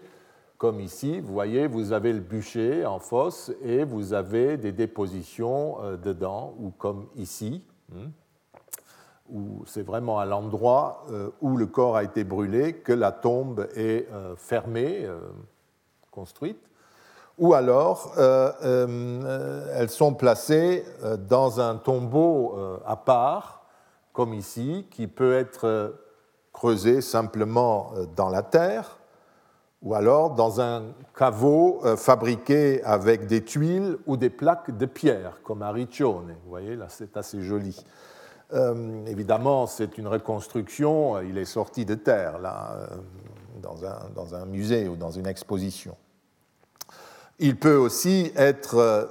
comme 0.56 0.80
ici, 0.80 1.20
vous 1.20 1.32
voyez, 1.32 1.68
vous 1.68 1.92
avez 1.92 2.12
le 2.12 2.20
bûcher 2.20 2.84
en 2.84 2.98
fosse 2.98 3.52
et 3.62 3.84
vous 3.84 4.12
avez 4.12 4.56
des 4.56 4.72
dépositions 4.72 5.76
euh, 5.82 5.96
dedans, 5.96 6.54
ou 6.58 6.70
comme 6.70 7.06
ici. 7.16 7.62
Hmm, 7.92 8.08
où 9.30 9.62
c'est 9.66 9.82
vraiment 9.82 10.18
à 10.18 10.24
l'endroit 10.24 11.04
euh, 11.10 11.30
où 11.42 11.56
le 11.56 11.66
corps 11.66 11.96
a 11.96 12.02
été 12.02 12.24
brûlé 12.24 12.72
que 12.72 12.94
la 12.94 13.12
tombe 13.12 13.68
est 13.76 14.08
fermée, 14.36 15.06
construite, 16.10 16.68
ou 17.39 17.55
alors 17.55 18.12
elles 18.16 19.91
sont 19.91 20.14
placées 20.14 20.84
dans 21.28 21.61
un 21.61 21.76
tombeau 21.76 22.57
à 22.84 22.97
part, 22.97 23.66
comme 24.12 24.34
ici, 24.34 24.86
qui 24.91 25.07
peut 25.07 25.34
être 25.34 25.95
creusé 26.53 27.01
simplement 27.01 27.93
dans 28.16 28.28
la 28.28 28.43
terre, 28.43 28.99
ou 29.82 29.95
alors 29.95 30.34
dans 30.34 30.61
un 30.61 30.82
caveau 31.16 31.80
fabriqué 31.97 32.82
avec 32.82 33.26
des 33.26 33.45
tuiles 33.45 33.97
ou 34.07 34.16
des 34.16 34.30
plaques 34.30 34.76
de 34.76 34.86
pierre, 34.86 35.41
comme 35.45 35.62
à 35.62 35.70
Riccione. 35.70 36.34
Vous 36.45 36.51
voyez, 36.51 36.74
là 36.74 36.86
c'est 36.89 37.16
assez 37.16 37.43
joli. 37.43 37.84
Euh, 38.55 39.05
évidemment, 39.07 39.66
c'est 39.66 39.99
une 39.99 40.09
reconstruction, 40.09 41.20
il 41.20 41.36
est 41.36 41.45
sorti 41.45 41.84
de 41.84 41.95
terre, 41.95 42.39
là, 42.39 42.72
euh, 42.76 42.86
dans 43.61 43.84
un, 43.84 44.09
dans 44.14 44.34
un, 44.34 44.47
musée 44.47 44.89
ou 44.89 44.97
dans 44.97 45.11
une 45.11 45.26
exposition. 45.26 45.97
Il 47.41 47.57
peut 47.57 47.76
aussi 47.76 48.32
être 48.34 48.78
euh, 48.78 49.05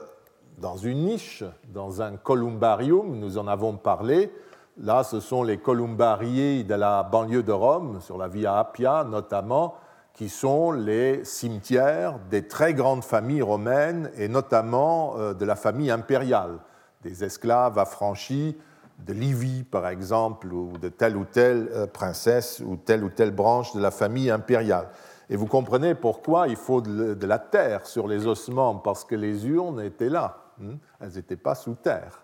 dans 0.57 0.75
une 0.75 1.05
niche, 1.05 1.45
dans 1.73 2.01
un 2.01 2.17
columbarium, 2.17 3.17
nous 3.17 3.37
en 3.37 3.47
avons 3.47 3.77
parlé. 3.77 4.33
Là, 4.77 5.05
ce 5.05 5.21
sont 5.21 5.43
les 5.43 5.57
columbarii 5.57 6.65
de 6.65 6.75
la 6.75 7.03
banlieue 7.03 7.41
de 7.41 7.53
Rome, 7.53 8.01
sur 8.01 8.17
la 8.17 8.27
Via 8.27 8.57
Appia 8.57 9.05
notamment, 9.05 9.75
qui 10.13 10.27
sont 10.27 10.73
les 10.73 11.23
cimetières 11.23 12.19
des 12.29 12.49
très 12.49 12.73
grandes 12.73 13.05
familles 13.05 13.43
romaines 13.43 14.11
et 14.17 14.27
notamment 14.27 15.15
euh, 15.17 15.33
de 15.33 15.45
la 15.45 15.55
famille 15.55 15.89
impériale, 15.89 16.59
des 17.03 17.23
esclaves 17.23 17.79
affranchis 17.79 18.57
de 19.05 19.13
Livie 19.13 19.63
par 19.63 19.87
exemple, 19.87 20.51
ou 20.51 20.73
de 20.77 20.89
telle 20.89 21.15
ou 21.15 21.23
telle 21.23 21.69
euh, 21.71 21.87
princesse 21.87 22.61
ou 22.65 22.75
telle 22.75 23.05
ou 23.05 23.09
telle 23.09 23.31
branche 23.31 23.73
de 23.73 23.79
la 23.79 23.91
famille 23.91 24.29
impériale. 24.29 24.89
Et 25.29 25.35
vous 25.35 25.47
comprenez 25.47 25.93
pourquoi 25.95 26.47
il 26.47 26.55
faut 26.55 26.81
de 26.81 27.25
la 27.25 27.39
terre 27.39 27.85
sur 27.85 28.07
les 28.07 28.27
ossements, 28.27 28.75
parce 28.75 29.03
que 29.03 29.15
les 29.15 29.45
urnes 29.47 29.81
étaient 29.81 30.09
là, 30.09 30.37
hein. 30.61 30.77
elles 31.01 31.13
n'étaient 31.15 31.35
pas 31.35 31.55
sous 31.55 31.75
terre. 31.75 32.23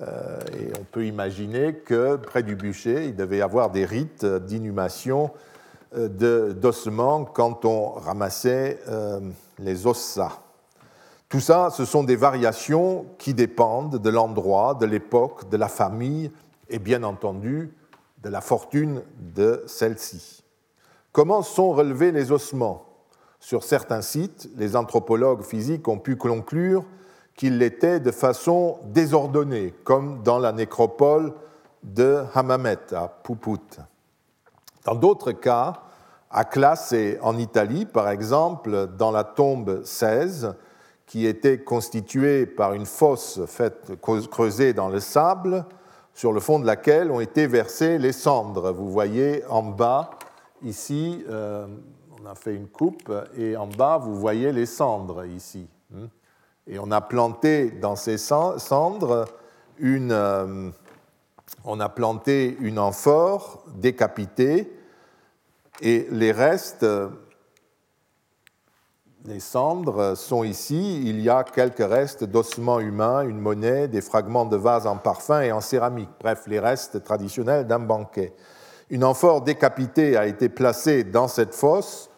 Euh, 0.00 0.40
et 0.58 0.72
on 0.80 0.84
peut 0.84 1.06
imaginer 1.06 1.74
que 1.74 2.16
près 2.16 2.42
du 2.42 2.56
bûcher, 2.56 3.06
il 3.06 3.16
devait 3.16 3.38
y 3.38 3.42
avoir 3.42 3.70
des 3.70 3.84
rites 3.84 4.24
d'inhumation 4.24 5.30
euh, 5.94 6.52
d'ossements 6.52 7.24
quand 7.24 7.64
on 7.64 7.90
ramassait 7.90 8.80
euh, 8.88 9.20
les 9.58 9.86
ossa. 9.86 10.40
Tout 11.28 11.40
ça, 11.40 11.70
ce 11.70 11.84
sont 11.84 12.04
des 12.04 12.16
variations 12.16 13.06
qui 13.18 13.34
dépendent 13.34 13.98
de 13.98 14.10
l'endroit, 14.10 14.74
de 14.74 14.86
l'époque, 14.86 15.48
de 15.48 15.56
la 15.56 15.68
famille 15.68 16.30
et 16.68 16.78
bien 16.78 17.02
entendu 17.04 17.72
de 18.22 18.28
la 18.28 18.40
fortune 18.40 19.02
de 19.18 19.62
celle-ci. 19.66 20.41
Comment 21.12 21.42
sont 21.42 21.72
relevés 21.72 22.10
les 22.10 22.32
ossements? 22.32 22.86
Sur 23.38 23.64
certains 23.64 24.00
sites, 24.00 24.48
les 24.56 24.76
anthropologues 24.76 25.42
physiques 25.42 25.86
ont 25.86 25.98
pu 25.98 26.16
conclure 26.16 26.86
qu'ils 27.36 27.58
l'étaient 27.58 28.00
de 28.00 28.10
façon 28.10 28.78
désordonnée, 28.84 29.74
comme 29.84 30.22
dans 30.22 30.38
la 30.38 30.52
nécropole 30.52 31.34
de 31.82 32.24
Hammamet 32.34 32.94
à 32.94 33.08
Puput. 33.08 33.78
Dans 34.86 34.94
d'autres 34.94 35.32
cas, 35.32 35.82
à 36.30 36.46
Classe 36.46 36.92
et 36.94 37.18
en 37.20 37.36
Italie, 37.36 37.84
par 37.84 38.08
exemple, 38.08 38.86
dans 38.96 39.10
la 39.10 39.24
tombe 39.24 39.84
16, 39.84 40.54
qui 41.04 41.26
était 41.26 41.58
constituée 41.58 42.46
par 42.46 42.72
une 42.72 42.86
fosse 42.86 43.38
creusée 44.30 44.72
dans 44.72 44.88
le 44.88 45.00
sable, 45.00 45.66
sur 46.14 46.32
le 46.32 46.40
fond 46.40 46.58
de 46.58 46.66
laquelle 46.66 47.10
ont 47.10 47.20
été 47.20 47.46
versées 47.46 47.98
les 47.98 48.12
cendres. 48.12 48.72
Vous 48.72 48.90
voyez 48.90 49.44
en 49.50 49.62
bas, 49.62 50.08
ici, 50.64 51.24
euh, 51.28 51.66
on 52.20 52.26
a 52.26 52.34
fait 52.34 52.54
une 52.54 52.68
coupe, 52.68 53.12
et 53.36 53.56
en 53.56 53.66
bas, 53.66 53.98
vous 53.98 54.14
voyez 54.14 54.52
les 54.52 54.66
cendres 54.66 55.24
ici. 55.24 55.68
Hmm. 55.90 56.06
Et 56.66 56.78
on 56.78 56.90
a 56.90 57.00
planté 57.00 57.70
dans 57.70 57.96
ces 57.96 58.18
cendres 58.18 59.26
une, 59.78 60.12
euh, 60.12 60.70
on 61.64 61.80
a 61.80 61.88
planté 61.88 62.56
une 62.60 62.78
amphore 62.78 63.64
décapitée 63.74 64.72
et 65.80 66.06
les 66.10 66.30
restes, 66.30 66.86
les 69.24 69.40
cendres 69.40 70.16
sont 70.16 70.44
ici. 70.44 71.02
Il 71.04 71.20
y 71.20 71.28
a 71.28 71.42
quelques 71.42 71.78
restes 71.78 72.24
d'ossements 72.24 72.80
humains, 72.80 73.22
une 73.22 73.40
monnaie, 73.40 73.88
des 73.88 74.00
fragments 74.00 74.44
de 74.44 74.56
vases 74.56 74.86
en 74.86 74.96
parfum 74.96 75.40
et 75.40 75.50
en 75.50 75.60
céramique, 75.60 76.10
bref, 76.20 76.44
les 76.46 76.60
restes 76.60 77.02
traditionnels 77.02 77.66
d'un 77.66 77.80
banquet. 77.80 78.32
Une 78.92 79.04
amphore 79.04 79.40
décapitée 79.40 80.18
a 80.18 80.26
été 80.26 80.50
placée 80.50 81.02
dans 81.02 81.26
cette 81.26 81.54
fosse 81.54 82.10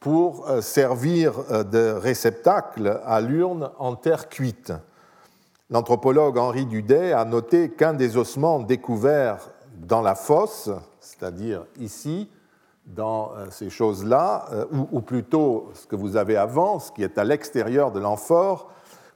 pour 0.00 0.48
euh, 0.48 0.62
servir 0.62 1.34
euh, 1.50 1.62
de 1.62 1.92
réceptacle 1.92 3.02
à 3.04 3.20
l'urne 3.20 3.70
en 3.78 3.96
terre 3.96 4.30
cuite. 4.30 4.72
L'anthropologue 5.68 6.38
Henri 6.38 6.64
Dudet 6.64 7.12
a 7.12 7.26
noté 7.26 7.68
qu'un 7.68 7.92
des 7.92 8.16
ossements 8.16 8.60
découverts 8.60 9.50
dans 9.76 10.00
la 10.00 10.14
fosse, 10.14 10.70
c'est-à-dire 11.00 11.66
ici, 11.78 12.30
dans 12.86 13.32
euh, 13.36 13.48
ces 13.50 13.68
choses-là, 13.68 14.46
ou, 14.90 15.02
plutôt 15.02 15.68
ce 15.74 15.86
que 15.86 15.96
vous 15.96 16.16
avez 16.16 16.38
avant, 16.38 16.78
ce 16.78 16.92
qui 16.92 17.02
est 17.02 17.18
à 17.18 17.24
l'extérieur 17.24 17.92
de 17.92 18.00
l'amphore, 18.00 18.70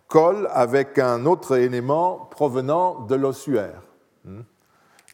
colle 0.06 0.50
avec 0.52 0.98
un 0.98 1.24
autre 1.24 1.56
élément 1.56 2.28
provenant 2.30 3.00
de 3.06 3.14
l'ossuaire. 3.14 3.80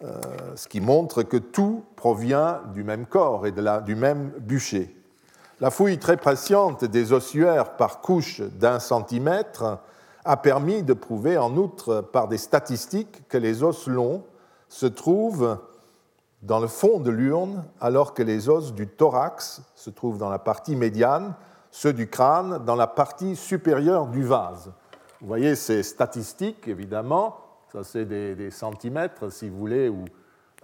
Hmm. 0.03 0.57
ce 0.57 0.67
qui 0.67 0.81
montre 0.81 1.23
que 1.23 1.37
tout 1.37 1.85
provient 1.95 2.61
du 2.75 2.83
même 2.83 3.07
corps 3.07 3.47
et 3.47 3.53
du 3.53 3.95
même 3.95 4.33
bûcher. 4.41 4.97
La 5.61 5.71
fouille 5.71 5.99
très 5.99 6.17
patiente 6.17 6.85
des 6.85 7.13
ossuaires 7.13 7.77
par 7.77 8.01
couche 8.01 8.41
d'un 8.41 8.81
centimètre 8.81 9.79
a 10.25 10.37
permis 10.37 10.83
de 10.83 10.93
prouver 10.93 11.39
en 11.39 11.57
outre 11.57 12.01
par 12.01 12.27
des 12.27 12.39
statistiques 12.39 13.29
que 13.29 13.39
les 13.39 13.63
os 13.63 13.87
longs 13.87 14.25
se 14.69 14.87
trouvent 14.87 15.59
dans 16.43 16.59
le 16.59 16.67
fond 16.67 16.99
de 16.99 17.11
l'urne 17.11 17.65
alors 17.81 18.13
que 18.13 18.25
les 18.25 18.49
os 18.49 18.73
du 18.73 18.89
thorax 18.89 19.63
se 19.77 19.91
trouvent 19.91 20.19
dans 20.19 20.31
la 20.31 20.41
partie 20.41 20.75
médiane, 20.75 21.35
ceux 21.71 21.93
du 21.93 22.09
crâne 22.09 22.65
dans 22.65 22.77
la 22.77 22.89
partie 22.89 23.37
supérieure 23.37 24.09
du 24.09 24.25
vase. 24.25 24.73
Vous 25.21 25.29
voyez 25.29 25.55
ces 25.55 25.85
statistiques, 25.85 26.67
évidemment, 26.67 27.37
ça 27.73 27.85
c'est 27.85 28.05
des, 28.05 28.51
centimètres 28.51 29.33
si 29.33 29.49
vous 29.49 29.57
voulez, 29.57 29.93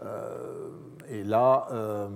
euh, 0.03 0.69
et 1.09 1.25
là 1.25 1.67
euh, 1.73 2.09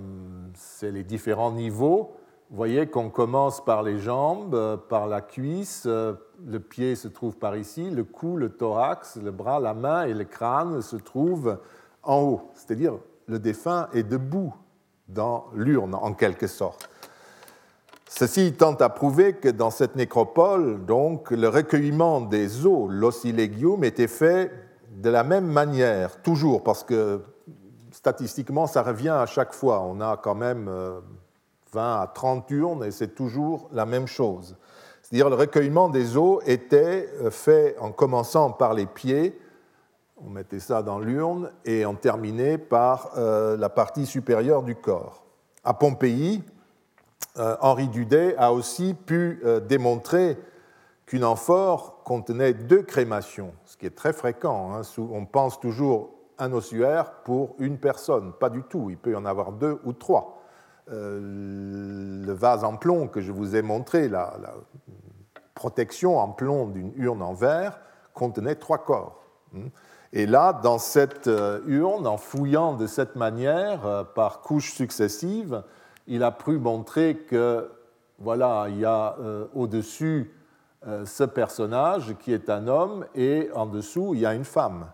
c'est 0.55 0.91
les 0.91 1.05
différents 1.05 1.53
niveaux 1.53 2.17
vous 2.51 2.57
voyez 2.57 2.87
qu'on 2.87 3.09
commence 3.09 3.65
par 3.65 3.83
les 3.83 3.99
jambes, 3.99 4.55
euh, 4.55 4.77
par 4.77 5.07
la 5.07 5.23
cuisse, 5.23 5.87
le 5.87 6.61
pied 6.61 6.97
se 6.97 7.09
trouve 7.09 7.39
par 7.39 7.57
ici, 7.57 7.89
le 7.89 8.05
cou, 8.05 8.37
le 8.37 8.51
thorax, 8.51 9.17
le 9.17 9.31
bras, 9.31 9.59
la 9.59 9.73
main 9.73 10.05
et 10.05 10.13
le 10.13 10.25
crâne 10.25 10.83
se 10.83 10.97
trouvent 10.97 11.59
en 12.03 12.21
haut. 12.21 12.51
C'est-à-dire 12.55 12.99
le 13.27 13.39
défunt 13.39 13.89
est 13.95 14.03
debout 14.03 14.55
dans 15.09 15.47
l'urne 15.55 15.95
en 15.95 16.13
quelque 16.13 16.47
sorte. 16.47 16.91
Ceci 18.07 18.53
tente 18.53 18.83
à 18.83 18.91
prouver 18.91 19.33
que 19.33 19.49
dans 19.49 19.71
cette 19.71 19.97
nécropole, 19.97 20.85
donc, 20.85 21.31
le 21.31 21.49
recueillement 21.49 22.21
des 22.21 22.67
os, 22.67 22.91
l'ossilegium, 22.91 23.85
était 23.85 24.07
fait 24.07 24.53
de 24.93 25.11
la 25.11 25.25
même 25.25 25.47
manière, 25.47 26.21
toujours, 26.23 26.63
parce 26.63 26.85
que 26.85 27.23
statistiquement, 27.91 28.67
ça 28.67 28.83
revient 28.83 29.09
à 29.09 29.27
chaque 29.27 29.53
fois. 29.53 29.81
On 29.83 30.01
a 30.01 30.17
quand 30.17 30.35
même 30.35 30.69
euh, 30.69 31.01
20 31.73 32.01
à 32.01 32.07
30 32.07 32.51
urnes 32.51 32.85
et 32.85 32.91
c'est 32.91 33.15
toujours 33.15 33.69
la 33.73 33.87
même 33.87 34.07
chose. 34.07 34.57
C'est-à-dire 35.03 35.29
le 35.29 35.37
recueillement 35.37 35.89
des 35.89 36.17
eaux 36.17 36.41
était 36.47 37.09
euh, 37.21 37.31
fait 37.31 37.77
en 37.79 37.93
commençant 37.93 38.51
par 38.51 38.75
les 38.75 38.87
pieds, 38.87 39.39
on 40.25 40.31
mettait 40.31 40.61
ça 40.61 40.83
dans 40.83 40.99
l'urne, 40.99 41.51
et 41.65 41.85
on 41.85 41.95
terminait 41.95 42.57
par 42.57 43.11
euh, 43.17 43.57
la 43.57 43.69
partie 43.69 44.07
supérieure 44.07 44.63
du 44.63 44.77
corps. 44.77 45.25
À 45.65 45.75
Pompéi, 45.75 46.43
euh, 47.39 47.57
Henri 47.61 47.89
Dudet 47.89 48.37
a 48.37 48.53
aussi 48.53 48.95
pu 48.95 49.43
démontrer 49.69 50.39
qu'une 51.13 51.25
amphore 51.25 52.03
contenait 52.05 52.55
deux 52.55 52.83
crémations, 52.83 53.53
ce 53.67 53.77
qui 53.77 53.85
est 53.85 53.95
très 53.95 54.15
fréquent. 54.15 54.73
Hein. 54.73 54.81
On 54.97 55.27
pense 55.27 55.61
toujours 55.61 56.09
un 56.39 56.55
ossuaire 56.55 57.17
pour 57.23 57.55
une 57.59 57.77
personne, 57.77 58.33
pas 58.33 58.49
du 58.49 58.63
tout, 58.63 58.89
il 58.89 58.97
peut 58.97 59.11
y 59.11 59.15
en 59.15 59.27
avoir 59.27 59.53
deux 59.53 59.79
ou 59.85 59.93
trois. 59.93 60.43
Euh, 60.91 62.25
le 62.25 62.33
vase 62.33 62.65
en 62.65 62.79
plomb 62.79 63.09
que 63.09 63.21
je 63.21 63.31
vous 63.31 63.57
ai 63.57 63.61
montré, 63.61 64.09
la, 64.09 64.33
protection 65.55 66.19
en 66.19 66.29
plomb 66.29 66.69
d'une 66.69 66.95
urne 66.97 67.21
en 67.21 67.35
verre, 67.35 67.79
contenait 68.15 68.55
trois 68.55 68.79
corps. 68.79 69.23
Hmm. 69.53 69.69
Et 70.15 70.25
là, 70.25 70.55
dans 70.63 70.79
cette 70.79 71.29
euh, 71.29 71.61
urne, 71.67 72.07
en 72.07 72.17
fouillant 72.17 72.73
de 72.73 72.87
cette 72.87 73.17
manière, 73.17 73.85
euh, 73.85 74.03
par 74.03 74.41
couches 74.41 74.73
successives, 74.73 75.63
il 76.07 76.23
a 76.23 76.31
pu 76.31 76.53
montrer 76.53 77.19
que, 77.19 77.71
voilà, 78.19 78.69
il 78.71 78.79
y 78.79 78.87
a 78.87 79.15
au-dessus 79.55 80.33
ce 81.05 81.25
personnage 81.25 82.17
qui 82.19 82.33
est 82.33 82.51
un 82.51 82.67
homme 82.67 83.07
et 83.15 83.51
en 83.55 83.67
dessous, 83.67 84.15
il 84.15 84.21
y 84.21 84.27
a 84.27 84.35
une 84.35 84.45
femme. 84.45 84.87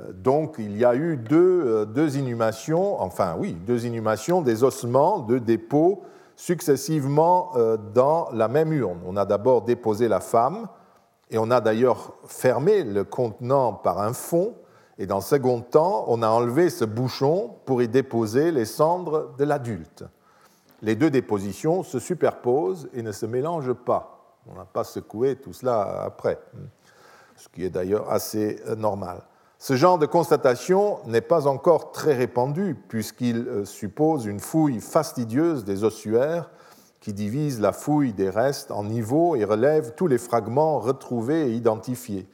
Euh, 0.00 0.12
donc 0.12 0.56
il 0.58 0.76
y 0.76 0.84
a 0.84 0.94
eu 0.94 1.18
euh, 1.32 1.84
deux, 1.84 2.16
inhumations, 2.16 3.00
enfin 3.00 3.36
oui, 3.38 3.52
deux 3.52 3.86
inhumations 3.86 4.42
des 4.42 4.64
ossements 4.64 5.20
de 5.20 5.38
dépôt 5.38 6.02
successivement 6.36 7.52
euh, 7.56 7.76
dans 7.76 8.28
la 8.32 8.48
même 8.48 8.72
urne. 8.72 9.00
On 9.06 9.16
a 9.16 9.24
d'abord 9.24 9.62
déposé 9.62 10.08
la 10.08 10.20
femme, 10.20 10.66
et 11.30 11.38
on 11.38 11.50
a 11.50 11.60
d'ailleurs 11.60 12.14
fermé 12.26 12.82
le 12.82 13.04
contenant 13.04 13.72
par 13.72 14.00
un 14.00 14.12
fond, 14.12 14.54
et 14.98 15.06
dans 15.06 15.16
le 15.16 15.22
second 15.22 15.60
temps, 15.60 16.04
on 16.08 16.22
a 16.22 16.28
enlevé 16.28 16.70
ce 16.70 16.84
bouchon 16.84 17.56
pour 17.64 17.82
y 17.82 17.88
déposer 17.88 18.52
les 18.52 18.64
cendres 18.64 19.34
de 19.38 19.44
l'adulte. 19.44 20.04
Les 20.82 20.96
deux 20.96 21.10
dépositions 21.10 21.82
se 21.82 21.98
superposent 21.98 22.88
et 22.92 23.02
ne 23.02 23.10
se 23.10 23.26
mélangent 23.26 23.72
pas. 23.72 24.13
On 24.50 24.54
n'a 24.54 24.64
pas 24.64 24.84
secoué 24.84 25.36
tout 25.36 25.52
cela 25.52 26.02
après, 26.04 26.38
ce 27.36 27.48
qui 27.48 27.64
est 27.64 27.70
d'ailleurs 27.70 28.10
assez 28.10 28.60
normal. 28.76 29.22
Ce 29.58 29.76
genre 29.76 29.98
de 29.98 30.04
constatation 30.04 30.98
n'est 31.06 31.22
pas 31.22 31.46
encore 31.46 31.90
très 31.90 32.12
répandu 32.12 32.76
puisqu'il 32.88 33.48
euh, 33.48 33.64
suppose 33.64 34.26
une 34.26 34.40
fouille 34.40 34.78
fastidieuse 34.78 35.64
des 35.64 35.84
ossuaires 35.84 36.50
qui 37.00 37.14
divise 37.14 37.60
la 37.60 37.72
fouille 37.72 38.12
des 38.12 38.28
restes 38.28 38.70
en 38.70 38.84
niveaux 38.84 39.36
et 39.36 39.44
relève 39.44 39.94
tous 39.94 40.06
les 40.06 40.18
fragments 40.18 40.80
retrouvés 40.80 41.48
et 41.48 41.54
identifiés. 41.54 42.28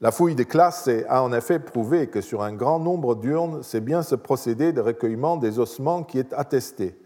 La 0.00 0.10
fouille 0.10 0.34
des 0.34 0.44
classes 0.44 0.90
a 1.08 1.22
en 1.22 1.32
effet 1.32 1.60
prouvé 1.60 2.08
que 2.08 2.20
sur 2.20 2.42
un 2.42 2.52
grand 2.52 2.80
nombre 2.80 3.14
d'urnes, 3.14 3.60
c'est 3.62 3.80
bien 3.80 4.02
ce 4.02 4.14
procédé 4.14 4.72
de 4.72 4.80
recueillement 4.80 5.36
des 5.36 5.60
ossements 5.60 6.02
qui 6.02 6.18
est 6.18 6.32
attesté. 6.32 6.98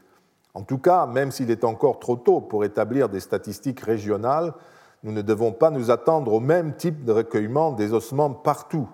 En 0.55 0.63
tout 0.63 0.79
cas, 0.79 1.07
même 1.07 1.31
s'il 1.31 1.51
est 1.51 1.65
encore 1.65 2.01
trop 2.01 2.17
tôt 2.17 2.41
pour 2.41 2.65
établir 2.65 3.09
des 3.09 3.21
statistiques 3.21 3.81
régionales, 3.81 4.53
nous 5.03 5.13
ne 5.13 5.23
devons 5.23 5.53
pas 5.53 5.71
nous 5.71 5.91
attendre 5.91 6.33
au 6.33 6.41
même 6.41 6.77
type 6.77 7.05
de 7.05 7.13
recueillement 7.13 7.73
des 7.73 7.93
ossements 7.93 8.31
partout. 8.31 8.89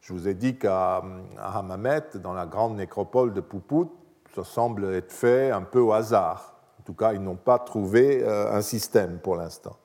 Je 0.00 0.12
vous 0.12 0.28
ai 0.28 0.34
dit 0.34 0.58
qu'à 0.58 1.02
Hammamet, 1.42 2.18
dans 2.22 2.32
la 2.32 2.46
grande 2.46 2.76
nécropole 2.76 3.32
de 3.32 3.40
Poupout, 3.40 3.90
ça 4.34 4.44
semble 4.44 4.84
être 4.94 5.12
fait 5.12 5.50
un 5.50 5.62
peu 5.62 5.80
au 5.80 5.92
hasard. 5.92 6.54
En 6.80 6.82
tout 6.84 6.94
cas, 6.94 7.12
ils 7.12 7.22
n'ont 7.22 7.36
pas 7.36 7.58
trouvé 7.58 8.22
euh, 8.22 8.52
un 8.52 8.62
système 8.62 9.18
pour 9.18 9.36
l'instant. 9.36 9.76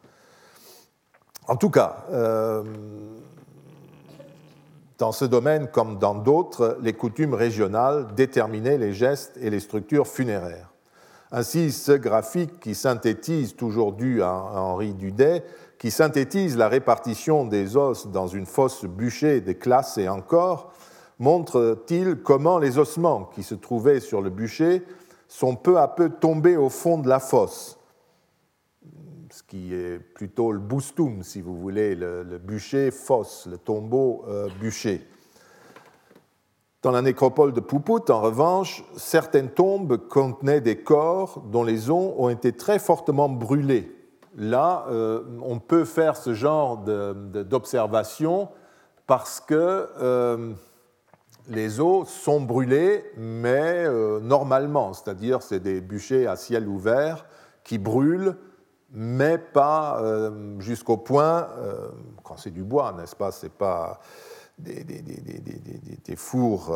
En 1.48 1.56
tout 1.56 1.70
cas, 1.70 2.06
euh, 2.12 2.64
dans 4.98 5.12
ce 5.12 5.26
domaine 5.26 5.70
comme 5.70 5.98
dans 5.98 6.16
d'autres, 6.16 6.78
les 6.82 6.94
coutumes 6.94 7.34
régionales 7.34 8.14
déterminaient 8.16 8.78
les 8.78 8.94
gestes 8.94 9.38
et 9.42 9.50
les 9.50 9.60
structures 9.60 10.08
funéraires. 10.08 10.69
Ainsi, 11.32 11.72
ce 11.72 11.92
graphique 11.92 12.60
qui 12.60 12.74
synthétise, 12.74 13.56
toujours 13.56 13.94
dû 13.94 14.24
à 14.24 14.34
Henri 14.34 14.94
Dudet, 14.94 15.44
qui 15.78 15.92
synthétise 15.92 16.58
la 16.58 16.68
répartition 16.68 17.46
des 17.46 17.78
os 17.78 18.08
dans 18.08 18.28
une 18.28 18.48
fosse 18.48 18.86
bûchée 18.86 19.40
des 19.40 19.56
classes 19.56 20.00
et 20.00 20.10
encore, 20.10 20.74
montre-t-il 21.20 22.16
comment 22.16 22.58
les 22.58 22.80
ossements 22.80 23.26
qui 23.26 23.44
se 23.44 23.54
trouvaient 23.54 24.00
sur 24.00 24.22
le 24.22 24.32
bûcher 24.32 24.84
sont 25.28 25.56
peu 25.56 25.78
à 25.78 25.88
peu 25.88 26.10
tombés 26.10 26.58
au 26.58 26.70
fond 26.70 26.98
de 26.98 27.08
la 27.08 27.20
fosse, 27.20 27.78
ce 29.30 29.44
qui 29.44 29.76
est 29.76 30.00
plutôt 30.00 30.52
le 30.52 30.60
boustum, 30.60 31.22
si 31.22 31.42
vous 31.42 31.56
voulez, 31.56 31.94
le, 31.94 32.24
bûcher 32.40 32.90
fosse, 32.90 33.48
le 33.50 33.60
tombeau 33.60 34.26
euh, 34.28 34.50
bûcher. 34.60 35.08
Dans 36.82 36.92
la 36.92 37.02
nécropole 37.02 37.52
de 37.52 37.60
Poupout, 37.60 38.10
en 38.10 38.22
revanche, 38.22 38.86
certaines 38.96 39.50
tombes 39.50 39.98
contenaient 39.98 40.62
des 40.62 40.82
corps 40.82 41.44
dont 41.52 41.64
les 41.66 41.90
os 41.90 42.14
ont 42.18 42.30
été 42.30 42.54
très 42.54 42.80
fortement 42.80 43.28
brûlés. 43.28 43.94
Là, 44.38 44.86
euh, 44.90 45.24
on 45.44 45.60
peut 45.60 45.84
faire 45.84 46.16
ce 46.16 46.34
genre 46.34 46.78
d'observation 46.78 48.48
parce 49.08 49.42
que 49.42 49.90
euh, 50.00 50.54
les 51.50 51.82
eaux 51.82 52.06
sont 52.06 52.40
brûlées, 52.40 53.04
mais 53.18 53.84
euh, 53.86 54.22
normalement, 54.22 54.94
c'est-à-dire 54.94 55.42
c'est 55.42 55.60
des 55.60 55.82
bûchers 55.82 56.28
à 56.28 56.38
ciel 56.38 56.66
ouvert 56.66 57.26
qui 57.66 57.78
brûlent, 57.78 58.38
mais 58.92 59.38
pas 59.38 60.02
jusqu'au 60.58 60.98
point, 60.98 61.48
quand 62.24 62.38
c'est 62.38 62.50
du 62.50 62.64
bois, 62.64 62.96
n'est-ce 62.98 63.16
pas, 63.16 63.32
c'est 63.32 63.52
pas 63.52 64.00
des, 64.60 66.16
fours 66.16 66.76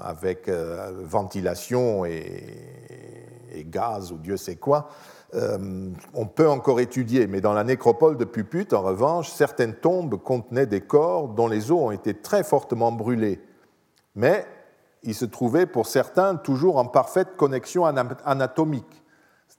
avec 0.00 0.48
ventilation 0.48 2.04
et, 2.04 3.66
gaz 3.66 4.12
ou 4.12 4.16
Dieu 4.16 4.36
sait 4.36 4.56
quoi. 4.56 4.88
on 5.32 6.26
peut 6.26 6.48
encore 6.48 6.80
étudier, 6.80 7.26
mais 7.26 7.40
dans 7.40 7.52
la 7.52 7.64
nécropole 7.64 8.16
de 8.16 8.24
Puput, 8.24 8.72
en 8.72 8.82
revanche, 8.82 9.30
certaines 9.30 9.74
tombes 9.74 10.16
contenaient 10.16 10.66
des 10.66 10.80
corps 10.80 11.28
dont 11.28 11.46
les 11.46 11.70
os 11.70 11.78
ont 11.78 11.90
été 11.90 12.14
très 12.14 12.42
fortement 12.42 12.92
brûlés 12.92 13.40
mais 14.14 14.46
il 15.02 15.14
se 15.14 15.24
trouvait 15.24 15.66
pour 15.66 15.86
certains 15.86 16.36
toujours 16.36 16.76
en 16.76 16.84
parfaite 16.84 17.36
connexion 17.36 17.84
anatomique. 17.84 19.02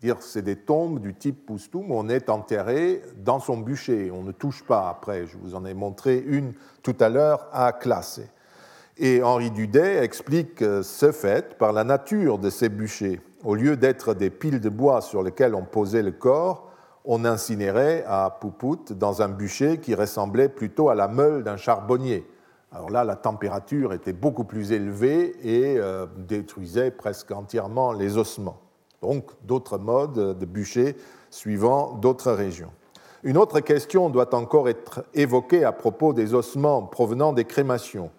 C'est-à-dire 0.01 0.23
c'est 0.23 0.41
des 0.41 0.55
tombes 0.55 0.99
du 0.99 1.13
type 1.13 1.45
Poustum 1.45 1.91
où 1.91 1.95
on 1.95 2.09
est 2.09 2.29
enterré 2.29 3.03
dans 3.17 3.39
son 3.39 3.57
bûcher, 3.57 4.09
on 4.09 4.23
ne 4.23 4.31
touche 4.31 4.63
pas 4.63 4.89
après. 4.89 5.27
Je 5.27 5.37
vous 5.37 5.53
en 5.53 5.63
ai 5.63 5.75
montré 5.75 6.17
une 6.25 6.53
tout 6.81 6.95
à 6.99 7.07
l'heure 7.07 7.47
à 7.53 7.71
classer. 7.71 8.27
Et 8.97 9.21
Henri 9.21 9.51
Dudet 9.51 10.03
explique 10.03 10.59
ce 10.59 11.11
fait 11.11 11.55
par 11.59 11.71
la 11.71 11.83
nature 11.83 12.39
de 12.39 12.49
ces 12.49 12.69
bûchers. 12.69 13.21
Au 13.43 13.53
lieu 13.53 13.77
d'être 13.77 14.15
des 14.15 14.31
piles 14.31 14.59
de 14.59 14.69
bois 14.69 15.01
sur 15.01 15.21
lesquelles 15.21 15.53
on 15.53 15.65
posait 15.65 16.01
le 16.01 16.11
corps, 16.11 16.71
on 17.05 17.23
incinérait 17.23 18.03
à 18.07 18.35
Poupout 18.41 18.93
dans 18.93 19.21
un 19.21 19.29
bûcher 19.29 19.77
qui 19.77 19.93
ressemblait 19.93 20.49
plutôt 20.49 20.89
à 20.89 20.95
la 20.95 21.07
meule 21.07 21.43
d'un 21.43 21.57
charbonnier. 21.57 22.27
Alors 22.71 22.89
là, 22.89 23.03
la 23.03 23.15
température 23.15 23.93
était 23.93 24.13
beaucoup 24.13 24.45
plus 24.45 24.71
élevée 24.71 25.35
et 25.43 25.77
euh, 25.77 26.07
détruisait 26.17 26.89
presque 26.89 27.29
entièrement 27.31 27.91
les 27.91 28.17
ossements. 28.17 28.70
Donc 29.01 29.31
d'autres 29.43 29.77
modes 29.77 30.37
de 30.37 30.45
bûcher 30.45 30.95
suivant 31.29 31.93
d'autres 31.93 32.31
régions. 32.31 32.71
Une 33.23 33.37
autre 33.37 33.59
question 33.59 34.09
doit 34.09 34.33
encore 34.33 34.67
être 34.69 35.05
évoquée 35.13 35.63
à 35.63 35.71
propos 35.71 36.13
des 36.13 36.33
ossements 36.33 36.83
provenant 36.83 37.33
des 37.33 37.45
crémations. 37.45 38.09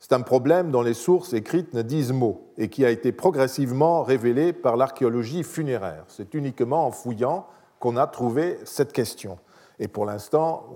C'est 0.00 0.12
un 0.12 0.20
problème 0.20 0.70
dont 0.70 0.82
les 0.82 0.94
sources 0.94 1.32
écrites 1.32 1.72
ne 1.72 1.82
disent 1.82 2.12
mot 2.12 2.50
et 2.58 2.68
qui 2.68 2.84
a 2.84 2.90
été 2.90 3.12
progressivement 3.12 4.02
révélé 4.02 4.52
par 4.52 4.76
l'archéologie 4.76 5.44
funéraire. 5.44 6.04
C'est 6.08 6.34
uniquement 6.34 6.86
en 6.86 6.90
fouillant 6.90 7.46
qu'on 7.78 7.96
a 7.96 8.06
trouvé 8.06 8.58
cette 8.64 8.92
question. 8.92 9.38
Et 9.78 9.88
pour 9.88 10.04
l'instant, 10.04 10.66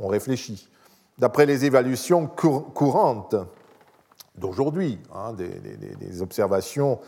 on 0.00 0.08
réfléchit. 0.08 0.68
D'après 1.18 1.46
les 1.46 1.64
évaluations 1.64 2.26
courantes 2.26 3.36
d'aujourd'hui, 4.36 4.98
hein, 5.14 5.32
des, 5.32 6.20
observations 6.22 6.98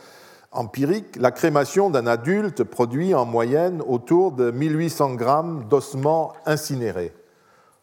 empiriques, 0.51 1.15
la 1.15 1.31
crémation 1.31 1.89
d'un 1.89 2.07
adulte 2.07 2.63
produit 2.63 3.13
en 3.13 3.25
moyenne 3.25 3.81
autour 3.87 4.31
de 4.31 4.51
1800 4.51 5.15
grammes 5.15 5.65
d'ossements 5.69 6.33
incinérés. 6.45 7.13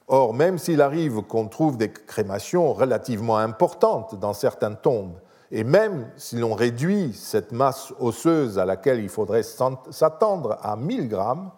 Or, 0.08 0.34
même 0.34 0.58
s'il 0.58 0.80
arrive 0.80 1.22
qu'on 1.22 1.48
trouve 1.48 1.76
des 1.76 1.90
crémations 1.90 2.72
relativement 2.72 3.38
importantes 3.38 4.18
dans 4.18 4.32
certaines 4.32 4.76
tombes, 4.76 5.18
et 5.50 5.64
même 5.64 6.10
si 6.16 6.36
l'on 6.36 6.54
réduit 6.54 7.12
cette 7.12 7.52
masse 7.52 7.92
osseuse 8.00 8.58
à 8.58 8.64
laquelle 8.64 9.00
il 9.00 9.08
faudrait 9.08 9.44
s'attendre 9.44 10.58
à 10.62 10.76
1000 10.76 11.08
grammes, 11.08 11.50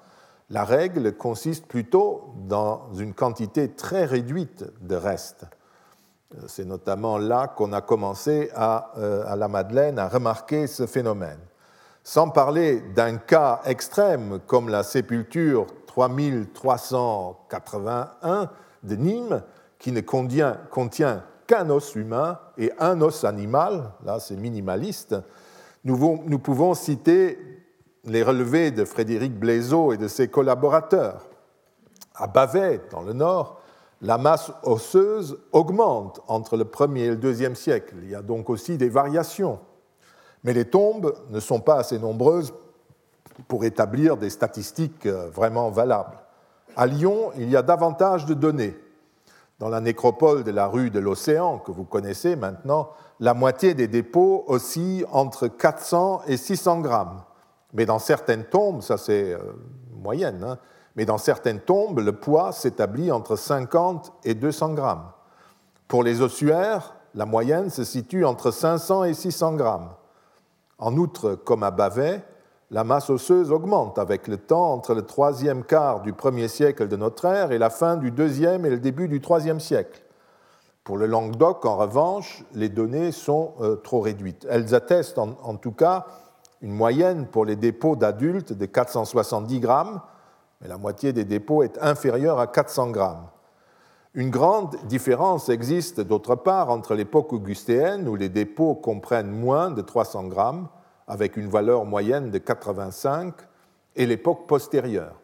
la 0.50 0.64
règle 0.64 1.14
consiste 1.14 1.66
plutôt 1.66 2.32
dans 2.46 2.88
une 2.94 3.12
quantité 3.12 3.70
très 3.70 4.04
réduite 4.04 4.64
de 4.80 4.94
restes. 4.94 5.46
C'est 6.46 6.66
notamment 6.66 7.16
là 7.16 7.48
qu'on 7.48 7.72
a 7.72 7.80
commencé 7.80 8.50
à, 8.54 8.92
euh, 8.98 9.24
à, 9.26 9.34
la 9.34 9.48
Madeleine 9.48 9.98
à 9.98 10.08
remarquer 10.08 10.66
ce 10.66 10.86
phénomène. 10.86 11.38
Sans 12.04 12.28
parler 12.28 12.82
d'un 12.94 13.16
cas 13.16 13.62
extrême 13.64 14.38
comme 14.46 14.68
la 14.68 14.82
sépulture 14.82 15.64
3381 15.86 18.50
de 18.82 18.96
Nîmes, 18.96 19.42
qui 19.78 19.90
ne 19.92 20.02
contient, 20.02 20.58
contient 20.70 21.24
qu'un 21.46 21.70
os 21.70 21.94
humain 21.94 22.38
et 22.58 22.72
un 22.78 23.00
os 23.00 23.24
animal, 23.24 23.92
là 24.04 24.20
c'est 24.20 24.36
minimaliste, 24.36 25.16
nous, 25.84 26.22
nous 26.26 26.38
pouvons 26.38 26.74
citer 26.74 27.38
les 28.04 28.22
relevés 28.22 28.70
de 28.70 28.84
Frédéric 28.84 29.34
Blaiseau 29.38 29.92
et 29.92 29.96
de 29.96 30.08
ses 30.08 30.28
collaborateurs. 30.28 31.24
À 32.14 32.26
Bavet, 32.26 32.82
dans 32.90 33.00
le 33.02 33.14
nord, 33.14 33.57
la 34.00 34.18
masse 34.18 34.52
osseuse 34.62 35.38
augmente 35.52 36.20
entre 36.28 36.56
le 36.56 36.64
1er 36.64 36.98
et 36.98 37.08
le 37.10 37.16
2e 37.16 37.54
siècle. 37.54 37.96
Il 38.02 38.10
y 38.10 38.14
a 38.14 38.22
donc 38.22 38.48
aussi 38.50 38.78
des 38.78 38.88
variations. 38.88 39.58
Mais 40.44 40.52
les 40.52 40.66
tombes 40.66 41.14
ne 41.30 41.40
sont 41.40 41.60
pas 41.60 41.76
assez 41.76 41.98
nombreuses 41.98 42.54
pour 43.48 43.64
établir 43.64 44.16
des 44.16 44.30
statistiques 44.30 45.06
euh, 45.06 45.28
vraiment 45.30 45.70
valables. 45.70 46.18
À 46.76 46.86
Lyon, 46.86 47.32
il 47.36 47.50
y 47.50 47.56
a 47.56 47.62
davantage 47.62 48.26
de 48.26 48.34
données. 48.34 48.76
Dans 49.58 49.68
la 49.68 49.80
nécropole 49.80 50.44
de 50.44 50.52
la 50.52 50.68
rue 50.68 50.90
de 50.90 51.00
l'Océan, 51.00 51.58
que 51.58 51.72
vous 51.72 51.84
connaissez 51.84 52.36
maintenant, 52.36 52.90
la 53.18 53.34
moitié 53.34 53.74
des 53.74 53.88
dépôts 53.88 54.44
oscillent 54.46 55.04
entre 55.10 55.48
400 55.48 56.22
et 56.28 56.36
600 56.36 56.80
grammes. 56.80 57.22
Mais 57.72 57.84
dans 57.84 57.98
certaines 57.98 58.44
tombes, 58.44 58.82
ça 58.82 58.96
c'est 58.96 59.32
euh, 59.32 59.38
moyenne, 60.00 60.44
hein, 60.44 60.58
mais 60.98 61.04
dans 61.04 61.16
certaines 61.16 61.60
tombes, 61.60 62.00
le 62.00 62.10
poids 62.10 62.50
s'établit 62.50 63.12
entre 63.12 63.36
50 63.36 64.12
et 64.24 64.34
200 64.34 64.74
grammes. 64.74 65.04
Pour 65.86 66.02
les 66.02 66.22
ossuaires, 66.22 66.96
la 67.14 67.24
moyenne 67.24 67.70
se 67.70 67.84
situe 67.84 68.24
entre 68.24 68.50
500 68.50 69.04
et 69.04 69.14
600 69.14 69.54
grammes. 69.54 69.90
En 70.76 70.96
outre, 70.96 71.36
comme 71.36 71.62
à 71.62 71.70
Bavet, 71.70 72.24
la 72.72 72.82
masse 72.82 73.10
osseuse 73.10 73.52
augmente 73.52 73.96
avec 74.00 74.26
le 74.26 74.38
temps 74.38 74.72
entre 74.72 74.92
le 74.92 75.02
troisième 75.02 75.62
quart 75.62 76.00
du 76.00 76.12
premier 76.12 76.48
siècle 76.48 76.88
de 76.88 76.96
notre 76.96 77.26
ère 77.26 77.52
et 77.52 77.58
la 77.58 77.70
fin 77.70 77.96
du 77.96 78.10
deuxième 78.10 78.66
et 78.66 78.70
le 78.70 78.80
début 78.80 79.06
du 79.06 79.20
troisième 79.20 79.60
siècle. 79.60 80.02
Pour 80.82 80.96
le 80.96 81.06
Languedoc, 81.06 81.64
en 81.64 81.76
revanche, 81.76 82.42
les 82.54 82.70
données 82.70 83.12
sont 83.12 83.54
euh, 83.60 83.76
trop 83.76 84.00
réduites. 84.00 84.48
Elles 84.50 84.74
attestent 84.74 85.18
en 85.18 85.54
tout 85.54 85.70
cas 85.70 86.06
une 86.60 86.72
moyenne 86.72 87.28
pour 87.28 87.44
les 87.44 87.54
dépôts 87.54 87.94
d'adultes 87.94 88.52
de 88.52 88.66
470 88.66 89.60
grammes, 89.60 90.00
mais 90.60 90.68
la 90.68 90.78
moitié 90.78 91.12
des 91.12 91.24
dépôts 91.24 91.62
est 91.62 91.78
inférieure 91.80 92.40
à 92.40 92.46
400 92.46 92.90
grammes. 92.90 93.28
Une 94.14 94.30
grande 94.30 94.76
différence 94.86 95.48
existe 95.48 96.00
d'autre 96.00 96.34
part 96.34 96.70
entre 96.70 96.94
l'époque 96.94 97.32
augustéenne, 97.32 98.08
où 98.08 98.16
les 98.16 98.28
dépôts 98.28 98.74
comprennent 98.74 99.30
moins 99.30 99.70
de 99.70 99.82
300 99.82 100.24
grammes, 100.24 100.68
avec 101.06 101.36
une 101.36 101.48
valeur 101.48 101.84
moyenne 101.84 102.30
de 102.30 102.38
85, 102.38 103.34
et 103.96 104.06
l'époque 104.06 104.46
postérieure. 104.46 105.14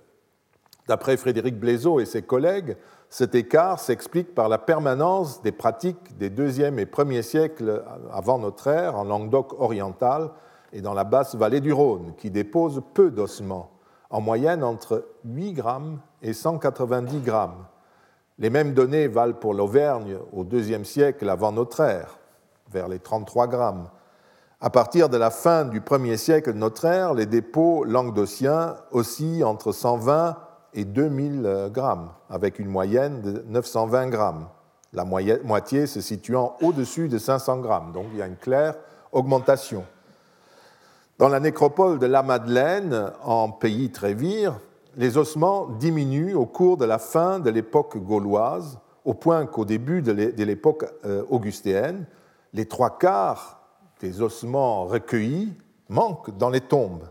D'après 0.86 1.16
Frédéric 1.16 1.58
Blaiseau 1.58 1.98
et 1.98 2.04
ses 2.04 2.22
collègues, 2.22 2.76
cet 3.08 3.34
écart 3.34 3.78
s'explique 3.78 4.34
par 4.34 4.48
la 4.48 4.58
permanence 4.58 5.40
des 5.42 5.52
pratiques 5.52 6.18
des 6.18 6.30
deuxième 6.30 6.78
et 6.78 6.86
premier 6.86 7.22
siècles 7.22 7.82
avant 8.12 8.38
notre 8.38 8.66
ère 8.66 8.96
en 8.96 9.04
Languedoc 9.04 9.54
oriental 9.60 10.30
et 10.72 10.82
dans 10.82 10.94
la 10.94 11.04
basse 11.04 11.36
vallée 11.36 11.60
du 11.60 11.72
Rhône, 11.72 12.14
qui 12.18 12.30
déposent 12.30 12.82
peu 12.92 13.10
d'ossements, 13.10 13.70
en 14.14 14.20
moyenne 14.20 14.62
entre 14.62 15.08
8 15.24 15.54
grammes 15.54 15.98
et 16.22 16.34
190 16.34 17.18
grammes. 17.18 17.66
Les 18.38 18.48
mêmes 18.48 18.72
données 18.72 19.08
valent 19.08 19.34
pour 19.34 19.54
l'Auvergne 19.54 20.18
au 20.32 20.44
deuxième 20.44 20.84
siècle 20.84 21.28
avant 21.28 21.50
notre 21.50 21.80
ère, 21.80 22.20
vers 22.70 22.86
les 22.86 23.00
33 23.00 23.48
grammes. 23.48 23.88
À 24.60 24.70
partir 24.70 25.08
de 25.08 25.16
la 25.16 25.30
fin 25.30 25.64
du 25.64 25.80
premier 25.80 26.16
siècle 26.16 26.52
de 26.52 26.58
notre 26.58 26.84
ère, 26.84 27.12
les 27.12 27.26
dépôts 27.26 27.82
languedociens 27.82 28.76
oscillent 28.92 29.42
entre 29.42 29.72
120 29.72 30.36
et 30.74 30.84
2000 30.84 31.70
grammes, 31.72 32.10
avec 32.30 32.60
une 32.60 32.68
moyenne 32.68 33.20
de 33.20 33.44
920 33.48 34.10
grammes, 34.10 34.46
la 34.92 35.04
moitié 35.04 35.88
se 35.88 36.00
situant 36.00 36.56
au-dessus 36.62 37.08
de 37.08 37.18
500 37.18 37.58
grammes. 37.58 37.90
Donc 37.90 38.06
il 38.12 38.18
y 38.18 38.22
a 38.22 38.28
une 38.28 38.36
claire 38.36 38.76
augmentation. 39.10 39.84
Dans 41.18 41.28
la 41.28 41.38
nécropole 41.38 42.00
de 42.00 42.06
la 42.06 42.24
Madeleine, 42.24 43.12
en 43.22 43.48
pays 43.50 43.90
Trévire, 43.90 44.58
les 44.96 45.16
ossements 45.16 45.66
diminuent 45.66 46.34
au 46.34 46.44
cours 46.44 46.76
de 46.76 46.84
la 46.84 46.98
fin 46.98 47.38
de 47.38 47.50
l'époque 47.50 47.96
gauloise, 47.98 48.80
au 49.04 49.14
point 49.14 49.46
qu'au 49.46 49.64
début 49.64 50.02
de 50.02 50.12
l'époque 50.42 50.86
euh, 51.04 51.22
augustéenne, 51.30 52.06
les 52.52 52.66
trois 52.66 52.98
quarts 52.98 53.60
des 54.00 54.22
ossements 54.22 54.86
recueillis 54.86 55.52
manquent 55.88 56.36
dans 56.36 56.50
les 56.50 56.60
tombes. 56.60 57.04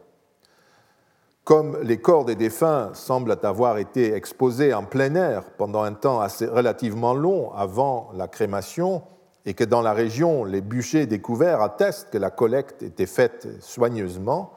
Comme 1.46 1.78
les 1.82 2.00
corps 2.00 2.26
des 2.26 2.36
défunts 2.36 2.92
semblent 2.94 3.38
avoir 3.44 3.78
été 3.78 4.14
exposés 4.14 4.74
en 4.74 4.84
plein 4.84 5.16
air 5.16 5.46
pendant 5.58 5.84
un 5.84 5.94
temps 5.94 6.20
assez 6.20 6.46
relativement 6.46 7.14
long 7.14 7.54
avant 7.54 8.10
la 8.16 8.28
crémation, 8.28 9.02
et 9.46 9.54
que 9.54 9.64
dans 9.64 9.82
la 9.82 9.94
région 9.94 10.44
les 10.46 10.62
bûchers 10.62 11.06
découverts 11.06 11.62
attestent 11.62 12.10
que 12.10 12.18
la 12.18 12.32
collecte 12.32 12.84
était 12.84 13.06
faite 13.06 13.48
soigneusement, 13.62 14.54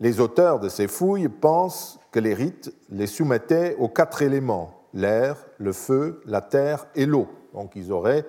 les 0.00 0.20
auteurs 0.20 0.60
de 0.60 0.68
ces 0.68 0.86
fouilles 0.86 1.28
pensent 1.28 1.98
que 2.12 2.20
les 2.20 2.34
rites 2.34 2.72
les 2.90 3.06
soumettaient 3.06 3.74
aux 3.78 3.88
quatre 3.88 4.22
éléments, 4.22 4.82
l'air, 4.94 5.36
le 5.58 5.72
feu, 5.72 6.22
la 6.24 6.40
terre 6.40 6.86
et 6.94 7.06
l'eau. 7.06 7.28
Donc 7.52 7.72
ils 7.74 7.90
auraient 7.90 8.24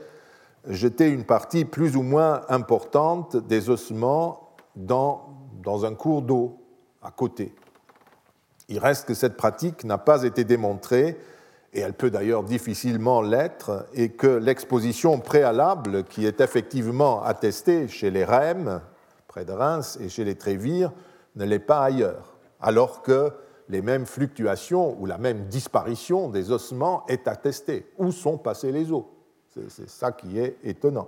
jeté 0.68 1.10
une 1.10 1.26
partie 1.26 1.66
plus 1.66 1.95
ou 1.95 2.02
moins 2.02 2.41
importante 2.50 3.38
des 3.38 3.70
ossements 3.70 4.56
dans, 4.76 5.30
dans 5.64 5.86
un 5.86 5.93
cours 5.93 6.22
d'eau 6.22 6.58
à 7.02 7.12
côté. 7.12 7.54
Il 8.68 8.80
reste 8.80 9.08
que 9.08 9.14
cette 9.14 9.38
pratique 9.38 9.84
n'a 9.84 9.97
pas 9.97 10.24
été 10.24 10.43
démontrée, 10.43 11.18
et 11.74 11.82
elle 11.82 11.93
peut 11.93 12.09
d'ailleurs 12.09 12.43
difficilement 12.43 13.22
l'être, 13.22 13.88
et 13.93 14.09
que 14.09 14.28
l'exposition 14.28 15.20
préalable, 15.20 16.03
qui 16.05 16.26
est 16.26 16.41
effectivement 16.41 17.24
attestée 17.24 17.88
chez 17.88 18.09
les 18.09 18.26
Rèmes, 18.26 18.82
près 19.28 19.45
de 19.45 19.51
Reims, 19.51 19.97
et 20.01 20.09
chez 20.09 20.24
les 20.24 20.36
Trévires, 20.36 20.91
ne 21.36 21.45
l'est 21.45 21.59
pas 21.59 21.84
ailleurs, 21.84 22.38
alors 22.59 23.01
que 23.03 23.32
les 23.70 23.84
mêmes 23.84 24.07
fluctuations 24.07 24.99
ou 24.99 25.05
la 25.05 25.20
même 25.20 25.45
disparition 25.45 26.30
des 26.30 26.51
ossements 26.51 27.05
est 27.07 27.28
attestée. 27.28 27.88
Où 27.99 28.11
sont 28.11 28.39
passés 28.39 28.72
les 28.72 28.91
os 28.91 29.03
C'est 29.70 29.88
ça 29.88 30.11
qui 30.11 30.39
est 30.39 30.57
étonnant. 30.63 31.07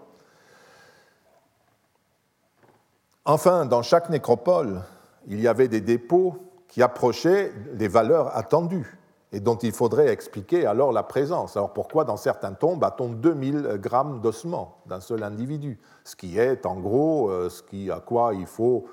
Enfin, 3.25 3.65
dans 3.65 3.81
chaque 3.81 4.09
nécropole, 4.09 4.81
il 5.27 5.41
y 5.41 5.47
avait 5.47 5.67
des 5.67 5.81
dépôts 5.81 6.35
qui 6.67 6.83
approchaient 6.83 7.51
des 7.73 7.87
valeurs 7.87 8.35
attendues 8.37 9.00
et 9.33 9.39
dont 9.39 9.55
il 9.55 9.71
faudrait 9.71 10.09
expliquer 10.09 10.65
alors 10.65 10.91
la 10.91 11.03
présence. 11.03 11.55
Alors 11.55 11.71
pourquoi 11.73 12.03
dans 12.03 12.17
certaines 12.17 12.55
tombes 12.55 12.83
a-t-on 12.83 13.09
2000 13.09 13.77
grammes 13.81 14.19
d'ossements 14.21 14.77
d'un 14.87 14.99
seul 14.99 15.23
individu? 15.23 15.79
Ce 16.03 16.15
qui 16.15 16.37
est 16.37 16.65
en 16.65 16.75
gros 16.75 17.29
euh, 17.29 17.49
ce 17.49 17.63
qui, 17.63 17.89
à 17.89 17.99
quoi 17.99 18.33
il 18.33 18.45
faut 18.45 18.85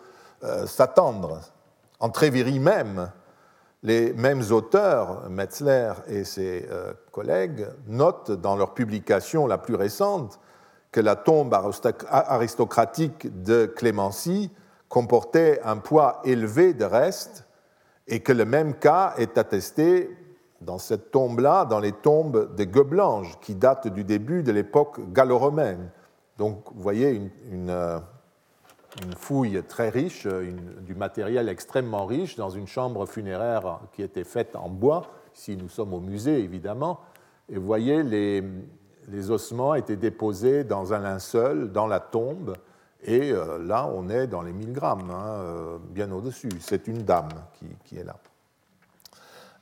euh, 0.45 0.66
s'attendre. 0.66 1.41
En 1.99 2.11
Tréviry 2.11 2.61
même, 2.61 3.11
les 3.82 4.12
mêmes 4.12 4.43
auteurs, 4.51 5.28
Metzler 5.28 5.93
et 6.07 6.22
ses 6.22 6.68
euh, 6.70 6.93
collègues, 7.11 7.66
notent 7.89 8.30
dans 8.30 8.55
leur 8.55 8.74
publication 8.74 9.47
la 9.47 9.59
plus 9.59 9.74
récente 9.74 10.39
que 10.93 11.01
la 11.01 11.16
tombe 11.16 11.55
aristocratique 12.09 13.43
de 13.43 13.66
Clémency 13.66 14.51
comportait 14.89 15.61
un 15.64 15.76
poids 15.76 16.20
élevé 16.24 16.72
de 16.72 16.84
restes 16.84 17.45
et 18.07 18.20
que 18.20 18.32
le 18.32 18.45
même 18.45 18.74
cas 18.74 19.12
est 19.18 19.36
attesté 19.36 20.16
dans 20.61 20.78
cette 20.78 21.11
tombe-là, 21.11 21.64
dans 21.64 21.80
les 21.80 21.92
tombes 21.92 22.54
des 22.54 22.66
Goblanges, 22.66 23.38
qui 23.40 23.54
datent 23.54 23.88
du 23.88 24.04
début 24.04 24.42
de 24.42 24.52
l'époque 24.52 25.00
gallo-romaine. 25.12 25.90
Donc, 26.36 26.62
vous 26.74 26.82
voyez 26.82 27.30
une, 27.50 27.70
euh, 27.70 27.98
fouille 29.16 29.62
très 29.68 29.90
riche, 29.90 30.26
du 30.26 30.94
matériel 30.94 31.48
extrêmement 31.48 32.06
riche, 32.06 32.36
dans 32.36 32.50
une 32.50 32.66
chambre 32.66 33.06
funéraire 33.06 33.80
qui 33.92 34.02
était 34.02 34.24
faite 34.24 34.56
en 34.56 34.68
bois. 34.68 35.06
Ici, 35.34 35.56
nous 35.56 35.68
sommes 35.68 35.94
au 35.94 36.00
musée, 36.00 36.40
évidemment. 36.40 37.00
Et 37.48 37.56
vous 37.56 37.66
voyez, 37.66 38.02
les, 38.02 39.30
ossements 39.30 39.74
étaient 39.74 39.96
déposés 39.96 40.64
dans 40.64 40.92
un 40.92 40.98
linceul, 40.98 41.70
dans 41.70 41.86
la 41.86 42.00
tombe, 42.00 42.54
et 43.02 43.30
euh, 43.30 43.59
là, 43.59 43.88
on 43.94 44.09
est 44.09 44.26
dans 44.26 44.42
les 44.42 44.52
1000 44.52 44.72
grammes, 44.72 45.11
hein, 45.11 45.28
euh, 45.28 45.78
bien 45.90 46.11
au-dessus. 46.11 46.50
C'est 46.61 46.88
une 46.88 47.04
dame 47.04 47.28
qui, 47.84 47.96
est 47.96 48.04
là. 48.04 48.16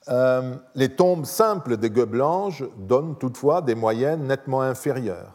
Euh, 0.08 0.56
les 0.74 0.94
tombes 0.94 1.24
simples 1.24 1.76
des 1.76 1.90
Gueux-Blanches 1.90 2.62
donnent 2.76 3.16
toutefois 3.16 3.62
des 3.62 3.74
moyennes 3.74 4.26
nettement 4.26 4.62
inférieures. 4.62 5.34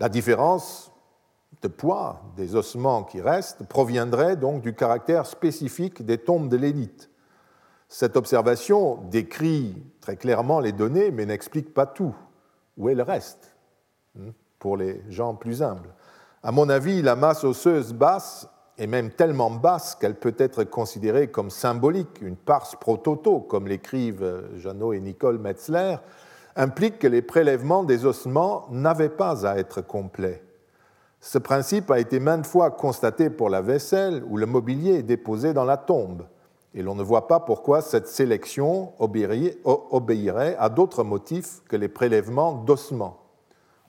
La 0.00 0.08
différence 0.08 0.90
de 1.60 1.68
poids 1.68 2.22
des 2.36 2.54
ossements 2.54 3.04
qui 3.04 3.20
restent 3.20 3.66
proviendrait 3.68 4.36
donc 4.36 4.62
du 4.62 4.74
caractère 4.74 5.26
spécifique 5.26 6.04
des 6.04 6.18
tombes 6.18 6.48
de 6.48 6.56
l'élite. 6.56 7.10
Cette 7.88 8.16
observation 8.16 8.96
décrit 9.10 9.82
très 10.00 10.16
clairement 10.16 10.60
les 10.60 10.72
données, 10.72 11.10
mais 11.10 11.26
n'explique 11.26 11.74
pas 11.74 11.86
tout. 11.86 12.14
Où 12.76 12.88
est 12.88 12.94
le 12.94 13.02
reste 13.02 13.56
hein, 14.18 14.32
pour 14.58 14.76
les 14.76 15.02
gens 15.08 15.34
plus 15.34 15.62
humbles 15.62 15.94
à 16.42 16.52
mon 16.52 16.68
avis, 16.68 17.02
la 17.02 17.16
masse 17.16 17.44
osseuse 17.44 17.92
basse 17.92 18.48
est 18.78 18.86
même 18.86 19.10
tellement 19.10 19.50
basse 19.50 19.94
qu'elle 19.94 20.14
peut 20.14 20.34
être 20.38 20.64
considérée 20.64 21.28
comme 21.28 21.50
symbolique, 21.50 22.20
une 22.22 22.36
pars 22.36 22.78
pro 22.78 22.96
toto, 22.96 23.40
comme 23.40 23.68
l'écrivent 23.68 24.44
Jeannot 24.56 24.92
et 24.92 25.00
Nicole 25.00 25.38
Metzler, 25.38 25.96
implique 26.56 26.98
que 26.98 27.06
les 27.06 27.22
prélèvements 27.22 27.84
des 27.84 28.06
ossements 28.06 28.66
n'avaient 28.70 29.08
pas 29.08 29.46
à 29.46 29.58
être 29.58 29.80
complets. 29.80 30.42
Ce 31.20 31.38
principe 31.38 31.90
a 31.90 31.98
été 31.98 32.20
maintes 32.20 32.46
fois 32.46 32.70
constaté 32.70 33.28
pour 33.30 33.50
la 33.50 33.60
vaisselle 33.60 34.22
où 34.28 34.36
le 34.36 34.46
mobilier 34.46 35.02
déposé 35.02 35.52
dans 35.52 35.64
la 35.64 35.76
tombe, 35.76 36.24
et 36.74 36.82
l'on 36.82 36.94
ne 36.94 37.02
voit 37.02 37.26
pas 37.26 37.40
pourquoi 37.40 37.80
cette 37.80 38.08
sélection 38.08 38.92
obéirait 39.00 40.56
à 40.58 40.68
d'autres 40.68 41.02
motifs 41.02 41.62
que 41.68 41.76
les 41.76 41.88
prélèvements 41.88 42.54
d'ossements 42.54 43.28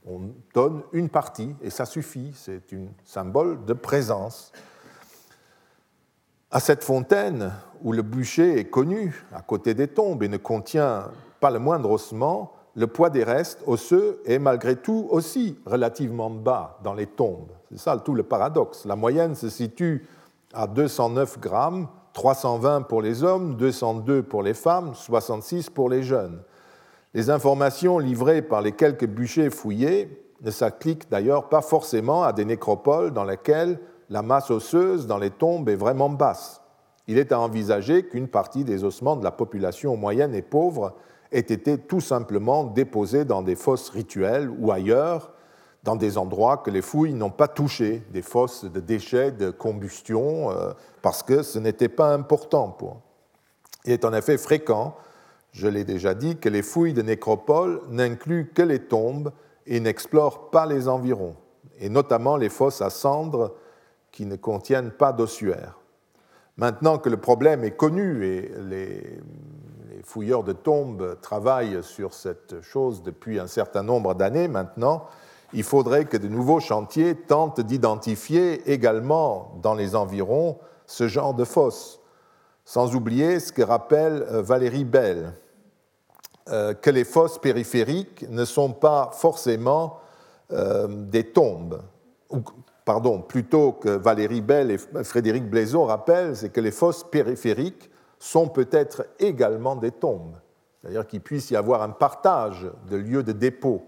on 0.09 0.31
donne 0.53 0.81
une 0.91 1.09
partie 1.09 1.55
et 1.61 1.69
ça 1.69 1.85
suffit, 1.85 2.31
c'est 2.33 2.73
un 2.73 2.87
symbole 3.05 3.63
de 3.65 3.73
présence. 3.73 4.51
À 6.51 6.59
cette 6.59 6.83
fontaine, 6.83 7.51
où 7.83 7.93
le 7.93 8.01
bûcher 8.01 8.57
est 8.57 8.65
connu 8.65 9.23
à 9.35 9.41
côté 9.41 9.75
des 9.75 9.87
tombes 9.87 10.23
et 10.23 10.27
ne 10.27 10.37
contient 10.37 11.11
pas 11.39 11.51
le 11.51 11.59
moindre 11.59 11.91
ossement, 11.91 12.53
le 12.75 12.87
poids 12.87 13.11
des 13.11 13.23
restes 13.23 13.61
osseux 13.67 14.19
est 14.25 14.39
malgré 14.39 14.75
tout 14.75 15.07
aussi 15.11 15.59
relativement 15.67 16.31
bas 16.31 16.79
dans 16.83 16.95
les 16.95 17.05
tombes. 17.05 17.51
C'est 17.69 17.77
ça 17.77 17.95
tout 17.97 18.15
le 18.15 18.23
paradoxe. 18.23 18.85
La 18.85 18.95
moyenne 18.95 19.35
se 19.35 19.47
situe 19.47 20.07
à 20.51 20.65
209 20.65 21.39
grammes, 21.39 21.87
320 22.13 22.81
pour 22.81 23.03
les 23.03 23.23
hommes, 23.23 23.55
202 23.55 24.23
pour 24.23 24.41
les 24.41 24.55
femmes, 24.55 24.95
66 24.95 25.69
pour 25.69 25.87
les 25.87 26.01
jeunes. 26.01 26.41
Les 27.13 27.29
informations 27.29 27.99
livrées 27.99 28.41
par 28.41 28.61
les 28.61 28.71
quelques 28.71 29.05
bûchers 29.05 29.51
fouillés 29.51 30.25
ne 30.41 30.49
s'appliquent 30.49 31.11
d'ailleurs 31.11 31.47
pas 31.47 31.61
forcément 31.61 32.23
à 32.23 32.33
des 32.33 32.45
nécropoles 32.45 33.11
dans 33.11 33.23
lesquelles 33.23 33.79
la 34.09 34.21
masse 34.21 34.51
osseuse 34.51 35.07
dans 35.07 35.17
les 35.17 35.29
tombes 35.29 35.69
est 35.69 35.75
vraiment 35.75 36.09
basse. 36.09 36.61
Il 37.07 37.17
est 37.17 37.31
à 37.31 37.39
envisager 37.39 38.05
qu'une 38.05 38.27
partie 38.27 38.63
des 38.63 38.83
ossements 38.83 39.15
de 39.15 39.23
la 39.23 39.31
population 39.31 39.95
moyenne 39.97 40.35
et 40.35 40.41
pauvre 40.41 40.93
ait 41.31 41.39
été 41.39 41.77
tout 41.77 42.01
simplement 42.01 42.63
déposés 42.63 43.25
dans 43.25 43.41
des 43.41 43.55
fosses 43.55 43.89
rituelles 43.89 44.49
ou 44.49 44.71
ailleurs, 44.71 45.31
dans 45.83 45.95
des 45.95 46.17
endroits 46.17 46.57
que 46.57 46.71
les 46.71 46.81
fouilles 46.81 47.13
n'ont 47.13 47.29
pas 47.29 47.47
touchés, 47.47 48.03
des 48.11 48.21
fosses 48.21 48.65
de 48.65 48.79
déchets 48.79 49.31
de 49.31 49.49
combustion, 49.49 50.51
euh, 50.51 50.73
parce 51.01 51.23
que 51.23 51.41
ce 51.41 51.57
n'était 51.57 51.89
pas 51.89 52.13
important 52.13 52.69
pour. 52.69 53.01
Il 53.85 53.93
est 53.93 54.05
en 54.05 54.13
effet 54.13 54.37
fréquent 54.37 54.95
je 55.51 55.67
l'ai 55.67 55.83
déjà 55.83 56.13
dit, 56.13 56.37
que 56.37 56.49
les 56.49 56.61
fouilles 56.61 56.93
de 56.93 57.01
nécropoles 57.01 57.81
n'incluent 57.89 58.51
que 58.53 58.61
les 58.61 58.79
tombes 58.79 59.31
et 59.65 59.79
n'explorent 59.79 60.49
pas 60.51 60.65
les 60.65 60.87
environs, 60.87 61.35
et 61.79 61.89
notamment 61.89 62.37
les 62.37 62.49
fosses 62.49 62.81
à 62.81 62.89
cendres 62.89 63.55
qui 64.11 64.25
ne 64.25 64.35
contiennent 64.35 64.91
pas 64.91 65.13
d'ossuaires. 65.13 65.79
Maintenant 66.57 66.97
que 66.97 67.09
le 67.09 67.17
problème 67.17 67.63
est 67.63 67.77
connu 67.77 68.25
et 68.25 68.51
les, 68.67 69.19
fouilleurs 70.03 70.43
de 70.43 70.53
tombes 70.53 71.17
travaillent 71.21 71.83
sur 71.83 72.13
cette 72.13 72.61
chose 72.61 73.03
depuis 73.03 73.39
un 73.39 73.47
certain 73.47 73.83
nombre 73.83 74.15
d'années 74.15 74.47
maintenant, 74.47 75.05
il 75.53 75.63
faudrait 75.63 76.05
que 76.05 76.17
de 76.17 76.27
nouveaux 76.27 76.59
chantiers 76.59 77.15
tentent 77.15 77.61
d'identifier 77.61 78.71
également 78.71 79.53
dans 79.61 79.73
les 79.73 79.95
environs 79.95 80.57
ce 80.85 81.07
genre 81.07 81.33
de 81.33 81.43
fosses, 81.43 81.99
sans 82.65 82.95
oublier 82.95 83.39
ce 83.39 83.51
que 83.51 83.61
rappelle 83.61 84.25
euh, 84.31 84.41
Valérie 84.41 84.85
Bell, 84.85 85.33
euh, 86.49 86.73
que 86.73 86.89
les 86.89 87.03
fosses 87.03 87.37
périphériques 87.37 88.25
ne 88.29 88.45
sont 88.45 88.73
pas 88.73 89.11
forcément 89.13 89.99
euh, 90.51 90.87
des 90.87 91.25
tombes. 91.25 91.81
Pardon, 92.89 93.21
plutôt 93.21 93.73
que 93.73 93.89
Valérie 93.89 94.41
Bell 94.41 94.71
et 94.71 94.79
Frédéric 95.03 95.47
Blaiseau 95.47 95.83
rappellent, 95.83 96.35
c'est 96.35 96.49
que 96.49 96.59
les 96.59 96.71
fosses 96.71 97.03
périphériques 97.03 97.91
sont 98.17 98.47
peut-être 98.47 99.05
également 99.19 99.75
des 99.75 99.91
tombes. 99.91 100.39
C'est-à-dire 100.81 101.05
qu'il 101.05 101.21
puisse 101.21 101.51
y 101.51 101.55
avoir 101.55 101.83
un 101.83 101.91
partage 101.91 102.67
de 102.89 102.97
lieux 102.97 103.21
de 103.21 103.31
dépôt. 103.31 103.83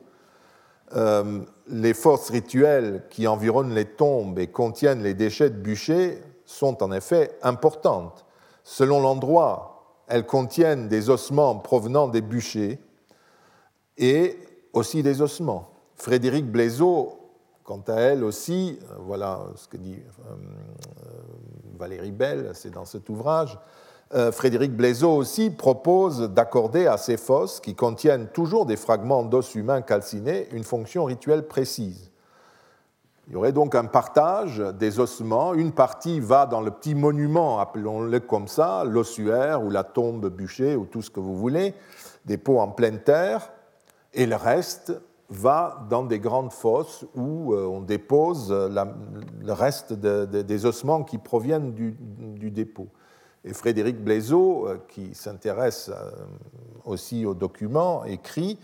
Euh, 0.95 1.39
les 1.67 1.95
fosses 1.95 2.29
rituelles 2.29 3.01
qui 3.09 3.25
environnent 3.25 3.73
les 3.73 3.85
tombes 3.85 4.37
et 4.37 4.45
contiennent 4.45 5.01
les 5.01 5.15
déchets 5.15 5.49
de 5.49 5.57
bûcher 5.57 6.21
sont 6.45 6.83
en 6.83 6.91
effet 6.91 7.31
importantes. 7.41 8.27
Selon 8.63 9.01
l'endroit, 9.01 9.95
elles 10.09 10.27
contiennent 10.27 10.89
des 10.89 11.09
ossements 11.09 11.55
provenant 11.55 12.07
des 12.07 12.21
bûchers 12.21 12.79
et 13.97 14.37
aussi 14.73 15.01
des 15.01 15.23
ossements. 15.23 15.71
Frédéric 15.95 16.45
Blaiseau, 16.45 17.20
quant 17.63 17.83
à 17.87 17.95
elle 17.95 18.23
aussi, 18.23 18.79
euh, 18.81 18.95
voilà 18.99 19.41
ce 19.55 19.67
que 19.67 19.77
dit 19.77 19.99
euh, 20.29 20.35
Valérie 21.77 22.11
Bell, 22.11 22.51
c'est 22.53 22.71
dans 22.71 22.85
cet 22.85 23.09
ouvrage, 23.09 23.57
euh, 24.13 24.31
Frédéric 24.31 24.75
Blaiseau 24.75 25.11
aussi 25.11 25.49
propose 25.49 26.29
d'accorder 26.31 26.85
à 26.85 26.97
ces 26.97 27.17
fosses, 27.17 27.61
qui 27.61 27.75
contiennent 27.75 28.27
toujours 28.27 28.65
des 28.65 28.75
fragments 28.75 29.23
d'os 29.23 29.55
humains 29.55 29.81
calcinés, 29.81 30.49
une 30.51 30.65
fonction 30.65 31.05
rituelle 31.05 31.47
précise. 31.47 32.11
Il 33.27 33.33
y 33.33 33.35
aurait 33.37 33.53
donc 33.53 33.75
un 33.75 33.85
partage 33.85 34.57
des 34.57 34.99
ossements. 34.99 35.53
Une 35.53 35.71
partie 35.71 36.19
va 36.19 36.45
dans 36.45 36.59
le 36.59 36.71
petit 36.71 36.95
monument, 36.95 37.59
appelons-le 37.59 38.19
comme 38.19 38.49
ça, 38.49 38.83
l'ossuaire 38.83 39.63
ou 39.63 39.69
la 39.69 39.85
tombe 39.85 40.27
bûchée 40.27 40.75
ou 40.75 40.85
tout 40.85 41.01
ce 41.01 41.09
que 41.09 41.21
vous 41.21 41.37
voulez, 41.37 41.73
des 42.25 42.37
pots 42.37 42.59
en 42.59 42.67
pleine 42.67 42.99
terre, 42.99 43.53
et 44.13 44.25
le 44.25 44.35
reste 44.35 44.91
va 45.31 45.87
dans 45.89 46.03
des 46.03 46.19
grandes 46.19 46.51
fosses 46.51 47.05
où 47.15 47.53
euh, 47.53 47.65
on 47.65 47.81
dépose 47.81 48.51
le 48.51 49.53
reste 49.53 49.93
des 49.93 50.65
ossements 50.65 51.03
qui 51.03 51.17
proviennent 51.17 51.73
du 51.73 52.51
dépôt. 52.51 52.89
Et 53.43 53.53
Frédéric 53.53 54.03
Blaiseau, 54.03 54.67
euh, 54.67 54.77
qui 54.87 55.15
s'intéresse 55.15 55.89
euh, 55.89 56.11
aussi 56.85 57.25
aux 57.25 57.33
documents 57.33 58.05
écrits, 58.05 58.59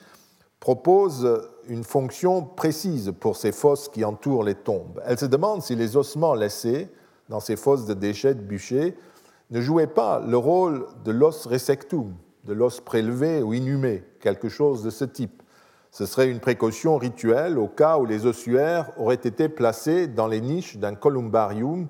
propose 0.59 1.27
une 1.67 1.83
fonction 1.83 2.43
précise 2.43 3.13
pour 3.19 3.37
ces 3.37 3.51
fosses 3.51 3.89
qui 3.89 4.03
entourent 4.03 4.43
les 4.43 4.55
tombes. 4.55 5.01
Elle 5.05 5.17
se 5.17 5.25
demande 5.25 5.61
si 5.61 5.75
les 5.75 5.95
ossements 5.97 6.33
laissés 6.33 6.89
dans 7.29 7.39
ces 7.39 7.55
fosses 7.55 7.85
de 7.85 7.93
déchets 7.93 8.35
de 8.35 8.41
bûcher 8.41 8.97
ne 9.51 9.61
jouaient 9.61 9.87
pas 9.87 10.19
le 10.19 10.37
rôle 10.37 10.87
de 11.05 11.11
l'os 11.11 11.45
resectum, 11.45 12.13
de 12.45 12.53
l'os 12.53 12.81
prélevé 12.81 13.41
ou 13.41 13.53
inhumé, 13.53 14.03
quelque 14.19 14.49
chose 14.49 14.83
de 14.83 14.89
ce 14.89 15.05
type. 15.05 15.43
Ce 15.91 16.05
serait 16.05 16.29
une 16.29 16.39
précaution 16.39 16.97
rituelle 16.97 17.57
au 17.57 17.67
cas 17.67 17.97
où 17.97 18.05
les 18.05 18.25
ossuaires 18.25 18.91
auraient 18.97 19.15
été 19.15 19.49
placés 19.49 20.07
dans 20.07 20.27
les 20.27 20.41
niches 20.41 20.77
d'un 20.77 20.95
columbarium 20.95 21.87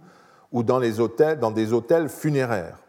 ou 0.51 0.63
dans, 0.63 0.79
des 0.79 0.99
hôtels 0.99 2.09
funéraires. 2.09 2.79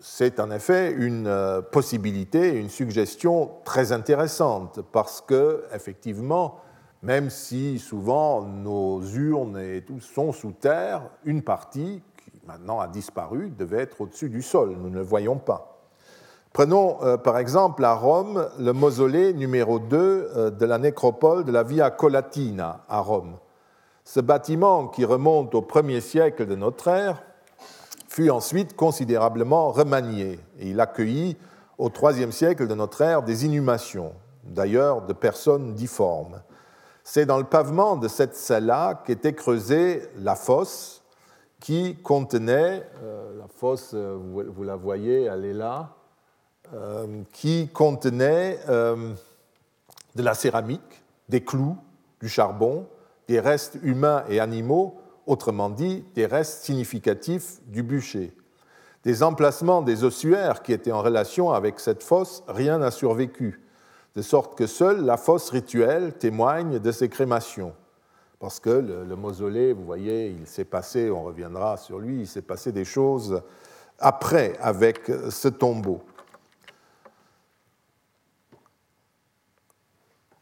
C'est 0.00 0.38
en 0.40 0.50
effet 0.50 0.92
une 0.92 1.26
euh, 1.26 1.60
possibilité, 1.60 2.50
une 2.50 2.68
suggestion 2.68 3.50
très 3.64 3.90
intéressante 3.90 4.80
parce 4.92 5.20
que, 5.20 5.64
effectivement, 5.74 6.60
même 7.02 7.30
si 7.30 7.78
souvent 7.78 8.42
nos 8.42 9.02
urnes 9.02 9.58
et 9.58 9.82
tout 9.82 10.00
sont 10.00 10.32
sous 10.32 10.52
terre, 10.52 11.02
une 11.24 11.42
partie 11.42 12.02
qui 12.16 12.40
maintenant 12.46 12.80
a 12.80 12.88
disparu 12.88 13.50
devait 13.50 13.82
être 13.82 14.00
au-dessus 14.00 14.28
du 14.28 14.42
sol. 14.42 14.76
Nous 14.78 14.90
ne 14.90 14.96
le 14.96 15.02
voyons 15.02 15.38
pas. 15.38 15.77
Prenons 16.52 17.02
euh, 17.02 17.16
par 17.16 17.38
exemple 17.38 17.84
à 17.84 17.94
Rome 17.94 18.48
le 18.58 18.72
mausolée 18.72 19.34
numéro 19.34 19.78
2 19.78 19.96
euh, 19.96 20.50
de 20.50 20.64
la 20.64 20.78
nécropole 20.78 21.44
de 21.44 21.52
la 21.52 21.62
Via 21.62 21.90
Colatina 21.90 22.80
à 22.88 23.00
Rome. 23.00 23.36
Ce 24.04 24.20
bâtiment 24.20 24.88
qui 24.88 25.04
remonte 25.04 25.54
au 25.54 25.60
premier 25.62 26.00
siècle 26.00 26.46
de 26.46 26.54
notre 26.54 26.88
ère 26.88 27.22
fut 28.08 28.30
ensuite 28.30 28.74
considérablement 28.74 29.70
remanié 29.70 30.40
et 30.58 30.70
il 30.70 30.80
accueillit 30.80 31.36
au 31.76 31.90
IIIe 31.90 32.32
siècle 32.32 32.66
de 32.66 32.74
notre 32.74 33.02
ère 33.02 33.22
des 33.22 33.44
inhumations, 33.44 34.14
d'ailleurs 34.44 35.02
de 35.02 35.12
personnes 35.12 35.74
difformes. 35.74 36.40
C'est 37.04 37.26
dans 37.26 37.38
le 37.38 37.44
pavement 37.44 37.96
de 37.96 38.08
cette 38.08 38.34
salle-là 38.34 39.02
qu'était 39.06 39.34
creusée 39.34 40.02
la 40.16 40.34
fosse 40.34 41.04
qui 41.60 41.96
contenait, 42.02 42.88
euh, 43.02 43.38
la 43.38 43.46
fosse, 43.48 43.94
vous, 43.94 44.62
la 44.64 44.76
voyez, 44.76 45.24
elle 45.24 45.44
est 45.44 45.54
là, 45.54 45.97
qui 47.32 47.68
contenait 47.68 48.58
de 48.66 50.22
la 50.22 50.34
céramique, 50.34 51.02
des 51.28 51.42
clous, 51.42 51.76
du 52.20 52.28
charbon, 52.28 52.86
des 53.28 53.40
restes 53.40 53.78
humains 53.82 54.24
et 54.28 54.40
animaux, 54.40 55.00
autrement 55.26 55.70
dit 55.70 56.04
des 56.14 56.26
restes 56.26 56.64
significatifs 56.64 57.60
du 57.66 57.82
bûcher. 57.82 58.34
Des 59.04 59.22
emplacements 59.22 59.82
des 59.82 60.04
ossuaires 60.04 60.62
qui 60.62 60.72
étaient 60.72 60.92
en 60.92 61.02
relation 61.02 61.52
avec 61.52 61.78
cette 61.78 62.02
fosse, 62.02 62.42
rien 62.48 62.78
n'a 62.78 62.90
survécu, 62.90 63.62
de 64.16 64.22
sorte 64.22 64.56
que 64.56 64.66
seule 64.66 65.04
la 65.04 65.16
fosse 65.16 65.50
rituelle 65.50 66.14
témoigne 66.14 66.78
de 66.78 66.90
ces 66.90 67.08
crémations. 67.08 67.74
Parce 68.40 68.58
que 68.58 68.70
le, 68.70 69.04
le 69.04 69.16
mausolée, 69.16 69.72
vous 69.72 69.84
voyez, 69.84 70.28
il 70.28 70.46
s'est 70.46 70.64
passé, 70.64 71.10
on 71.10 71.22
reviendra 71.22 71.76
sur 71.76 71.98
lui, 71.98 72.20
il 72.20 72.26
s'est 72.26 72.42
passé 72.42 72.72
des 72.72 72.84
choses 72.84 73.42
après 73.98 74.54
avec 74.60 75.10
ce 75.30 75.48
tombeau. 75.48 76.00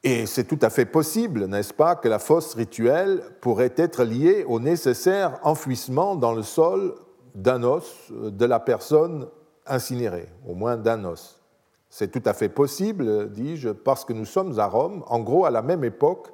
Et 0.08 0.24
c'est 0.26 0.44
tout 0.44 0.60
à 0.62 0.70
fait 0.70 0.84
possible, 0.84 1.46
n'est-ce 1.46 1.74
pas, 1.74 1.96
que 1.96 2.06
la 2.06 2.20
fosse 2.20 2.54
rituelle 2.54 3.24
pourrait 3.40 3.72
être 3.76 4.04
liée 4.04 4.44
au 4.46 4.60
nécessaire 4.60 5.40
enfouissement 5.42 6.14
dans 6.14 6.32
le 6.32 6.44
sol 6.44 6.94
d'un 7.34 7.64
os 7.64 8.12
de 8.12 8.44
la 8.44 8.60
personne 8.60 9.26
incinérée, 9.66 10.28
au 10.46 10.54
moins 10.54 10.76
d'un 10.76 11.04
os. 11.06 11.42
C'est 11.90 12.12
tout 12.12 12.22
à 12.24 12.34
fait 12.34 12.48
possible, 12.48 13.32
dis-je, 13.32 13.70
parce 13.70 14.04
que 14.04 14.12
nous 14.12 14.26
sommes 14.26 14.60
à 14.60 14.66
Rome, 14.66 15.02
en 15.08 15.18
gros 15.18 15.44
à 15.44 15.50
la 15.50 15.60
même 15.60 15.82
époque 15.82 16.28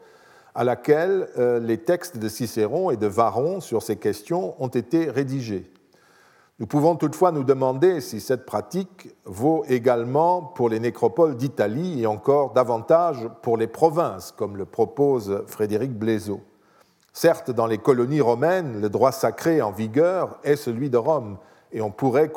à 0.55 0.65
laquelle 0.65 1.31
euh, 1.39 1.59
les 1.59 1.79
textes 1.79 2.19
de 2.19 2.29
Cicéron 2.29 2.91
et 2.91 2.99
de 2.99 3.07
Varron 3.07 3.63
sur 3.63 3.83
ces 3.83 3.97
questions 3.97 4.55
ont 4.63 4.69
été 4.69 5.09
rédigés. 5.09 5.73
Nous 6.59 6.67
pouvons 6.67 6.97
toutefois 6.97 7.33
nous 7.33 7.45
demander 7.45 8.01
si 8.01 8.21
cette 8.21 8.45
pratique 8.45 9.09
vaut 9.25 9.65
également 9.69 10.43
pour 10.43 10.69
les 10.69 10.81
nécropoles 10.81 11.37
d'Italie 11.37 12.03
et 12.03 12.07
encore 12.07 12.53
davantage 12.53 13.29
pour 13.41 13.57
les 13.57 13.67
provinces, 13.67 14.33
comme 14.33 14.57
le 14.57 14.67
propose 14.67 15.43
Frédéric 15.47 15.93
Blaiseau. 15.93 16.41
Certes, 17.15 17.51
dans 17.51 17.67
les 17.67 17.79
colonies 17.79 18.21
romaines, 18.21 18.81
le 18.81 18.91
droit 18.91 19.13
sacré 19.13 19.63
en 19.63 19.73
vigueur 19.73 20.39
est 20.45 20.57
celui 20.57 20.91
de 20.91 20.99
Rome, 20.99 21.39
et 21.73 21.81
on 21.81 21.91
pourrait 21.91 22.31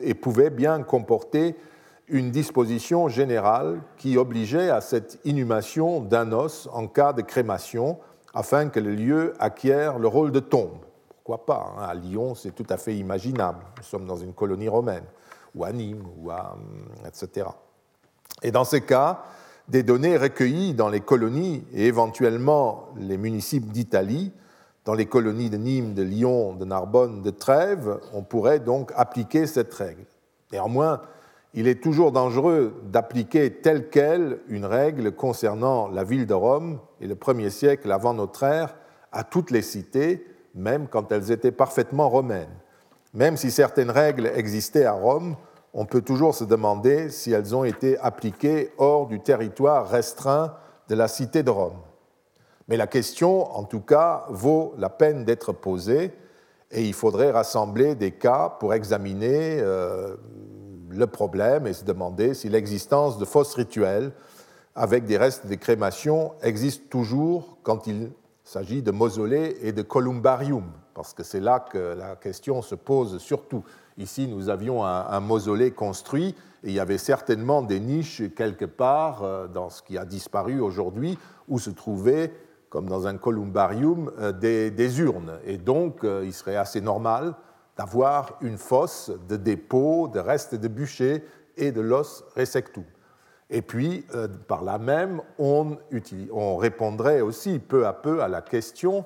et 0.00 0.14
pouvait 0.14 0.50
bien 0.50 0.82
comporter 0.82 1.56
une 2.08 2.30
disposition 2.30 3.08
générale 3.08 3.80
qui 3.98 4.16
obligeait 4.16 4.70
à 4.70 4.80
cette 4.80 5.20
inhumation 5.24 6.00
d'un 6.00 6.32
os 6.32 6.68
en 6.72 6.86
cas 6.86 7.12
de 7.12 7.22
crémation, 7.22 7.98
afin 8.32 8.70
que 8.70 8.80
le 8.80 8.94
lieu 8.94 9.34
acquiert 9.38 9.98
le 9.98 10.08
rôle 10.08 10.32
de 10.32 10.40
tombe 10.40 10.78
pourquoi 11.24 11.46
pas 11.46 11.74
hein, 11.78 11.88
À 11.88 11.94
Lyon, 11.94 12.34
c'est 12.34 12.54
tout 12.54 12.66
à 12.68 12.76
fait 12.76 12.94
imaginable. 12.94 13.64
Nous 13.78 13.82
sommes 13.82 14.04
dans 14.04 14.16
une 14.16 14.34
colonie 14.34 14.68
romaine, 14.68 15.04
ou 15.54 15.64
à 15.64 15.72
Nîmes, 15.72 16.04
ou 16.18 16.30
à, 16.30 16.52
hum, 16.52 16.84
etc. 17.06 17.48
Et 18.42 18.50
dans 18.50 18.64
ces 18.64 18.82
cas, 18.82 19.22
des 19.66 19.82
données 19.82 20.18
recueillies 20.18 20.74
dans 20.74 20.90
les 20.90 21.00
colonies 21.00 21.64
et 21.72 21.86
éventuellement 21.86 22.90
les 22.98 23.16
municipes 23.16 23.72
d'Italie, 23.72 24.32
dans 24.84 24.92
les 24.92 25.06
colonies 25.06 25.48
de 25.48 25.56
Nîmes, 25.56 25.94
de 25.94 26.02
Lyon, 26.02 26.52
de 26.52 26.66
Narbonne, 26.66 27.22
de 27.22 27.30
Trèves, 27.30 27.98
on 28.12 28.22
pourrait 28.22 28.60
donc 28.60 28.92
appliquer 28.94 29.46
cette 29.46 29.72
règle. 29.72 30.04
Néanmoins, 30.52 31.00
il 31.54 31.66
est 31.68 31.82
toujours 31.82 32.12
dangereux 32.12 32.82
d'appliquer 32.84 33.50
telle 33.50 33.88
qu'elle 33.88 34.40
une 34.48 34.66
règle 34.66 35.12
concernant 35.12 35.88
la 35.88 36.04
ville 36.04 36.26
de 36.26 36.34
Rome 36.34 36.80
et 37.00 37.06
le 37.06 37.14
premier 37.14 37.48
siècle 37.48 37.90
avant 37.90 38.12
notre 38.12 38.42
ère 38.42 38.76
à 39.10 39.24
toutes 39.24 39.50
les 39.50 39.62
cités, 39.62 40.26
même 40.54 40.86
quand 40.88 41.10
elles 41.12 41.30
étaient 41.30 41.52
parfaitement 41.52 42.08
romaines. 42.08 42.54
Même 43.12 43.36
si 43.36 43.50
certaines 43.50 43.90
règles 43.90 44.30
existaient 44.34 44.84
à 44.84 44.92
Rome, 44.92 45.36
on 45.72 45.86
peut 45.86 46.02
toujours 46.02 46.34
se 46.34 46.44
demander 46.44 47.10
si 47.10 47.32
elles 47.32 47.54
ont 47.54 47.64
été 47.64 47.98
appliquées 47.98 48.72
hors 48.78 49.06
du 49.06 49.20
territoire 49.20 49.88
restreint 49.88 50.54
de 50.88 50.94
la 50.94 51.08
cité 51.08 51.42
de 51.42 51.50
Rome. 51.50 51.78
Mais 52.68 52.76
la 52.76 52.86
question, 52.86 53.50
en 53.56 53.64
tout 53.64 53.80
cas, 53.80 54.24
vaut 54.28 54.74
la 54.78 54.88
peine 54.88 55.24
d'être 55.24 55.52
posée, 55.52 56.12
Et 56.70 56.82
il 56.82 56.94
faudrait 56.94 57.30
rassembler 57.30 57.94
des 57.94 58.10
cas 58.10 58.48
pour 58.48 58.74
examiner 58.74 59.58
euh, 59.60 60.16
le 60.90 61.06
problème 61.06 61.66
et 61.66 61.72
se 61.72 61.84
demander 61.84 62.34
si 62.34 62.48
l'existence 62.48 63.18
de 63.18 63.24
fosses 63.24 63.54
rituelles 63.54 64.12
avec 64.74 65.04
des 65.04 65.16
restes 65.16 65.46
de 65.46 65.54
crémation 65.54 66.32
existe 66.42 66.88
toujours 66.88 67.58
quand 67.62 67.86
il 68.44 68.50
s'agit 68.50 68.82
de 68.82 68.90
mausolées 68.90 69.56
et 69.62 69.72
de 69.72 69.80
columbarium, 69.80 70.64
parce 70.92 71.14
que 71.14 71.22
c'est 71.22 71.40
là 71.40 71.60
que 71.60 71.94
la 71.96 72.14
question 72.16 72.60
se 72.60 72.74
pose 72.74 73.18
surtout. 73.18 73.64
Ici, 73.96 74.28
nous 74.28 74.50
avions 74.50 74.84
un, 74.84 75.20
mausolée 75.20 75.70
construit 75.70 76.34
et 76.62 76.68
il 76.68 76.72
y 76.72 76.80
avait 76.80 76.98
certainement 76.98 77.62
des 77.62 77.80
niches 77.80 78.22
quelque 78.36 78.66
part 78.66 79.22
euh, 79.22 79.46
dans 79.46 79.70
ce 79.70 79.82
qui 79.82 79.96
a 79.96 80.04
disparu 80.04 80.60
aujourd'hui 80.60 81.18
où 81.48 81.58
se 81.58 81.70
trouvaient, 81.70 82.32
comme 82.68 82.86
dans 82.86 83.06
un 83.06 83.16
columbarium, 83.16 84.12
euh, 84.18 84.32
des, 84.32 85.00
urnes. 85.00 85.38
Et 85.46 85.56
donc, 85.56 86.04
euh, 86.04 86.22
il 86.24 86.32
serait 86.32 86.56
assez 86.56 86.80
normal 86.80 87.34
d'avoir 87.76 88.36
une 88.40 88.58
fosse 88.58 89.10
de 89.28 89.36
dépôt 89.36 90.08
de 90.08 90.18
restes 90.18 90.54
de 90.54 90.68
bûcher 90.68 91.24
et 91.56 91.72
de 91.72 91.80
l'os 91.80 92.24
resectum. 92.36 92.84
Et 93.50 93.62
puis, 93.62 94.06
par 94.48 94.62
là 94.62 94.78
même, 94.78 95.20
on, 95.38 95.76
on, 96.32 96.56
répondrait 96.56 97.20
aussi 97.20 97.58
peu 97.58 97.86
à 97.86 97.92
peu 97.92 98.22
à 98.22 98.28
la 98.28 98.40
question 98.40 99.04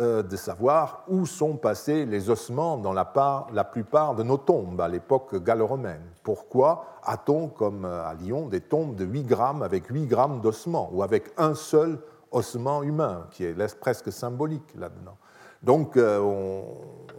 euh, 0.00 0.24
de 0.24 0.34
savoir 0.34 1.04
où 1.06 1.24
sont 1.24 1.56
passés 1.56 2.04
les 2.04 2.28
ossements 2.28 2.76
dans 2.76 2.92
la, 2.92 3.04
plupart 3.04 4.16
de 4.16 4.24
nos 4.24 4.38
tombes 4.38 4.80
à 4.80 4.88
l'époque 4.88 5.36
gallo-romaine. 5.36 6.02
Pourquoi 6.24 6.98
a-t-on, 7.04 7.46
comme 7.46 7.84
euh, 7.84 8.04
à 8.04 8.14
Lyon, 8.14 8.48
des 8.48 8.60
tombes 8.60 8.96
de 8.96 9.04
8 9.04 9.22
grammes 9.22 9.62
avec 9.62 9.86
8 9.86 10.06
grammes 10.06 10.40
d'ossements 10.40 10.90
ou 10.92 11.04
avec 11.04 11.30
un 11.36 11.54
seul 11.54 12.00
ossement 12.32 12.82
humain, 12.82 13.28
qui 13.30 13.44
est 13.44 13.78
presque 13.78 14.10
symbolique 14.10 14.74
là-dedans? 14.76 15.16
Donc, 15.62 15.96
euh, 15.96 16.18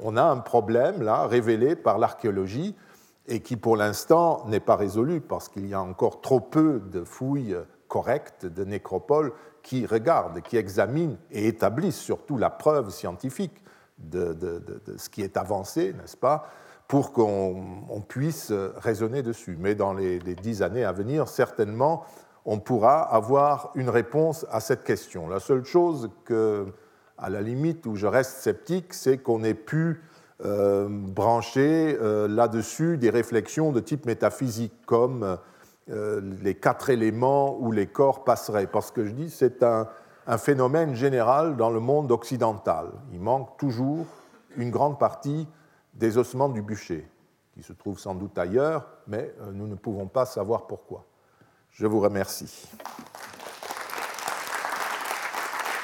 on, 0.03 0.17
a 0.17 0.23
un 0.23 0.39
problème 0.39 1.01
là, 1.01 1.27
révélé 1.27 1.77
par 1.77 1.97
l'archéologie, 1.97 2.75
et 3.27 3.39
qui 3.39 3.57
pour 3.57 3.75
l'instant 3.77 4.45
n'est 4.47 4.59
pas 4.59 4.75
résolu 4.75 5.21
parce 5.21 5.49
qu'il 5.49 5.67
y 5.67 5.73
a 5.73 5.81
encore 5.81 6.21
trop 6.21 6.39
peu 6.39 6.79
de 6.79 7.03
fouilles 7.03 7.57
correctes 7.87 8.45
de 8.45 8.63
nécropoles 8.63 9.33
qui 9.63 9.85
regardent, 9.85 10.41
qui 10.41 10.57
examinent 10.57 11.17
et 11.31 11.47
établissent 11.47 11.99
surtout 11.99 12.37
la 12.37 12.49
preuve 12.49 12.89
scientifique 12.89 13.63
de, 13.97 14.37
ce 14.97 15.09
qui 15.09 15.21
est 15.21 15.37
avancé, 15.37 15.93
n'est-ce 15.93 16.17
pas, 16.17 16.47
pour 16.87 17.11
qu'on 17.13 18.03
puisse 18.07 18.51
raisonner 18.51 19.23
dessus. 19.23 19.57
Mais 19.59 19.73
dans 19.73 19.93
les, 19.93 20.19
dix 20.19 20.61
années 20.61 20.83
à 20.83 20.91
venir, 20.91 21.27
certainement, 21.27 22.03
on 22.45 22.59
pourra 22.59 23.01
avoir 23.01 23.71
une 23.73 23.89
réponse 23.89 24.45
à 24.51 24.59
cette 24.59 24.83
question. 24.83 25.27
La 25.27 25.39
seule 25.39 25.65
chose 25.65 26.11
que, 26.25 26.67
à 27.17 27.29
la 27.29 27.41
limite, 27.41 27.87
où 27.87 27.95
je 27.95 28.05
reste 28.05 28.37
sceptique, 28.37 28.93
c'est 28.93 29.17
qu'on 29.17 29.43
ait 29.43 29.55
pu 29.55 30.01
euh, 30.43 30.87
brancher 30.89 31.97
euh, 32.01 32.27
là-dessus 32.27 32.97
des 32.97 33.09
réflexions 33.09 33.71
de 33.71 33.79
type 33.79 34.05
métaphysique, 34.05 34.73
comme 34.85 35.37
euh, 35.89 36.21
les 36.41 36.55
quatre 36.55 36.89
éléments 36.89 37.57
où 37.57 37.71
les 37.71 37.87
corps 37.87 38.25
passeraient. 38.25 38.67
Parce 38.67 38.91
que 38.91 39.05
je 39.05 39.11
dis, 39.11 39.29
c'est 39.29 39.63
un, 39.63 39.87
phénomène 40.37 40.93
général 40.95 41.55
dans 41.55 41.69
le 41.69 41.79
monde 41.79 42.11
occidental. 42.11 42.87
Il 43.13 43.21
manque 43.21 43.57
toujours 43.57 44.05
une 44.57 44.71
grande 44.71 44.99
partie 44.99 45.47
des 45.93 46.17
ossements 46.17 46.49
du 46.49 46.61
bûcher, 46.61 47.07
qui 47.53 47.63
se 47.63 47.71
trouvent 47.71 47.99
sans 47.99 48.15
doute 48.15 48.37
ailleurs, 48.37 48.87
mais 49.07 49.33
nous 49.53 49.67
ne 49.67 49.75
pouvons 49.75 50.07
pas 50.07 50.25
savoir 50.25 50.65
pourquoi. 50.65 51.05
Je 51.69 51.85
vous 51.85 51.99
remercie. 51.99 52.67